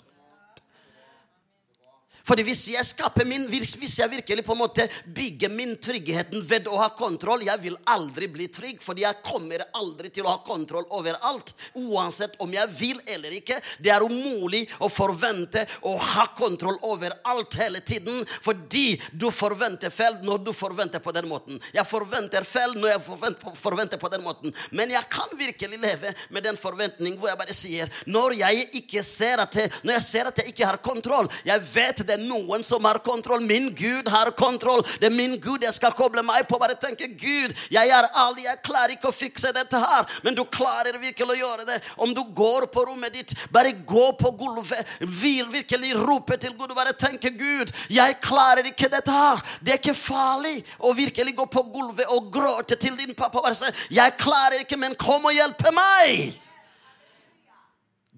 Fordi 2.29 2.45
hvis 2.45 2.67
jeg 2.75 2.85
skaper 2.85 3.25
min, 3.25 3.47
hvis 3.49 3.95
jeg 3.97 4.11
virkelig 4.11 4.43
på 4.45 4.53
en 4.53 4.61
måte 4.61 4.85
bygger 5.15 5.49
min 5.49 5.73
tryggheten 5.81 6.43
ved 6.45 6.67
å 6.69 6.77
ha 6.77 6.91
kontroll 6.97 7.41
Jeg 7.47 7.57
vil 7.63 7.77
aldri 7.89 8.27
bli 8.29 8.45
trygg, 8.53 8.83
fordi 8.85 9.01
jeg 9.01 9.21
kommer 9.25 9.63
aldri 9.73 10.11
til 10.13 10.27
å 10.27 10.35
ha 10.35 10.43
kontroll 10.45 10.85
over 10.93 11.17
alt. 11.25 11.55
Uansett 11.73 12.37
om 12.43 12.53
jeg 12.53 12.69
vil 12.77 12.99
eller 13.09 13.33
ikke. 13.39 13.57
Det 13.81 13.89
er 13.93 14.05
umulig 14.05 14.61
å 14.77 14.91
forvente 14.93 15.65
å 15.89 15.95
ha 15.97 16.27
kontroll 16.37 16.77
over 16.85 17.15
alt 17.31 17.57
hele 17.57 17.81
tiden, 17.81 18.21
fordi 18.45 18.99
du 19.11 19.29
forventer 19.33 19.89
feil 19.93 20.19
når 20.25 20.43
du 20.45 20.53
forventer 20.53 21.01
på 21.01 21.13
den 21.15 21.29
måten. 21.31 21.57
Jeg 21.73 21.87
forventer 21.89 22.45
feil 22.45 22.75
når 22.77 22.93
jeg 22.93 23.03
forventer, 23.07 23.57
forventer 23.57 24.01
på 24.01 24.11
den 24.13 24.25
måten. 24.25 24.53
Men 24.75 24.93
jeg 24.93 25.09
kan 25.09 25.33
virkelig 25.39 25.81
leve 25.81 26.13
med 26.29 26.45
den 26.45 26.59
forventning 26.59 27.17
hvor 27.17 27.31
jeg 27.31 27.39
bare 27.39 27.55
sier 27.55 27.89
Når 28.09 28.35
jeg 28.39 28.65
ikke 28.81 29.01
ser 29.05 29.41
at 29.41 29.55
jeg, 29.55 29.71
når 29.83 29.95
jeg 29.95 30.05
ser 30.05 30.29
at 30.29 30.41
jeg 30.41 30.51
ikke 30.51 30.67
har 30.67 30.79
kontroll 30.83 31.29
Jeg 31.47 31.63
vet 31.73 32.03
det 32.07 32.18
er 32.19 32.27
noen 32.27 32.63
som 32.65 32.85
har 32.85 32.99
kontroll. 33.05 33.41
Min 33.47 33.69
Gud 33.75 34.09
har 34.11 34.31
kontroll. 34.37 34.83
Det 34.99 35.09
er 35.09 35.15
min 35.15 35.37
Gud 35.41 35.63
jeg 35.63 35.73
skal 35.75 35.95
koble 35.97 36.23
meg 36.25 36.47
på. 36.49 36.59
Bare 36.61 36.77
tenke 36.79 37.07
Gud, 37.07 37.55
jeg 37.71 37.93
er 37.95 38.09
aldri, 38.19 38.45
jeg 38.45 38.61
klarer 38.65 38.95
ikke 38.95 39.11
å 39.11 39.15
fikse 39.15 39.53
dette 39.55 39.79
her. 39.79 40.07
Men 40.25 40.37
du 40.37 40.43
klarer 40.45 40.99
virkelig 40.99 41.35
å 41.35 41.39
gjøre 41.39 41.67
det. 41.69 41.79
Om 41.97 42.13
du 42.15 42.23
går 42.35 42.69
på 42.73 42.85
rommet 42.89 43.15
ditt, 43.15 43.35
bare 43.53 43.73
gå 43.73 44.05
på 44.19 44.33
gulvet. 44.39 44.95
Vil 44.99 45.47
virkelig 45.51 45.95
rope 45.99 46.37
til 46.41 46.55
Gud 46.59 46.75
bare 46.75 46.93
tenke 46.97 47.31
Gud, 47.33 47.71
jeg 47.89 48.19
klarer 48.23 48.67
ikke 48.69 48.89
dette 48.91 49.13
her. 49.13 49.41
Det 49.61 49.73
er 49.73 49.81
ikke 49.81 49.97
farlig 49.97 50.59
å 50.79 50.93
virkelig 50.97 51.35
gå 51.37 51.47
på 51.51 51.63
gulvet 51.73 52.11
og 52.15 52.29
gråte 52.33 52.77
til 52.79 52.97
din 52.99 53.15
pappa 53.17 53.41
bare 53.43 53.57
si 53.57 53.69
jeg 53.95 54.17
klarer 54.19 54.63
ikke, 54.63 54.77
men 54.79 54.95
kom 54.99 55.25
og 55.25 55.35
hjelpe 55.35 55.71
meg. 55.75 56.35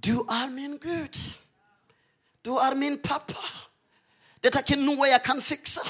Du 0.02 0.24
er 0.26 0.50
min 0.50 0.78
Gud. 0.82 1.20
Du 2.46 2.56
er 2.58 2.76
min 2.76 2.98
pappa. 3.02 3.71
Dette 4.41 4.58
er 4.58 4.65
ikke 4.65 4.82
noe 4.82 5.10
jeg 5.10 5.21
kan 5.25 5.41
fikse. 5.43 5.84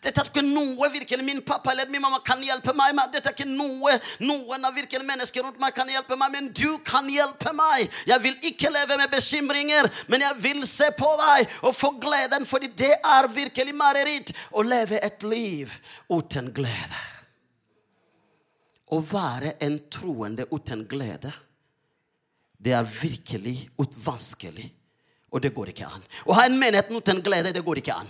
Dette 0.00 0.22
er 0.22 0.28
ikke 0.30 0.42
noe 0.46 0.88
virkelig 0.94 1.24
min 1.26 1.42
pappa 1.44 1.74
eller 1.74 1.90
min 1.92 2.00
mamma 2.00 2.22
kan 2.24 2.40
hjelpe 2.40 2.72
meg 2.76 2.94
med. 2.96 3.10
Dette 3.12 3.28
er 3.28 3.36
ikke 3.36 3.50
noe 3.50 3.98
noen 4.24 4.64
av 4.64 4.72
virkelig 4.76 5.04
mennesker 5.04 5.44
rundt 5.44 5.60
meg 5.60 5.74
kan 5.76 5.90
hjelpe 5.92 6.16
meg. 6.16 6.32
Men 6.32 6.48
du 6.56 6.78
kan 6.88 7.08
hjelpe 7.12 7.52
meg. 7.56 7.90
Jeg 8.08 8.24
vil 8.24 8.38
ikke 8.48 8.72
leve 8.72 8.96
med 8.96 9.12
bekymringer, 9.12 9.90
men 10.08 10.24
jeg 10.24 10.40
vil 10.40 10.64
se 10.68 10.88
på 10.96 11.10
deg 11.20 11.52
og 11.68 11.76
få 11.76 11.92
gleden, 12.00 12.48
fordi 12.48 12.72
det 12.80 12.94
er 12.96 13.28
virkelig 13.34 13.76
mareritt 13.76 14.32
å 14.56 14.64
leve 14.64 15.02
et 15.04 15.28
liv 15.28 15.76
uten 16.08 16.48
glede. 16.56 17.04
Å 18.90 18.98
være 19.04 19.58
en 19.62 19.76
troende 19.92 20.48
uten 20.50 20.88
glede, 20.88 21.30
det 22.58 22.72
er 22.74 22.88
virkelig 22.88 23.68
vanskelig. 23.76 24.79
Og 25.30 25.42
det 25.42 25.54
går 25.54 25.70
ikke 25.72 25.86
an. 25.86 26.08
Å 26.26 26.38
ha 26.38 26.46
en 26.48 26.58
menighet 26.58 26.90
uten 26.90 27.22
glede, 27.22 27.54
det 27.54 27.62
går 27.66 27.82
ikke 27.82 27.94
an. 27.94 28.08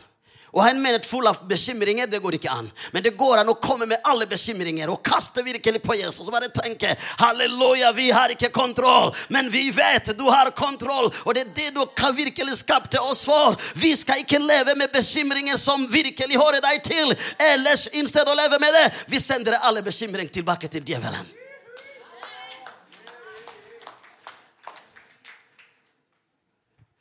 Å 0.51 0.65
ha 0.65 0.71
en 0.73 0.81
menighet 0.83 1.07
full 1.07 1.29
av 1.31 1.45
bekymringer, 1.47 2.09
det 2.11 2.19
går 2.23 2.35
ikke 2.41 2.51
an. 2.51 2.67
Men 2.91 3.05
det 3.05 3.13
går 3.19 3.39
an 3.39 3.53
å 3.53 3.59
komme 3.63 3.87
med 3.87 4.03
alle 4.11 4.27
bekymringer 4.27 4.91
og 4.91 5.03
kaste 5.07 5.45
virkelig 5.47 5.83
på 5.85 5.95
Jesus. 5.95 6.27
Og 6.27 6.35
bare 6.35 6.51
tenke 6.51 6.91
halleluja, 7.21 7.93
vi 7.95 8.09
har 8.11 8.35
ikke 8.35 8.51
kontroll, 8.55 9.15
men 9.31 9.51
vi 9.53 9.69
vet 9.75 10.11
du 10.19 10.27
har 10.27 10.51
kontroll. 10.59 11.07
Og 11.23 11.37
det 11.37 11.45
er 11.45 11.55
det 11.55 11.69
du 11.79 11.85
kan 11.95 12.17
virkelig 12.17 12.59
skapte 12.65 12.99
oss 12.99 13.23
for. 13.29 13.55
Vi 13.79 13.95
skal 13.99 14.25
ikke 14.25 14.43
leve 14.43 14.75
med 14.75 14.91
bekymringer 14.95 15.61
som 15.61 15.87
virkelig 15.91 16.41
hører 16.41 16.65
deg 16.67 16.83
til. 16.89 17.15
Ellers, 17.53 17.87
i 17.95 18.03
stedet 18.11 18.33
å 18.33 18.39
leve 18.39 18.59
med 18.59 18.75
det, 18.75 18.89
vi 19.13 19.23
sender 19.23 19.61
alle 19.63 19.87
bekymringer 19.87 20.35
tilbake 20.41 20.73
til 20.73 20.83
djevelen. 20.83 21.40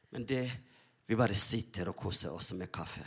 Men 0.09 0.25
det 0.25 0.49
Vi 1.09 1.15
bare 1.17 1.33
sitter 1.33 1.89
og 1.89 1.95
koser 1.97 2.29
oss 2.29 2.51
med 2.53 2.69
kaffe. 2.69 3.01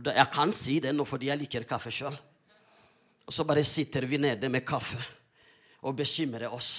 Jeg 0.00 0.28
kan 0.32 0.54
si 0.56 0.78
det 0.80 0.94
nå 0.96 1.04
fordi 1.04 1.28
jeg 1.28 1.36
liker 1.42 1.66
kaffe 1.68 1.90
sjøl. 1.92 2.16
Og 3.26 3.34
så 3.34 3.44
bare 3.44 3.60
sitter 3.64 4.06
vi 4.08 4.16
nede 4.16 4.48
med 4.48 4.64
kaffe 4.64 4.96
og 5.84 5.98
bekymrer 5.98 6.48
oss. 6.48 6.70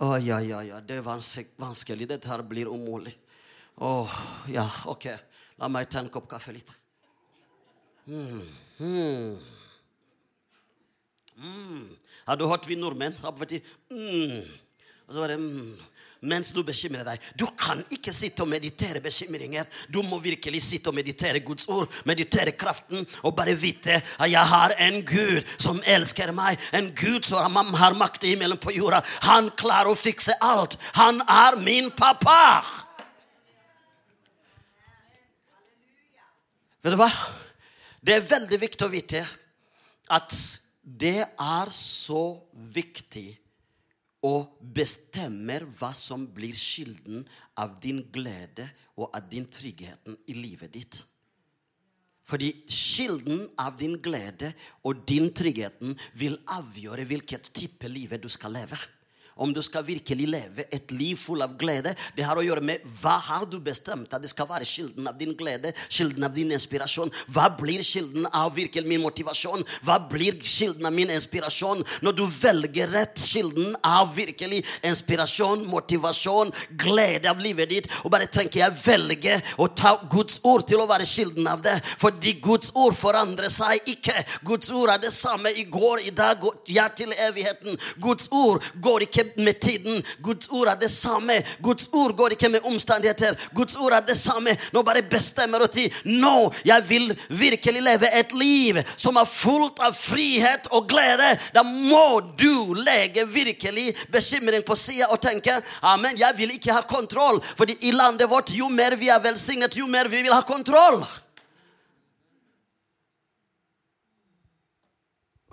Å, 0.00 0.14
ja, 0.20 0.42
ja, 0.44 0.60
ja, 0.64 0.82
det 0.84 0.98
er 1.00 1.04
vanskelig. 1.04 2.08
Dette 2.08 2.28
her 2.28 2.44
blir 2.44 2.68
umulig. 2.68 3.12
Å, 3.80 3.90
ja, 4.52 4.66
ok. 4.92 5.08
La 5.60 5.68
meg 5.72 5.88
ta 5.92 6.00
en 6.00 6.12
kopp 6.12 6.28
kaffe 6.28 6.52
litt. 6.56 6.70
Mm. 8.08 8.44
Mm. 8.80 9.40
Mm. 11.40 11.84
Har 12.26 12.36
du 12.40 12.46
hørt 12.48 12.68
vi 12.68 12.78
nordmenn? 12.80 13.16
Mm. 13.92 14.40
Og 15.10 15.16
så 15.16 15.24
var 15.24 15.34
det 15.34 15.40
mm 15.42 15.72
mens 16.20 16.50
du 16.52 16.60
bekymrer 16.64 17.04
deg. 17.06 17.22
Du 17.38 17.46
kan 17.58 17.80
ikke 17.92 18.12
sitte 18.12 18.44
og 18.44 18.50
meditere 18.50 19.00
bekymringer. 19.00 19.64
Du 19.88 20.02
må 20.04 20.18
virkelig 20.20 20.60
sitte 20.62 20.92
og 20.92 20.96
meditere 20.96 21.40
Guds 21.44 21.66
ord, 21.72 21.88
meditere 22.04 22.52
kraften, 22.52 23.06
og 23.24 23.34
bare 23.36 23.56
vite 23.56 23.96
at 23.96 24.28
jeg 24.30 24.52
har 24.52 24.74
en 24.84 25.00
Gud 25.06 25.48
som 25.56 25.80
elsker 25.88 26.34
meg. 26.36 26.60
En 26.76 26.92
Gud 26.92 27.24
som 27.28 27.56
har 27.80 27.96
makt 27.96 28.24
i 28.24 28.34
himmelen 28.34 28.60
på 28.60 28.74
jorda. 28.76 29.00
Han 29.30 29.50
klarer 29.56 29.92
å 29.92 29.98
fikse 29.98 30.36
alt. 30.44 30.76
Han 31.00 31.22
er 31.24 31.56
min 31.64 31.90
pappa. 31.96 32.60
Vet 36.80 36.96
du 36.96 37.00
hva? 37.00 37.10
Det 38.00 38.16
er 38.16 38.28
veldig 38.28 38.60
viktig 38.60 38.86
å 38.86 38.92
vite 38.92 39.24
at 40.10 40.36
det 40.80 41.20
er 41.24 41.72
så 41.72 42.22
viktig 42.52 43.39
og 44.26 44.58
bestemmer 44.76 45.64
hva 45.78 45.92
som 45.96 46.26
blir 46.34 46.56
kilden 46.56 47.24
av 47.60 47.78
din 47.80 48.02
glede 48.12 48.66
og 48.98 49.08
av 49.16 49.28
din 49.30 49.46
tryggheten 49.48 50.18
i 50.28 50.36
livet 50.36 50.72
ditt. 50.74 51.00
Fordi 52.28 52.52
kilden 52.68 53.46
av 53.58 53.78
din 53.80 53.96
glede 54.02 54.52
og 54.86 55.02
din 55.08 55.32
tryggheten 55.34 55.96
vil 56.20 56.36
avgjøre 56.52 57.08
hvilket 57.08 57.50
type 57.56 57.88
livet 57.90 58.22
du 58.22 58.28
skal 58.30 58.54
leve 58.54 58.78
om 59.40 59.52
du 59.56 59.62
skal 59.64 59.86
virkelig 59.86 60.28
leve 60.28 60.66
et 60.70 60.92
liv 60.92 61.16
full 61.18 61.42
av 61.44 61.56
glede, 61.60 61.94
det 62.16 62.26
har 62.26 62.38
å 62.38 62.44
gjøre 62.44 62.64
med 62.64 62.84
hva 63.00 63.16
har 63.30 63.46
du 63.48 63.58
bestemt 63.64 64.12
at 64.12 64.22
det 64.22 64.30
skal 64.32 64.48
være 64.50 64.68
kilden 64.68 65.08
av 65.08 65.16
din 65.18 65.32
glede, 65.38 65.72
kilden 65.88 66.26
av 66.26 66.34
din 66.36 66.52
inspirasjon. 66.52 67.12
Hva 67.32 67.48
blir 67.56 67.82
kilden 67.86 68.28
av 68.36 68.52
virkelig 68.56 68.88
min 68.88 69.02
motivasjon? 69.04 69.64
Hva 69.86 69.96
blir 70.10 70.36
kilden 70.40 70.86
av 70.88 70.94
min 70.94 71.12
inspirasjon? 71.14 71.84
Når 72.04 72.18
du 72.18 72.24
velger 72.26 72.92
rett 72.92 73.20
kilden 73.20 73.72
av 73.86 74.12
virkelig 74.16 74.60
inspirasjon, 74.86 75.64
motivasjon, 75.70 76.52
glede 76.80 77.30
av 77.30 77.40
livet 77.40 77.72
ditt, 77.72 77.90
og 78.04 78.12
bare 78.12 78.28
tenker 78.30 78.64
jeg 78.64 78.78
velger 78.84 79.54
å 79.60 79.70
ta 79.72 79.94
Guds 80.10 80.40
ord 80.44 80.66
til 80.68 80.82
å 80.82 80.88
være 80.90 81.08
kilden 81.08 81.48
av 81.50 81.64
det, 81.64 81.78
fordi 82.00 82.36
Guds 82.44 82.74
ord 82.74 82.96
forandrer 82.98 83.52
seg 83.52 83.88
ikke. 83.94 84.16
Guds 84.46 84.70
ord 84.74 84.92
er 84.92 85.02
det 85.02 85.14
samme 85.14 85.52
i 85.56 85.64
går, 85.70 86.04
i 86.10 86.14
dag, 86.14 86.44
ja 86.68 86.88
til 86.92 87.12
evigheten. 87.28 87.78
Guds 88.02 88.28
ord 88.34 88.64
går 88.82 89.06
ikke 89.08 89.29
med 89.36 89.60
tiden. 89.60 90.02
Guds 90.22 90.48
ord 90.48 90.68
er 90.68 90.78
det 90.80 90.90
samme. 90.90 91.42
Guds 91.62 91.88
ord 91.92 92.16
går 92.16 92.36
ikke 92.36 92.48
med 92.48 92.66
omstendigheter. 92.68 93.38
Guds 93.54 93.76
ord 93.76 93.92
er 93.92 94.04
det 94.06 94.16
samme. 94.18 94.56
Nå 94.72 94.82
bare 94.82 95.02
bestemmer 95.02 95.58
du 95.58 95.66
til 95.66 95.94
nå 96.04 96.50
jeg 96.64 96.84
vil 96.88 97.10
virkelig 97.28 97.82
leve 97.82 98.10
et 98.18 98.32
liv 98.32 98.80
som 98.96 99.16
er 99.20 99.28
fullt 99.28 99.80
av 99.84 99.94
frihet 99.96 100.68
og 100.74 100.88
glede. 100.90 101.32
Da 101.54 101.62
må 101.62 102.20
du 102.38 102.74
legge 102.74 103.26
virkelig 103.28 103.94
bekymring 104.12 104.64
på 104.66 104.76
sida 104.76 105.10
og 105.10 105.20
tenke 105.22 105.54
amen, 105.82 106.18
jeg 106.18 106.36
vil 106.38 106.54
ikke 106.54 106.74
ha 106.74 106.84
kontroll. 106.88 107.40
Fordi 107.56 107.76
i 107.88 107.94
landet 107.94 108.30
vårt, 108.30 108.52
jo 108.54 108.68
mer 108.68 108.96
vi 108.96 109.08
er 109.08 109.22
velsignet, 109.22 109.76
jo 109.76 109.86
mer 109.86 110.08
vi 110.08 110.22
vil 110.22 110.34
ha 110.34 110.42
kontroll. 110.46 111.02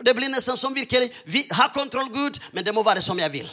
Det 0.05 0.13
blir 0.13 0.29
nesten 0.29 0.57
som 0.57 0.75
virkelig 0.75 1.09
Vi 1.25 1.47
har 1.51 1.73
kontroll, 1.73 2.09
Gud, 2.13 2.37
men 2.51 2.65
det 2.65 2.73
må 2.73 2.83
være 2.85 3.01
som 3.01 3.19
jeg 3.19 3.31
vil. 3.33 3.49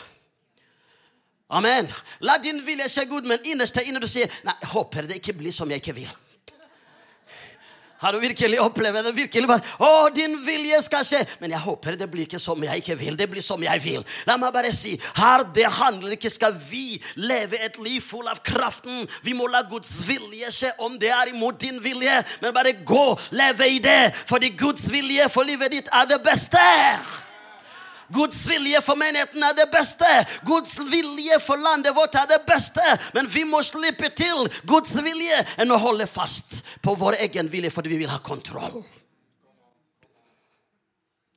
Amen. 1.49 1.89
La 2.25 2.39
din 2.41 2.61
vilje 2.65 2.89
skje, 2.89 3.09
Gud, 3.11 3.27
men 3.29 3.43
innerst 3.45 3.77
inne 3.85 4.01
du 4.01 4.09
sier 4.09 4.31
Nei, 4.47 4.55
jeg 4.63 4.71
håper 4.73 5.09
det 5.09 5.21
ikke 5.21 5.37
blir 5.37 5.53
som 5.53 5.71
jeg 5.71 5.83
ikke 5.83 5.97
vil. 5.97 6.13
Har 8.05 8.13
du 8.13 8.19
virkelig 8.21 8.59
opplevd 8.61 9.07
det? 9.07 9.13
Virkelig 9.17 9.49
bare, 9.49 9.65
å, 9.81 10.09
din 10.13 10.35
vilje 10.45 10.81
skal 10.85 11.07
skje. 11.09 11.23
Men 11.41 11.55
jeg 11.55 11.65
håper 11.65 11.97
det 11.97 12.09
blir 12.13 12.27
ikke 12.27 12.41
som 12.43 12.61
jeg 12.61 12.83
ikke 12.83 12.99
vil. 13.01 13.17
Det 13.17 13.29
blir 13.33 13.45
som 13.45 13.63
jeg 13.65 13.81
vil. 13.81 14.03
La 14.29 14.37
meg 14.41 14.53
bare 14.53 14.73
si, 14.77 14.93
her 15.17 15.47
det 15.57 15.65
handler 15.73 16.17
ikke 16.17 16.33
skal 16.33 16.53
vi 16.69 16.99
leve 17.17 17.63
et 17.65 17.79
liv 17.81 18.05
full 18.05 18.29
av 18.29 18.43
kraften. 18.45 19.07
Vi 19.25 19.33
må 19.33 19.49
la 19.49 19.63
Guds 19.71 20.03
vilje 20.05 20.53
skje 20.53 20.75
om 20.85 20.99
det 21.01 21.15
er 21.17 21.33
imot 21.33 21.57
din 21.65 21.81
vilje. 21.81 22.19
Men 22.45 22.53
bare 22.57 22.77
gå, 22.85 23.07
leve 23.41 23.71
i 23.73 23.81
det. 23.85 24.13
Fordi 24.29 24.53
Guds 24.59 24.91
vilje 24.93 25.31
for 25.33 25.49
livet 25.49 25.73
ditt 25.73 25.93
er 25.95 26.11
det 26.11 26.21
beste. 26.27 26.67
Guds 28.13 28.47
vilje 28.49 28.81
for 28.85 28.99
menigheten 29.01 29.43
er 29.43 29.55
det 29.57 29.69
beste. 29.73 30.09
Guds 30.45 30.77
vilje 30.79 31.39
for 31.43 31.61
landet 31.61 31.95
vårt 31.97 32.17
er 32.21 32.29
det 32.31 32.43
beste. 32.47 32.85
Men 33.17 33.29
vi 33.31 33.45
må 33.49 33.63
slippe 33.65 34.11
til 34.17 34.49
Guds 34.69 34.95
vilje 35.05 35.41
enn 35.63 35.73
å 35.73 35.81
holde 35.81 36.09
fast 36.11 36.63
på 36.85 36.97
vår 36.99 37.21
egen 37.29 37.49
vilje 37.53 37.73
fordi 37.75 37.95
vi 37.95 38.03
vil 38.05 38.13
ha 38.13 38.21
kontroll. 38.25 38.83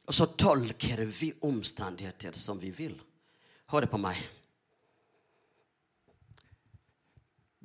Og 0.08 0.16
så 0.16 0.30
tolker 0.40 1.04
vi 1.04 1.34
omstendigheter 1.44 2.36
som 2.38 2.60
vi 2.60 2.72
vil. 2.72 2.96
Hør 3.72 3.88
på 3.92 4.00
meg. 4.00 4.20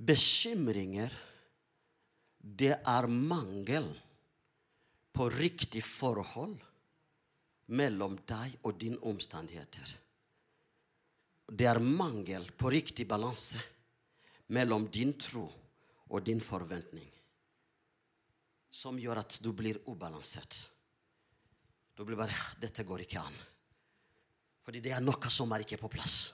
Bekymringer, 0.03 1.13
det 2.43 2.75
er 2.75 3.07
mangel 3.07 3.87
på 5.15 5.29
riktig 5.31 5.85
forhold 5.87 6.59
mellom 7.73 8.19
deg 8.29 8.59
og 8.69 8.77
dine 8.81 9.01
omstendigheter. 9.09 9.95
Det 11.53 11.67
er 11.69 11.81
mangel 11.83 12.47
på 12.57 12.71
riktig 12.73 13.07
balanse 13.09 13.61
mellom 14.53 14.87
din 14.93 15.15
tro 15.21 15.47
og 16.13 16.25
din 16.25 16.41
forventning 16.41 17.09
som 18.73 18.97
gjør 18.97 19.21
at 19.21 19.37
du 19.45 19.51
blir 19.53 19.83
ubalansert. 19.87 20.69
Du 21.95 22.05
blir 22.05 22.17
bare 22.17 22.33
'Dette 22.59 22.85
går 22.85 23.05
ikke 23.05 23.21
an.' 23.21 23.43
Fordi 24.65 24.81
det 24.81 24.93
er 24.93 25.01
noe 25.01 25.29
som 25.29 25.53
er 25.53 25.61
ikke 25.61 25.77
på 25.77 25.91
plass. 25.93 26.33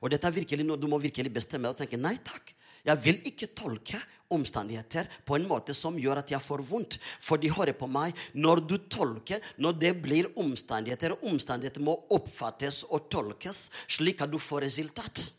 Og 0.00 0.10
dette 0.10 0.26
er 0.26 0.34
virkelig 0.34 0.64
noe 0.66 0.80
du 0.80 0.88
må 0.88 0.98
virkelig 0.98 1.32
bestemme 1.32 1.68
deg 1.68 1.74
og 1.74 1.78
tenke 1.78 1.96
'Nei 1.96 2.18
takk, 2.18 2.54
Jeg 2.84 2.98
vil 3.04 3.20
ikke 3.22 3.54
tolke 3.54 4.02
omstendigheter 4.32 5.10
på 5.26 5.36
en 5.36 5.46
måte 5.48 5.74
som 5.76 5.98
gjør 5.98 6.22
at 6.22 6.32
jeg 6.34 6.42
får 6.42 6.64
vondt. 6.68 6.98
For 7.20 7.40
de 7.40 7.52
hører 7.52 7.76
på 7.78 7.88
meg. 7.90 8.16
Når 8.34 8.64
du 8.68 8.76
tolker, 8.92 9.42
når 9.58 9.78
det 9.80 9.94
blir 10.02 10.30
omstendigheter 10.40 11.16
Omstendigheter 11.22 11.82
må 11.84 11.94
oppfattes 12.14 12.82
og 12.90 13.08
tolkes 13.12 13.68
slik 13.90 14.22
at 14.24 14.32
du 14.32 14.38
får 14.42 14.66
resultat. 14.66 15.30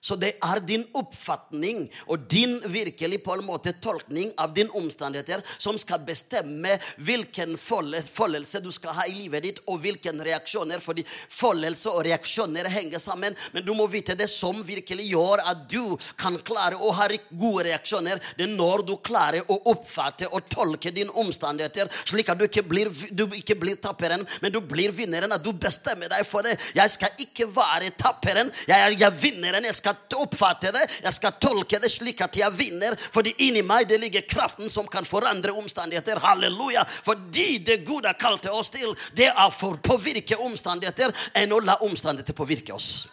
Så 0.00 0.16
det 0.16 0.32
er 0.40 0.60
din 0.64 0.84
oppfatning 0.96 1.84
og 2.08 2.24
din 2.32 2.56
virkelig 2.72 3.20
på 3.24 3.34
en 3.36 3.44
måte 3.44 3.74
tolkning 3.84 4.32
av 4.40 4.54
din 4.56 4.70
omstendigheter 4.76 5.42
som 5.58 5.76
skal 5.78 6.00
bestemme 6.08 6.72
hvilken 6.96 7.56
følelse 7.60 8.62
du 8.64 8.70
skal 8.72 8.96
ha 8.96 9.04
i 9.08 9.14
livet 9.18 9.44
ditt, 9.44 9.60
og 9.68 9.82
hvilke 9.82 10.12
reaksjoner. 10.24 10.80
Fordi 10.80 11.04
følelse 11.04 11.92
og 11.92 12.04
reaksjoner 12.06 12.68
henger 12.72 13.02
sammen. 13.02 13.36
Men 13.52 13.64
du 13.66 13.74
må 13.76 13.86
vite 13.92 14.16
det 14.18 14.30
som 14.32 14.62
virkelig 14.66 15.10
gjør 15.10 15.44
at 15.52 15.66
du 15.70 15.96
kan 16.20 16.38
klare 16.44 16.80
å 16.80 16.92
ha 16.96 17.08
gode 17.30 17.66
reaksjoner. 17.68 18.20
Det 18.38 18.46
er 18.46 18.54
når 18.56 18.86
du 18.88 18.94
klarer 19.04 19.44
å 19.52 19.58
oppfatte 19.72 20.30
og 20.32 20.48
tolke 20.52 20.92
dine 20.94 21.12
omstendigheter, 21.20 21.90
slik 22.08 22.32
at 22.32 22.40
du 22.40 22.46
ikke 22.46 22.64
blir, 22.66 22.90
du 23.12 23.26
ikke 23.36 23.58
blir 23.58 23.76
tapperen, 23.82 24.24
men 24.40 24.52
du 24.54 24.60
blir 24.64 24.94
vinneren. 24.96 25.32
At 25.36 25.44
du 25.44 25.52
bestemmer 25.52 26.08
deg 26.12 26.24
for 26.28 26.46
det. 26.46 26.56
Jeg 26.76 26.96
skal 26.96 27.24
ikke 27.26 27.50
være 27.52 27.92
tapperen. 28.00 28.52
Jeg 28.68 28.78
er 28.80 28.96
jeg 28.96 29.20
vinneren. 29.20 29.68
Jeg 29.68 29.76
skal 29.76 29.89
skal 29.96 30.24
oppfatte 30.24 30.72
det, 30.74 30.82
jeg 31.02 31.16
skal 31.16 31.36
tolke 31.42 31.80
det 31.82 31.90
slik 31.92 32.20
at 32.24 32.36
jeg 32.36 32.56
vinner. 32.56 32.96
Fordi 33.14 33.34
inni 33.46 33.62
meg 33.66 33.88
det 33.90 34.00
ligger 34.02 34.26
kraften 34.28 34.70
som 34.72 34.88
kan 34.90 35.06
forandre 35.08 35.54
omstendigheter. 35.58 36.20
Halleluja. 36.24 36.84
Fordi 36.84 37.58
det 37.64 37.82
Gud 37.86 38.06
har 38.06 38.18
kalt 38.20 38.46
oss 38.50 38.72
til, 38.74 38.94
det 39.16 39.30
er 39.30 39.54
for 39.54 39.78
å 39.78 39.84
påvirke 39.92 40.38
omstendigheter 40.40 41.14
enn 41.40 41.54
å 41.54 41.62
la 41.64 41.80
omstendigheter 41.86 42.36
påvirke 42.36 42.76
oss. 42.76 43.08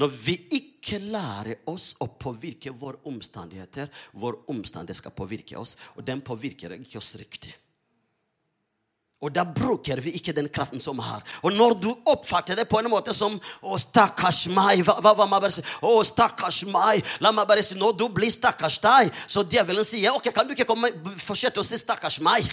Når 0.00 0.08
vi 0.08 0.34
ikke 0.56 0.98
lærer 1.04 1.66
oss 1.68 1.90
å 2.00 2.08
påvirke 2.16 2.72
våre 2.72 3.02
omstendigheter, 3.10 3.90
vår 4.16 4.38
omstendighet 4.50 5.02
skal 5.02 5.12
påvirke 5.16 5.58
oss, 5.60 5.76
og 5.96 6.06
den 6.06 6.24
påvirker 6.24 6.72
ikke 6.78 6.98
oss 7.02 7.12
riktig. 7.20 7.52
Og 9.22 9.30
da 9.30 9.44
bruker 9.46 10.00
vi 10.02 10.16
ikke 10.18 10.34
den 10.34 10.48
kraften 10.50 10.82
som 10.82 10.98
vi 10.98 11.06
har. 11.06 11.22
Og 11.46 11.54
når 11.54 11.76
du 11.78 11.88
oppfatter 12.10 12.58
det 12.58 12.66
på 12.70 12.80
en 12.80 12.90
måte 12.90 13.14
som 13.14 13.38
Å, 13.62 13.78
stakkars 13.78 14.48
meg. 14.50 14.82
Hva, 14.86 14.98
hva, 14.98 15.14
hva 15.14 15.28
bare 15.38 15.52
si? 15.54 15.62
Å, 15.62 15.92
stakkars 16.06 16.64
meg. 16.70 17.06
La 17.22 17.30
meg 17.34 17.46
bare 17.48 17.62
si 17.62 17.78
Når 17.78 17.94
du 18.00 18.08
blir 18.12 18.32
stakkars 18.34 18.80
deg, 18.82 19.12
så 19.30 19.46
djevelen 19.46 19.86
sier 19.86 20.16
ok, 20.16 20.32
kan 20.34 20.48
du 20.48 20.56
ikke 20.56 20.66
komme, 20.68 20.90
fortsette 21.22 21.62
å 21.62 21.66
si 21.66 21.78
stakkars 21.78 22.18
meg? 22.24 22.50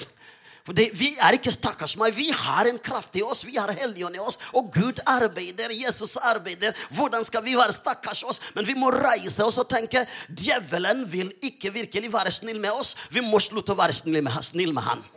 For 0.67 0.77
det, 0.77 0.91
Vi 0.93 1.15
er 1.17 1.34
ikke 1.34 1.51
stakkars 1.53 1.95
meg. 1.97 2.13
Vi 2.13 2.29
har 2.36 2.69
en 2.69 2.77
kraft 2.77 3.17
i 3.17 3.23
oss. 3.25 3.41
Vi 3.47 3.58
har 3.58 3.73
Helligånd 3.73 4.19
i 4.19 4.21
oss. 4.21 4.38
Og 4.53 4.69
Gud 4.73 5.01
arbeider. 5.10 5.73
Jesus 5.73 6.17
arbeider. 6.21 6.77
Hvordan 6.93 7.25
skal 7.25 7.41
vi 7.45 7.58
være 7.58 7.73
stakkars 7.73 8.21
oss? 8.29 8.41
Men 8.53 8.67
vi 8.67 8.77
må 8.77 8.91
reise 8.93 9.41
oss 9.45 9.58
og 9.58 9.69
tenke 9.71 10.05
djevelen 10.29 11.08
vil 11.10 11.34
ikke 11.41 11.73
virkelig 11.73 12.13
være 12.13 12.36
snill 12.36 12.62
med 12.62 12.77
oss. 12.77 12.93
Vi 13.10 13.25
må 13.25 13.41
slutte 13.41 13.73
å 13.73 13.79
være 13.79 13.97
snill 13.97 14.21
med, 14.21 14.38
snill 14.45 14.75
med 14.75 14.86
han. 14.86 15.10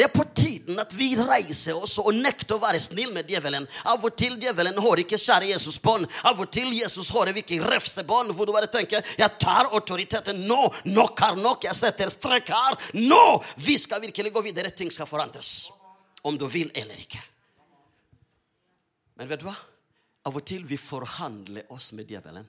Det 0.00 0.06
er 0.06 0.12
på 0.16 0.24
tiden 0.32 0.78
at 0.80 0.94
vi 0.96 1.10
reiser 1.12 1.76
oss 1.76 1.98
og 2.00 2.14
nekter 2.16 2.56
å 2.56 2.62
være 2.62 2.78
snill 2.80 3.10
med 3.12 3.28
djevelen. 3.28 3.66
Av 3.84 4.00
og 4.00 4.14
til 4.16 4.38
djevelen 4.40 4.78
har 4.80 5.02
ikke 5.02 5.18
kjære 5.20 5.50
Jesus-bånd. 5.50 6.06
Av 6.24 6.40
og 6.40 6.48
til 6.56 6.70
Jesus 6.72 7.10
har 7.12 7.28
ikke 7.28 7.58
refsebånd, 7.68 8.32
hvor 8.32 8.48
du 8.48 8.54
bare 8.56 8.70
tenker 8.72 9.04
'Jeg 9.04 9.36
tar 9.36 9.68
autoriteten 9.68 10.40
nå. 10.48 10.72
Nok 10.86 11.20
er 11.20 11.36
nok. 11.36 11.64
Jeg 11.64 11.76
setter 11.76 12.08
strek 12.08 12.48
her. 12.48 12.78
Nå! 12.94 13.44
Vi 13.56 13.76
skal 13.76 14.00
virkelig 14.00 14.32
gå 14.32 14.40
videre. 14.40 14.70
Ting 14.70 14.90
skal 14.90 15.06
forandres. 15.06 15.70
Om 16.24 16.38
du 16.38 16.46
vil 16.48 16.72
eller 16.74 16.96
ikke. 16.96 17.20
Men 19.16 19.28
vet 19.28 19.40
du 19.40 19.44
hva? 19.44 19.56
Av 20.24 20.36
og 20.36 20.46
til 20.46 20.64
vi 20.64 20.76
forhandler 20.76 21.68
oss 21.68 21.92
med 21.92 22.08
djevelen. 22.08 22.48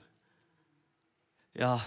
Ja, 1.52 1.78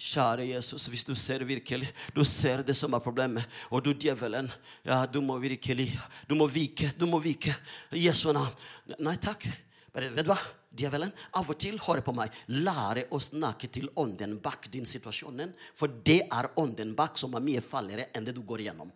Kjære 0.00 0.46
Jesus, 0.48 0.86
hvis 0.88 1.04
du 1.04 1.12
ser 1.14 1.42
virkelig 1.44 1.90
Du 2.16 2.22
ser 2.24 2.62
det 2.64 2.76
som 2.76 2.94
er 2.96 3.02
problemet. 3.04 3.44
Og 3.70 3.84
du 3.84 3.92
djevelen, 3.92 4.48
ja, 4.84 5.04
du 5.06 5.20
må 5.20 5.36
virkelig 5.38 5.90
Du 6.28 6.34
må 6.34 6.46
vike. 6.46 6.92
Du 6.98 7.06
må 7.06 7.18
vike. 7.20 7.52
Jesu 7.92 8.32
navn. 8.32 8.54
Nei 8.98 9.16
takk. 9.20 9.44
Bare, 9.92 10.08
vet 10.14 10.24
du 10.24 10.30
hva? 10.30 10.38
Djevelen, 10.70 11.10
av 11.34 11.48
og 11.50 11.58
til, 11.58 11.80
hør 11.82 11.98
på 12.06 12.12
meg, 12.14 12.30
lære 12.46 13.08
å 13.10 13.18
snakke 13.18 13.66
til 13.74 13.88
ånden 13.98 14.36
bak 14.38 14.68
din 14.70 14.86
situasjon. 14.86 15.42
For 15.74 15.90
det 16.06 16.20
er 16.30 16.48
ånden 16.62 16.94
bak 16.94 17.18
som 17.18 17.34
er 17.34 17.42
mye 17.42 17.62
farligere 17.64 18.06
enn 18.14 18.28
det 18.28 18.36
du 18.36 18.44
går 18.46 18.62
igjennom. 18.62 18.92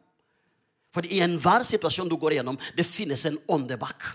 For 0.95 1.07
i 1.11 1.19
enhver 1.27 1.67
situasjon 1.67 2.09
du 2.09 2.15
går 2.17 2.37
igjennom, 2.37 2.59
det 2.79 2.87
finnes 2.87 3.27
en 3.27 3.41
ånde 3.51 3.77
bak. 3.81 4.07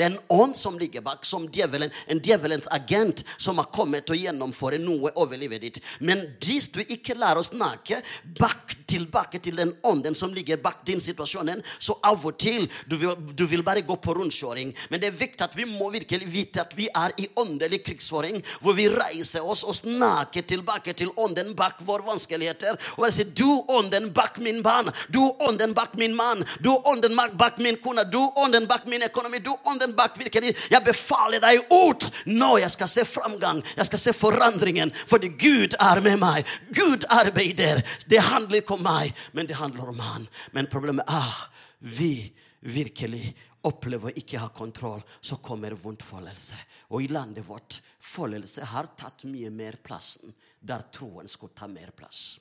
Det 0.00 0.06
er 0.06 0.14
en 0.14 0.38
ånd 0.40 0.56
som 0.56 0.78
ligger 0.80 1.02
bak, 1.04 1.26
som 1.28 1.44
djevelen, 1.52 1.90
en 2.08 2.20
djevelens 2.24 2.68
agent 2.72 3.20
som 3.36 3.58
har 3.60 3.66
kommet 3.68 4.08
og 4.08 4.16
gjennomføre 4.16 4.78
noe 4.80 5.10
over 5.20 5.36
livet 5.36 5.60
ditt. 5.60 5.80
Men 6.00 6.22
hvis 6.40 6.70
du 6.72 6.80
ikke 6.80 7.18
lærer 7.20 7.42
å 7.42 7.44
snakke 7.44 7.98
bak, 8.40 8.78
tilbake 8.90 9.38
til 9.44 9.58
den 9.60 9.74
ånden 9.86 10.16
som 10.18 10.32
ligger 10.34 10.56
bak 10.64 10.80
din 10.88 11.02
situasjon, 11.04 11.60
så 11.78 11.98
av 12.06 12.24
og 12.26 12.38
til 12.40 12.64
du 12.88 12.96
vil, 12.96 13.12
du 13.36 13.44
vil 13.46 13.62
bare 13.66 13.84
gå 13.86 13.96
på 14.00 14.14
rundkjøring. 14.16 14.72
Men 14.90 15.02
det 15.02 15.10
er 15.10 15.18
viktig 15.20 15.44
at 15.44 15.56
vi 15.58 15.66
må 15.68 15.90
virkelig 15.92 16.26
vite 16.32 16.64
at 16.64 16.72
vi 16.78 16.88
er 16.88 17.14
i 17.20 17.28
åndelig 17.38 17.82
krigsføring, 17.86 18.40
hvor 18.64 18.78
vi 18.78 18.88
reiser 18.90 19.44
oss 19.44 19.66
og 19.68 19.76
snakker 19.78 20.48
tilbake 20.48 20.96
til 20.96 21.12
ånden 21.20 21.52
bak 21.58 21.84
våre 21.86 22.08
vanskeligheter. 22.08 22.80
Og 22.96 23.06
jeg 23.06 23.18
sier, 23.18 23.30
du 23.36 23.76
ånden 23.76 24.10
bak 24.16 24.40
min 24.42 24.62
barn, 24.64 24.90
du 25.12 25.20
ånden 25.46 25.76
bak 25.76 25.94
min 26.00 26.16
mann, 26.16 26.42
du 26.64 26.72
ånden 26.72 27.14
bak 27.38 27.60
min 27.60 27.78
kone, 27.84 28.08
du 28.10 28.20
ånden 28.42 28.66
bak 28.70 28.88
min 28.90 29.04
økonomi, 29.06 29.44
du 29.44 29.52
ånden 29.68 29.89
den 29.90 29.98
bak 29.98 30.18
virkelig. 30.18 30.54
Jeg 30.70 30.84
befaler 30.86 31.42
deg 31.42 31.66
ut 31.70 32.08
nå. 32.30 32.56
Jeg 32.62 32.72
skal 32.72 32.90
se 32.90 33.06
framgang. 33.08 33.62
Jeg 33.76 33.90
skal 33.90 34.02
se 34.02 34.16
forandringen. 34.16 34.94
Fordi 35.10 35.32
Gud 35.40 35.76
er 35.80 36.02
med 36.04 36.20
meg. 36.22 36.48
Gud 36.74 37.06
arbeider. 37.10 37.82
Det 38.06 38.22
handler 38.30 38.62
ikke 38.62 38.78
om 38.78 38.84
meg, 38.86 39.14
men 39.36 39.50
det 39.50 39.60
handler 39.60 39.92
om 39.92 39.98
Han. 40.00 40.28
Men 40.52 40.70
problemet 40.70 41.08
er 41.08 41.36
vi 41.80 42.30
virkelig 42.60 43.34
opplever 43.68 44.10
å 44.10 44.16
ikke 44.16 44.40
ha 44.40 44.48
kontroll, 44.56 45.02
så 45.20 45.36
kommer 45.44 45.76
vondtfølelse. 45.76 46.56
Og 46.96 47.04
i 47.04 47.10
landet 47.12 47.44
vårt 47.48 47.80
følelse 48.00 48.68
har 48.72 48.92
tatt 48.96 49.26
mye 49.28 49.50
mer 49.52 49.76
plassen 49.84 50.32
der 50.60 50.86
troen 50.92 51.28
skulle 51.28 51.56
ta 51.56 51.68
mer 51.68 51.92
plass. 51.96 52.38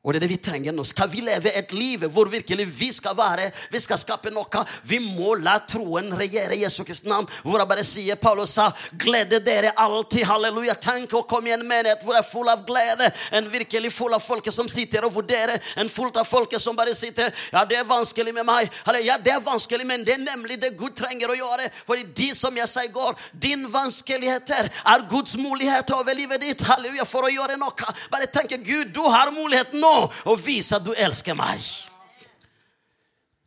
Og 0.00 0.14
det 0.14 0.16
er 0.16 0.22
det 0.24 0.30
vi 0.30 0.36
trenger 0.40 0.72
nå. 0.72 0.80
Skal 0.88 1.10
vi 1.12 1.20
leve 1.20 1.50
et 1.58 1.74
liv 1.76 2.06
hvor 2.08 2.30
virkelig 2.32 2.64
vi 2.72 2.86
skal 2.88 3.12
være, 3.18 3.50
vi 3.68 3.80
skal 3.84 3.98
skape 4.00 4.30
noe, 4.32 4.62
vi 4.88 4.96
må 5.04 5.34
la 5.36 5.58
troen 5.68 6.06
regjere 6.16 6.56
Jesu 6.56 6.86
Kristi 6.88 7.10
navn. 7.10 7.28
Hvor 7.44 7.60
jeg 7.60 7.68
bare 7.68 7.84
sier, 7.84 8.16
Paulus 8.16 8.54
sa, 8.56 8.70
glede 8.96 9.42
dere 9.44 9.74
alltid. 9.76 10.24
Halleluja. 10.24 10.78
Tenk 10.80 11.12
å 11.12 11.20
komme 11.28 11.50
i 11.50 11.52
en 11.52 11.66
menighet 11.68 12.00
hvor 12.06 12.16
jeg 12.16 12.24
er 12.24 12.30
full 12.30 12.48
av 12.48 12.62
glede. 12.64 13.10
En 13.36 13.50
virkelig 13.52 13.90
full 13.92 14.16
av 14.16 14.24
folket 14.24 14.56
som 14.56 14.70
sitter 14.72 15.04
og 15.04 15.12
vurderer. 15.18 15.60
En 15.76 15.92
fullt 15.92 16.16
av 16.22 16.28
folket 16.30 16.64
som 16.64 16.78
bare 16.78 16.96
sitter 16.96 17.28
Ja, 17.52 17.66
det 17.68 17.82
er 17.82 17.84
vanskelig 17.84 18.32
med 18.32 18.48
meg. 18.48 18.72
Ja, 19.04 19.18
det 19.20 19.34
er 19.36 19.44
vanskelig, 19.44 19.84
men 19.84 20.06
det 20.08 20.16
er 20.16 20.24
nemlig 20.24 20.56
det 20.64 20.72
Gud 20.80 20.96
trenger 20.96 21.34
å 21.34 21.36
gjøre. 21.36 21.68
For 21.84 22.00
de 22.00 22.30
som 22.38 22.56
jeg 22.56 22.72
sa 22.72 22.86
i 22.88 22.92
går, 22.94 23.20
din 23.36 23.68
vanskeligheter 23.68 24.72
er 24.94 25.06
Guds 25.12 25.36
mulighet 25.36 25.92
over 25.98 26.16
livet 26.16 26.40
ditt. 26.48 26.64
Halleluja, 26.72 27.04
for 27.04 27.28
å 27.28 27.32
gjøre 27.36 27.60
noe. 27.60 27.92
Bare 28.08 28.32
tenk, 28.32 28.56
Gud, 28.64 28.96
du 28.96 29.04
har 29.04 29.36
muligheten 29.36 29.76
nå 29.76 29.89
og 30.26 30.42
vise 30.44 30.76
at 30.78 30.86
du 30.86 30.92
elsker 30.94 31.36
meg. 31.38 31.62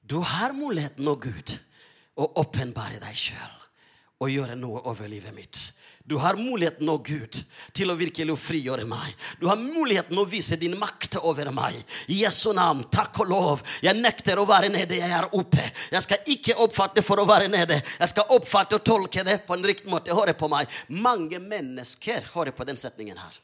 Du 0.04 0.20
har 0.20 0.54
muligheten 0.56 1.06
nå, 1.08 1.16
Gud, 1.16 1.56
å 2.20 2.28
åpenbare 2.44 3.00
deg 3.02 3.18
sjøl 3.18 3.60
og 4.24 4.32
gjøre 4.32 4.56
noe 4.60 4.84
over 4.88 5.10
livet 5.12 5.34
mitt. 5.36 5.60
Du 6.04 6.18
har 6.20 6.36
muligheten 6.36 6.84
nå, 6.88 6.98
Gud, 7.00 7.38
til 7.72 7.92
å 7.92 7.96
virkelig 7.96 8.36
frigjøre 8.44 8.84
meg. 8.88 9.14
Du 9.40 9.48
har 9.48 9.60
muligheten 9.60 10.18
å 10.20 10.26
vise 10.28 10.58
din 10.60 10.76
makt 10.80 11.16
over 11.22 11.48
meg. 11.56 11.78
I 12.12 12.20
Jesu 12.26 12.52
navn, 12.56 12.84
takk 12.92 13.22
og 13.24 13.32
lov. 13.32 13.64
Jeg 13.84 13.96
nekter 14.02 14.40
å 14.42 14.48
være 14.48 14.72
nede, 14.74 15.00
jeg 15.00 15.16
er 15.16 15.30
oppe. 15.40 15.64
Jeg 15.94 16.04
skal 16.04 16.34
ikke 16.36 16.58
oppfatte 16.66 17.06
for 17.08 17.24
å 17.24 17.28
være 17.30 17.48
nede. 17.52 17.80
Jeg 17.80 18.12
skal 18.12 18.36
oppfatte 18.36 18.82
og 18.82 18.86
tolke 18.88 19.24
det 19.24 19.40
på 19.48 19.56
en 19.56 19.64
riktig 19.64 19.92
måte. 19.92 20.12
Hør 20.16 20.36
på 20.36 20.52
meg. 20.52 20.68
Mange 20.92 21.40
mennesker 21.40 22.28
hører 22.36 22.52
på 22.52 22.68
den 22.68 22.80
setningen 22.80 23.24
her. 23.24 23.40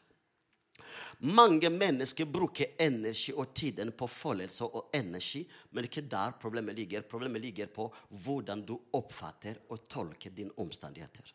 Mange 1.19 1.67
mennesker 1.69 2.25
bruker 2.31 2.77
energi 2.79 3.33
og 3.35 3.49
tiden 3.53 3.91
på 3.91 4.07
følelse 4.07 4.63
og 4.63 4.93
energi, 4.95 5.41
men 5.75 5.83
ikke 5.83 6.05
der 6.07 6.37
problemet 6.39 6.77
ligger. 6.77 7.03
Problemet 7.03 7.41
ligger 7.43 7.67
på 7.67 7.89
hvordan 8.23 8.63
du 8.63 8.77
oppfatter 8.95 9.59
og 9.69 9.83
tolker 9.91 10.31
dine 10.31 10.55
omstendigheter. 10.63 11.33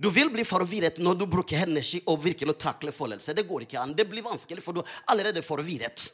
Du 0.00 0.08
vil 0.10 0.32
bli 0.32 0.42
forvirret 0.48 0.98
når 0.98 1.14
du 1.20 1.26
bruker 1.30 1.62
energi 1.62 2.00
og 2.08 2.24
virkelig 2.24 2.56
takle 2.58 2.90
følelser. 2.92 3.36
Det 3.36 3.46
går 3.46 3.68
ikke 3.68 3.78
an. 3.78 3.94
Det 3.94 4.08
blir 4.08 4.26
vanskelig, 4.26 4.64
for 4.64 4.74
du 4.74 4.80
er 4.80 4.90
allerede 5.12 5.44
forvirret. 5.46 6.08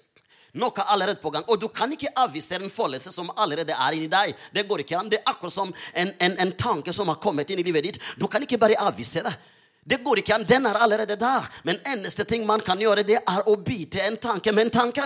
Noe 0.61 0.77
er 0.77 0.93
allerede 0.93 1.23
på 1.23 1.31
gang. 1.31 1.45
Og 1.49 1.61
du 1.61 1.69
kan 1.73 1.93
ikke 1.93 2.13
avvise 2.21 2.59
en 2.59 2.71
følelse 2.71 3.13
som 3.15 3.33
allerede 3.37 3.73
er 3.73 3.97
inni 3.97 4.13
deg. 4.13 4.37
Det 4.53 4.69
går 4.69 4.85
ikke 4.85 4.99
an. 4.99 5.09
Det 5.09 5.23
er 5.23 5.31
akkurat 5.33 5.55
som 5.55 5.73
en, 5.95 6.13
en, 6.21 6.41
en 6.43 6.57
tanke 6.59 6.93
som 6.93 7.09
har 7.09 7.23
kommet 7.23 7.49
inn 7.49 7.63
i 7.63 7.65
livet 7.65 7.89
ditt. 7.89 8.03
Du 8.21 8.27
kan 8.29 8.43
ikke 8.45 8.61
bare 8.61 8.77
avvise 8.85 9.25
det. 9.25 9.39
Det 9.87 10.01
går 10.03 10.19
ikke 10.19 10.35
an. 10.35 10.45
Den 10.49 10.67
er 10.67 10.75
allerede 10.83 11.17
der. 11.17 11.47
Men 11.63 11.79
eneste 11.87 12.25
ting 12.27 12.47
man 12.47 12.61
kan 12.61 12.81
gjøre, 12.83 13.05
det 13.07 13.21
er 13.21 13.47
å 13.47 13.55
bite 13.57 14.03
en 14.03 14.19
tanke 14.19 14.53
med 14.53 14.67
en 14.67 14.75
tanke. 14.81 15.05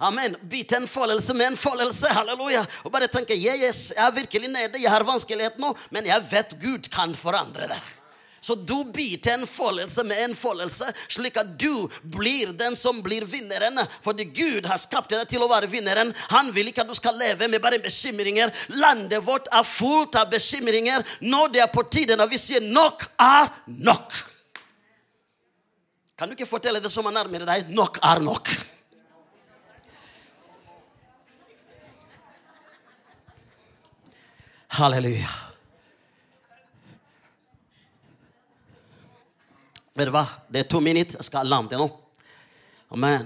Amen. 0.00 0.36
Bite 0.48 0.78
en 0.78 0.88
foldelse 0.88 1.34
med 1.34 1.52
en 1.52 1.60
foldelse. 1.60 2.08
Halleluja. 2.16 2.62
Og 2.86 2.92
bare 2.94 3.10
tenke 3.12 3.36
yes, 3.36 3.90
jeg 3.96 4.04
er 4.06 4.16
virkelig 4.16 4.48
nede, 4.54 4.80
jeg 4.80 4.92
har 4.92 5.04
vanskelighet 5.04 5.58
nå, 5.60 5.74
men 5.90 6.08
jeg 6.08 6.24
vet 6.30 6.56
Gud 6.62 6.88
kan 6.94 7.12
forandre 7.18 7.68
det. 7.68 7.80
Så 8.48 8.54
du 8.54 8.84
bytter 8.84 9.34
en 9.34 9.46
foldelse 9.46 10.02
med 10.08 10.16
en 10.24 10.34
foldelse, 10.36 10.86
slik 11.12 11.36
at 11.36 11.50
du 11.60 11.84
blir 12.00 12.54
den 12.56 12.76
som 12.80 13.02
blir 13.04 13.26
vinneren. 13.28 13.76
Fordi 14.00 14.24
Gud 14.24 14.64
har 14.70 14.80
skapt 14.80 15.12
deg 15.12 15.26
til 15.28 15.42
å 15.44 15.48
være 15.50 15.68
vinneren. 15.68 16.14
Han 16.32 16.48
vil 16.56 16.70
ikke 16.70 16.86
at 16.86 16.88
du 16.88 16.96
skal 16.96 17.18
leve 17.20 17.44
med 17.52 17.60
bare 17.60 17.76
bekymringer. 17.84 18.48
Landet 18.80 19.20
vårt 19.26 19.50
er 19.52 19.68
fullt 19.68 20.16
av 20.16 20.30
bekymringer. 20.32 21.04
Nå 21.28 21.42
det 21.52 21.60
er 21.60 21.68
på 21.74 21.84
tide 21.92 22.16
når 22.16 22.30
vi 22.32 22.40
sier 22.40 22.64
nok 22.64 23.04
er 23.20 23.50
nok. 23.66 24.16
Kan 26.16 26.32
du 26.32 26.38
ikke 26.38 26.48
fortelle 26.48 26.80
det 26.80 26.92
som 26.92 27.04
er 27.10 27.18
nærmere 27.18 27.44
deg? 27.50 27.68
Nok 27.68 28.00
er 28.00 28.22
nok. 28.24 28.54
Halleluja. 34.80 35.47
Vet 39.98 40.06
du 40.06 40.12
hva? 40.14 40.28
Det 40.46 40.60
er 40.62 40.66
to 40.70 40.78
minutter. 40.78 41.18
Jeg 41.18 41.26
skal 41.26 41.48
lande 41.50 41.74
nå. 41.74 41.88
Amen. 42.94 43.24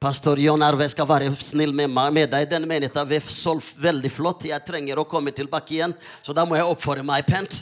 Pastor 0.00 0.40
John 0.40 0.62
Arve 0.64 0.86
skal 0.88 1.04
være 1.08 1.28
snill 1.36 1.74
med, 1.76 1.90
meg, 1.92 2.14
med 2.16 2.30
deg. 2.32 2.46
Den 2.48 2.64
menigheten 2.64 3.12
er 3.12 3.26
så 3.28 3.52
veldig 3.84 4.10
flott. 4.14 4.46
Jeg 4.48 4.64
trenger 4.64 5.02
å 5.02 5.04
komme 5.04 5.34
tilbake 5.36 5.74
igjen, 5.76 5.92
så 6.24 6.32
da 6.32 6.46
må 6.48 6.56
jeg 6.56 6.64
oppføre 6.64 7.04
meg 7.04 7.28
pent 7.28 7.58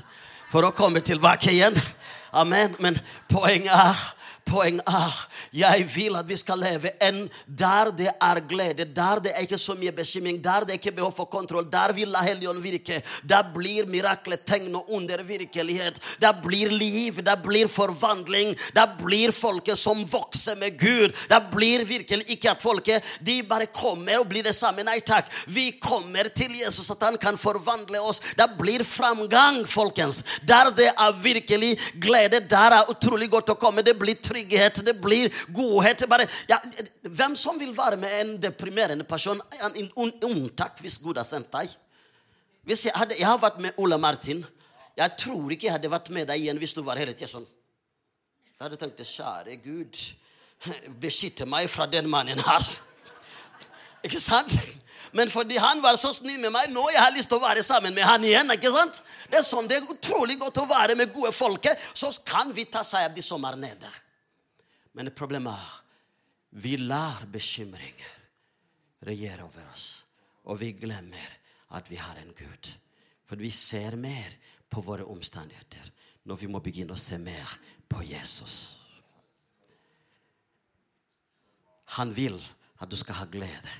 for 0.53 0.62
å 0.62 0.70
komme 0.70 1.03
tilbake 1.03 1.51
igjen. 1.57 1.74
Amen. 2.30 2.78
Men 2.78 3.01
poenget 3.32 3.74
er 3.74 4.07
Poeng 4.45 4.80
er 4.84 5.14
jeg 5.53 5.87
vil 5.95 6.16
at 6.16 6.28
vi 6.28 6.37
skal 6.37 6.59
leve 6.59 6.93
en 7.03 7.24
der 7.47 7.91
det 7.97 8.11
er 8.12 8.41
glede, 8.49 8.85
der 8.85 9.20
det 9.24 9.32
er 9.35 9.45
ikke 9.47 9.59
så 9.59 9.74
mye 9.78 9.93
bekymring, 9.93 10.41
der 10.45 10.66
det 10.66 10.74
er 10.74 10.80
ikke 10.80 10.97
behov 10.97 11.12
for 11.16 11.24
kontroll. 11.30 11.66
Der 11.72 11.93
vil 11.93 12.09
La 12.09 12.22
Helligånd 12.24 12.62
virke. 12.62 13.01
Der 13.22 13.43
blir 13.55 13.87
miraklet 13.91 14.45
tegn 14.47 14.74
og 14.74 14.91
under 14.93 15.22
virkelighet. 15.22 16.01
Der 16.20 16.32
blir 16.43 16.70
liv, 16.70 17.22
der 17.22 17.37
blir 17.37 17.68
forvandling. 17.68 18.55
Der 18.74 18.97
blir 18.99 19.32
folket 19.32 19.78
som 19.78 20.05
vokser 20.05 20.57
med 20.57 20.78
Gud. 20.78 21.14
Der 21.28 21.41
blir 21.53 21.85
virkelig 21.85 22.30
ikke 22.30 22.51
at 22.51 22.62
folket 22.62 23.05
de 23.20 23.43
bare 23.43 23.66
kommer 23.66 24.18
og 24.20 24.28
blir 24.28 24.45
det 24.45 24.55
samme. 24.57 24.85
Nei 24.85 25.01
takk. 25.01 25.30
Vi 25.47 25.70
kommer 25.82 26.28
til 26.35 26.53
Jesus, 26.64 26.91
at 26.91 27.03
han 27.03 27.18
kan 27.18 27.39
forvandle 27.39 28.01
oss. 28.01 28.20
Der 28.39 28.51
blir 28.59 28.85
framgang, 28.85 29.64
folkens. 29.68 30.22
Der 30.43 30.70
det 30.74 30.91
er 30.93 31.12
virkelig 31.22 31.78
glede, 32.01 32.41
der 32.51 32.78
er 32.80 32.91
utrolig 32.91 33.30
godt 33.30 33.55
å 33.55 33.59
komme. 33.59 33.85
Det 33.85 33.97
blir 33.99 34.18
trygghet, 34.22 34.82
det 34.85 34.97
blir 35.01 35.32
godhet. 35.55 36.05
Bare, 36.11 36.26
ja, 36.49 36.59
hvem 37.03 37.37
som 37.37 37.59
vil 37.61 37.74
være 37.76 37.99
med 38.01 38.20
en 38.20 38.35
deprimerende 38.43 39.05
person? 39.09 39.41
En 39.74 39.91
unntak 40.28 40.80
hvis 40.80 40.99
Gud 41.03 41.20
har 41.20 41.28
sendt 41.28 41.53
deg. 41.55 41.72
Hvis 42.64 42.87
jeg, 42.87 42.95
hadde, 42.97 43.16
jeg 43.18 43.28
har 43.28 43.41
vært 43.41 43.61
med 43.61 43.76
Ola 43.76 43.99
Martin. 44.01 44.45
Jeg 44.97 45.16
tror 45.18 45.53
ikke 45.53 45.68
jeg 45.68 45.76
hadde 45.76 45.91
vært 45.91 46.11
med 46.14 46.28
deg 46.30 46.41
igjen 46.41 46.61
hvis 46.61 46.74
du 46.76 46.82
var 46.87 47.01
hele 47.01 47.12
tida 47.16 47.28
sånn. 47.30 47.47
Jeg 48.55 48.62
hadde 48.62 48.78
tenkt 48.80 49.03
kjære 49.03 49.59
Gud, 49.64 50.01
beskytte 51.03 51.47
meg 51.51 51.66
fra 51.68 51.89
den 51.91 52.07
mannen 52.09 52.39
her. 52.41 52.68
Ikke 54.07 54.20
sant? 54.22 54.55
Men 55.14 55.30
fordi 55.30 55.59
han 55.62 55.82
var 55.82 55.99
så 55.99 56.11
snill 56.14 56.41
med 56.43 56.51
meg, 56.55 56.70
nå 56.74 56.82
jeg 56.91 57.03
har 57.03 57.12
lyst 57.14 57.30
til 57.30 57.39
å 57.39 57.45
være 57.45 57.62
sammen 57.62 57.95
med 57.95 58.07
han 58.07 58.24
igjen. 58.26 58.51
ikke 58.51 58.72
sant? 58.74 59.03
Det 59.30 59.39
er 59.39 59.47
sånn 59.47 59.68
det 59.70 59.78
er 59.78 59.91
utrolig 59.91 60.39
godt 60.41 60.59
å 60.62 60.66
være 60.70 60.97
med 60.99 61.12
gode 61.14 61.30
folk, 61.35 61.68
så 61.95 62.11
kan 62.26 62.51
vi 62.55 62.66
ta 62.66 62.82
seg 62.87 63.09
av 63.09 63.14
de 63.14 63.22
som 63.22 63.45
er 63.47 63.59
nede. 63.61 63.93
Men 64.95 65.11
problemet 65.14 65.55
er 65.55 65.80
vi 66.55 66.76
lar 66.78 67.24
bekymringer 67.26 68.11
regjere 69.05 69.42
over 69.42 69.66
oss. 69.72 70.05
Og 70.47 70.61
vi 70.61 70.70
glemmer 70.78 71.38
at 71.74 71.88
vi 71.90 71.99
har 71.99 72.20
en 72.20 72.34
Gud. 72.36 72.70
For 73.24 73.40
vi 73.40 73.51
ser 73.51 73.97
mer 73.99 74.36
på 74.70 74.82
våre 74.84 75.07
omstendigheter 75.11 75.90
når 76.28 76.40
vi 76.40 76.49
må 76.49 76.61
begynne 76.64 76.95
å 76.95 77.01
se 77.01 77.18
mer 77.18 77.57
på 77.90 78.05
Jesus. 78.07 78.76
Han 81.99 82.14
vil 82.14 82.38
at 82.80 82.90
du 82.90 82.97
skal 82.99 83.18
ha 83.18 83.26
glede. 83.30 83.74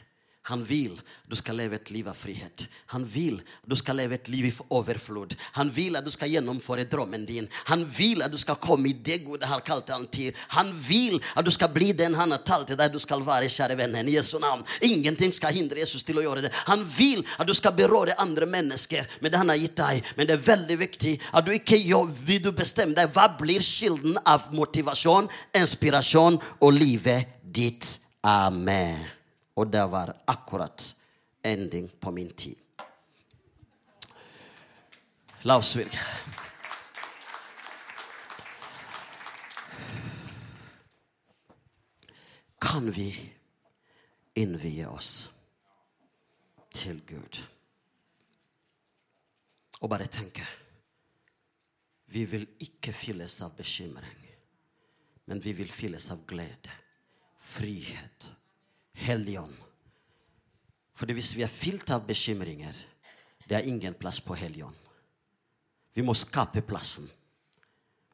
Han 0.45 0.65
vil 0.65 0.99
du 1.25 1.37
skal 1.37 1.57
leve 1.57 1.79
et 1.79 1.91
liv 1.91 2.09
av 2.09 2.17
frihet. 2.19 2.67
Han 2.93 3.05
vil 3.09 3.39
du 3.65 3.73
skal 3.81 3.97
leve 3.97 4.19
et 4.19 4.29
liv 4.29 4.51
i 4.51 4.53
overflod. 4.77 5.33
Han 5.57 5.71
vil 5.73 5.97
at 5.97 6.05
du 6.05 6.11
skal 6.13 6.35
gjennomføre 6.35 6.85
drømmen 6.85 7.25
din. 7.25 7.49
Han 7.71 7.87
vil 7.89 8.21
at 8.21 8.33
du 8.33 8.37
skal 8.37 8.61
komme 8.61 8.91
i 8.91 8.99
det 9.07 9.23
Gud 9.25 9.47
har 9.49 9.65
kalt 9.65 9.89
deg 9.89 10.05
til. 10.13 10.43
Han 10.53 10.75
vil 10.77 11.17
at 11.33 11.49
du 11.49 11.51
skal 11.55 11.73
bli 11.73 11.95
den 11.97 12.13
han 12.19 12.37
har 12.37 12.45
talt 12.45 12.69
til 12.69 12.77
deg 12.77 12.93
du 12.93 13.01
skal 13.01 13.25
være, 13.25 13.49
kjære 13.49 13.79
vennen. 13.81 14.13
I 14.13 14.19
Jesu 14.19 14.37
navn. 14.43 14.67
Ingenting 14.85 15.33
skal 15.33 15.57
hindre 15.57 15.81
Jesus 15.81 16.05
til 16.05 16.21
å 16.21 16.27
gjøre 16.27 16.45
det. 16.45 16.53
Han 16.69 16.85
vil 16.93 17.25
at 17.39 17.49
du 17.49 17.57
skal 17.57 17.73
berøre 17.81 18.21
andre 18.21 18.45
mennesker 18.45 19.09
med 19.25 19.33
det 19.33 19.41
han 19.41 19.49
har 19.49 19.65
gitt 19.65 19.81
deg. 19.81 20.15
Men 20.19 20.29
det 20.29 20.37
er 20.37 20.47
veldig 20.53 20.81
viktig 20.85 21.17
at 21.33 21.49
du 21.49 21.55
ikke 21.57 21.81
gjør, 21.81 22.13
vil 22.29 22.45
du 22.45 22.53
bestemme 22.53 22.93
deg 23.01 23.17
hva 23.17 23.31
blir 23.41 23.65
kilden 23.65 24.21
av 24.29 24.53
motivasjon, 24.53 25.33
inspirasjon 25.57 26.37
og 26.61 26.73
livet 26.77 27.41
ditt. 27.41 27.95
Amen. 28.21 29.24
Og 29.55 29.71
det 29.71 29.85
var 29.91 30.13
akkurat 30.27 30.95
ending 31.43 31.89
på 32.01 32.11
min 32.11 32.31
tid. 32.31 32.57
La 35.43 35.57
oss 35.57 35.77
virke. 35.77 35.99
Kan 42.59 42.91
vi 42.91 43.11
innvie 44.35 44.87
oss 44.89 45.31
til 46.75 47.03
Gud 47.07 47.39
og 49.81 49.91
bare 49.93 50.09
tenke 50.11 50.43
Vi 52.07 52.25
vil 52.25 52.47
ikke 52.63 52.93
fylles 52.95 53.37
av 53.43 53.55
bekymring, 53.57 54.27
men 55.27 55.41
vi 55.43 55.53
vil 55.57 55.71
fylles 55.71 56.11
av 56.15 56.21
glede, 56.29 56.73
frihet 57.37 58.29
Helligånd. 58.95 59.55
Fordi 60.95 61.17
hvis 61.17 61.33
vi 61.35 61.43
er 61.43 61.51
fylt 61.51 61.91
av 61.91 62.05
bekymringer, 62.07 62.75
det 63.49 63.59
er 63.59 63.69
ingen 63.69 63.97
plass 63.99 64.21
på 64.23 64.37
Helligånd. 64.39 64.77
Vi 65.95 66.03
må 66.03 66.15
skape 66.19 66.63
plassen 66.67 67.09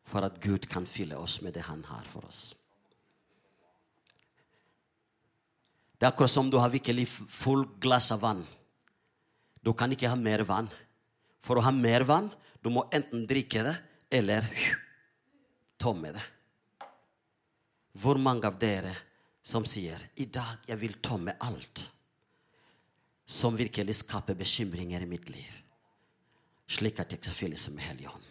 for 0.05 0.25
at 0.27 0.41
Gud 0.43 0.67
kan 0.69 0.89
fylle 0.89 1.19
oss 1.21 1.39
med 1.45 1.55
det 1.57 1.65
han 1.69 1.85
har 1.89 2.09
for 2.09 2.27
oss. 2.29 2.55
Det 6.01 6.09
er 6.09 6.15
akkurat 6.15 6.33
som 6.33 6.49
du 6.49 6.57
har 6.57 6.73
virkelig 6.73 7.07
full 7.13 7.67
glass 7.81 8.09
av 8.13 8.23
vann. 8.25 8.41
Du 9.61 9.75
kan 9.77 9.93
ikke 9.93 10.09
ha 10.09 10.17
mer 10.17 10.41
vann. 10.49 10.71
For 11.41 11.61
å 11.61 11.65
ha 11.65 11.73
mer 11.73 12.07
vann, 12.09 12.31
du 12.65 12.71
må 12.73 12.87
enten 12.93 13.27
drikke 13.29 13.65
det 13.67 13.77
eller 14.21 14.49
tomme 15.81 16.13
det. 16.17 16.25
Hvor 18.01 18.21
mange 18.21 18.49
av 18.49 18.57
dere 18.61 18.93
som 19.43 19.65
sier 19.65 20.01
i 20.21 20.27
dag 20.29 20.69
jeg 20.69 20.81
vil 20.81 20.97
med 21.19 21.37
alt 21.41 21.91
som 23.31 23.57
virkelig 23.57 23.95
skaper 23.95 24.35
bekymringer 24.35 25.01
i 25.01 25.07
mitt 25.07 25.29
liv, 25.31 25.53
slik 26.67 26.99
at 26.99 27.13
jeg 27.13 27.23
skal 27.23 27.37
fylles 27.37 27.69
med 27.71 27.85
Helligånd. 27.85 28.27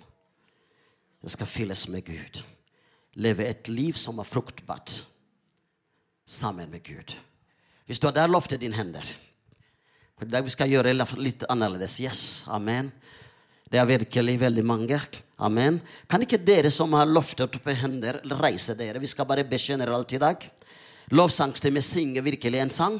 Jeg 1.24 1.32
skal 1.32 1.48
fylles 1.48 1.88
med 1.88 2.04
Gud. 2.04 2.42
Leve 3.16 3.48
et 3.48 3.68
liv 3.68 3.96
som 3.96 4.20
er 4.20 4.28
fruktbart 4.28 5.06
sammen 6.28 6.70
med 6.72 6.84
Gud. 6.84 7.16
Hvis 7.88 8.00
du 8.00 8.08
har 8.08 8.16
der 8.16 8.30
løft 8.30 8.54
dine 8.60 8.76
hender 8.76 9.04
For 10.20 10.28
i 10.28 10.30
dag 10.30 10.44
vi 10.44 10.52
skal 10.52 10.70
gjøre 10.70 10.92
litt 11.18 11.46
annerledes. 11.48 11.96
Yes, 12.04 12.44
amen. 12.48 12.92
Det 13.72 13.80
er 13.80 13.86
virkelig 13.88 14.40
veldig 14.40 14.66
mange. 14.68 15.00
Amen. 15.40 15.80
Kan 16.12 16.26
ikke 16.26 16.42
dere 16.44 16.68
som 16.72 16.92
har 16.94 17.08
løftet 17.08 17.56
opp 17.56 17.70
hender, 17.72 18.20
reise 18.42 18.76
dere? 18.76 19.00
Vi 19.00 19.08
skal 19.08 19.26
bare 19.26 19.46
be 19.48 19.56
generelt 19.56 20.12
i 20.12 20.20
dag. 20.20 20.44
Lovsangstemme 21.12 21.82
synger 21.82 22.22
virkelig 22.22 22.60
en 22.62 22.70
sang. 22.70 23.00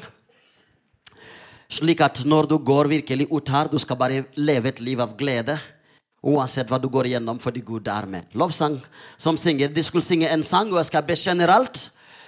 Slik 1.70 2.00
at 2.02 2.24
når 2.26 2.48
du 2.50 2.56
går 2.58 2.88
virkelig 2.90 3.28
ut 3.30 3.48
her, 3.48 3.68
du 3.70 3.78
skal 3.78 3.96
bare 3.96 4.24
leve 4.34 4.72
et 4.72 4.80
liv 4.82 5.00
av 5.00 5.14
glede. 5.18 5.54
Uansett 6.20 6.68
hva 6.68 6.80
du 6.82 6.88
går 6.90 7.06
igjennom, 7.06 7.38
fordi 7.40 7.62
Gud 7.64 7.86
er 7.88 8.08
med. 8.10 8.26
Lovsang 8.34 8.80
som 9.16 9.38
synger. 9.38 9.70
De 9.72 9.82
skulle 9.82 10.04
synge 10.04 10.28
en 10.28 10.42
sang, 10.42 10.72
og 10.72 10.80
jeg 10.82 10.90
skal 10.90 11.06
be 11.06 11.16
generelt. 11.16 11.86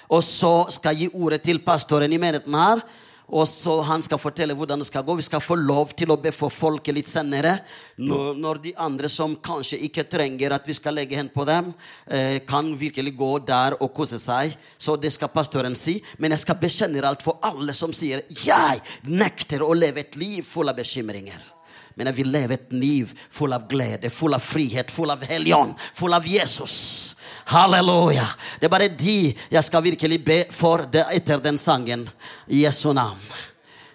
Og 0.09 0.23
så 0.23 0.53
skal 0.71 0.95
jeg 0.95 1.09
gi 1.11 1.19
ordet 1.25 1.43
til 1.43 1.59
pastoren 1.65 2.13
i 2.13 2.21
menigheten 2.21 2.55
her. 2.55 2.85
Og 3.33 3.49
så 3.49 3.79
Han 3.89 4.03
skal 4.05 4.21
fortelle 4.21 4.55
hvordan 4.57 4.83
det 4.83 4.87
skal 4.89 5.05
gå. 5.07 5.17
Vi 5.17 5.25
skal 5.25 5.41
få 5.41 5.57
lov 5.57 5.95
til 5.97 6.13
å 6.13 6.19
be 6.21 6.33
for 6.35 6.53
folket 6.53 6.95
litt 6.95 7.09
senere. 7.09 7.55
Når, 7.97 8.35
når, 8.37 8.61
de 8.67 8.75
andre 8.77 9.09
som 9.09 9.39
kanskje 9.41 9.81
ikke 9.89 10.05
trenger 10.13 10.53
at 10.53 10.69
vi 10.69 10.77
skal 10.77 10.97
legge 10.99 11.17
hen 11.17 11.31
på 11.33 11.47
dem, 11.49 11.73
eh, 12.07 12.43
kan 12.49 12.69
virkelig 12.77 13.15
gå 13.17 13.33
der 13.49 13.79
og 13.81 13.93
kose 13.97 14.21
seg. 14.21 14.53
Så 14.77 14.99
det 15.01 15.15
skal 15.15 15.33
pastoren 15.33 15.77
si. 15.79 15.97
Men 16.19 16.37
jeg 16.37 16.45
skal 16.45 16.61
bekjenne 16.61 17.05
alt 17.09 17.25
for 17.25 17.41
alle 17.43 17.73
som 17.73 17.93
sier 17.93 18.23
'Jeg 18.29 18.81
nekter 19.05 19.61
å 19.61 19.75
leve 19.75 20.01
et 20.01 20.17
liv 20.17 20.45
full 20.45 20.69
av 20.69 20.77
bekymringer'. 20.77 21.63
Men 21.97 22.09
jeg 22.09 22.17
vil 22.17 22.33
leve 22.33 22.55
et 22.57 22.73
liv 22.73 23.13
full 23.31 23.53
av 23.53 23.69
glede, 23.69 24.11
full 24.11 24.35
av 24.35 24.41
frihet, 24.41 24.91
full 24.91 25.11
av 25.11 25.25
helligånd, 25.29 25.75
full 25.95 26.15
av 26.17 26.27
Jesus. 26.27 27.17
Halleluja. 27.51 28.27
Det 28.61 28.69
er 28.69 28.73
bare 28.73 28.89
de 28.89 29.17
jeg 29.33 29.65
skal 29.65 29.85
virkelig 29.85 30.21
be 30.25 30.39
for 30.53 30.87
det 30.93 31.05
etter 31.17 31.43
den 31.43 31.59
sangen. 31.59 32.07
I 32.47 32.65
Jesu 32.65 32.93
navn. 32.93 33.21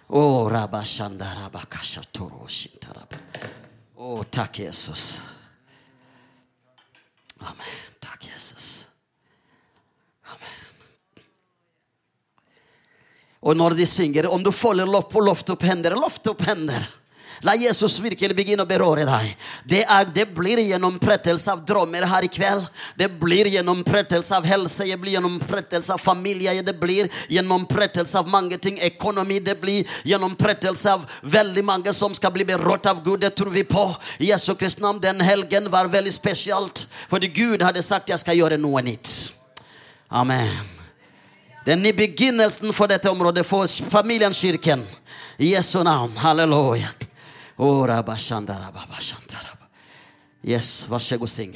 Å, 0.07 0.21
Å, 3.97 4.11
takk, 4.31 4.61
Jesus. 4.63 5.07
Amen. 7.43 7.73
Takk, 7.99 8.29
Jesus. 8.29 8.87
Amen. 10.31 11.25
Og 13.41 13.57
når 13.57 13.75
de 13.77 13.87
synger, 13.89 14.29
om 14.31 14.43
du 14.43 14.51
folder 14.55 14.87
lov 14.89 15.09
på 15.11 15.21
loft 15.23 15.51
opp 15.53 15.67
hender, 15.67 15.97
loft 15.99 16.29
opp 16.31 16.45
hender. 16.47 16.87
La 17.45 17.53
Jesus 17.55 17.99
virkelig 18.01 18.35
begynne 18.35 18.63
å 18.65 18.69
berøre 18.69 19.05
deg. 19.05 19.33
Det, 19.67 19.81
er, 19.83 20.07
det 20.13 20.25
blir 20.33 20.61
gjennomprettelse 20.63 21.51
av 21.53 21.63
drømmer 21.67 22.07
her 22.09 22.25
i 22.25 22.29
kveld. 22.31 22.65
Det 22.97 23.09
blir 23.19 23.49
gjennomprettelse 23.51 24.37
av 24.39 24.47
helse, 24.47 24.87
det 24.89 24.97
blir 25.01 25.17
gjennomprettelse 25.17 25.93
av 25.93 26.01
familie, 26.01 26.55
det 26.65 26.73
blir 26.79 27.11
gjennomprettelse 27.29 28.17
av 28.21 28.31
mange 28.31 28.57
ting. 28.61 28.79
Økonomi, 28.89 29.39
det 29.43 29.57
blir 29.61 29.99
gjennomprettelse 30.07 30.95
av 30.97 31.05
veldig 31.21 31.65
mange 31.65 31.93
som 31.93 32.15
skal 32.17 32.33
bli 32.33 32.47
berørt 32.47 32.89
av 32.89 33.03
Gud. 33.05 33.21
Det 33.21 33.35
tror 33.37 33.53
vi 33.53 33.65
på. 33.67 33.85
Jesu 34.23 34.55
Kristi 34.55 34.81
navn, 34.81 35.01
den 35.03 35.21
helgen 35.21 35.69
var 35.73 35.91
veldig 35.91 36.13
spesielt, 36.13 36.87
fordi 37.09 37.29
Gud 37.33 37.65
hadde 37.65 37.85
sagt 37.85 38.09
jeg 38.09 38.21
skal 38.23 38.37
gjøre 38.39 38.57
noe 38.61 38.81
nytt. 38.85 39.13
Amen. 40.09 40.73
Den 41.67 41.81
nye 41.83 41.93
begynnelsen 41.93 42.71
for 42.73 42.87
dette 42.87 43.11
området, 43.11 43.43
for 43.45 43.67
familien 43.67 44.33
Kirken. 44.33 44.85
I 45.37 45.51
Jesu 45.53 45.83
navn. 45.83 46.15
Halleluja. 46.17 46.87
Yes, 50.45 50.85
vær 50.89 51.01
så 51.01 51.17
god, 51.17 51.27
syng. 51.27 51.55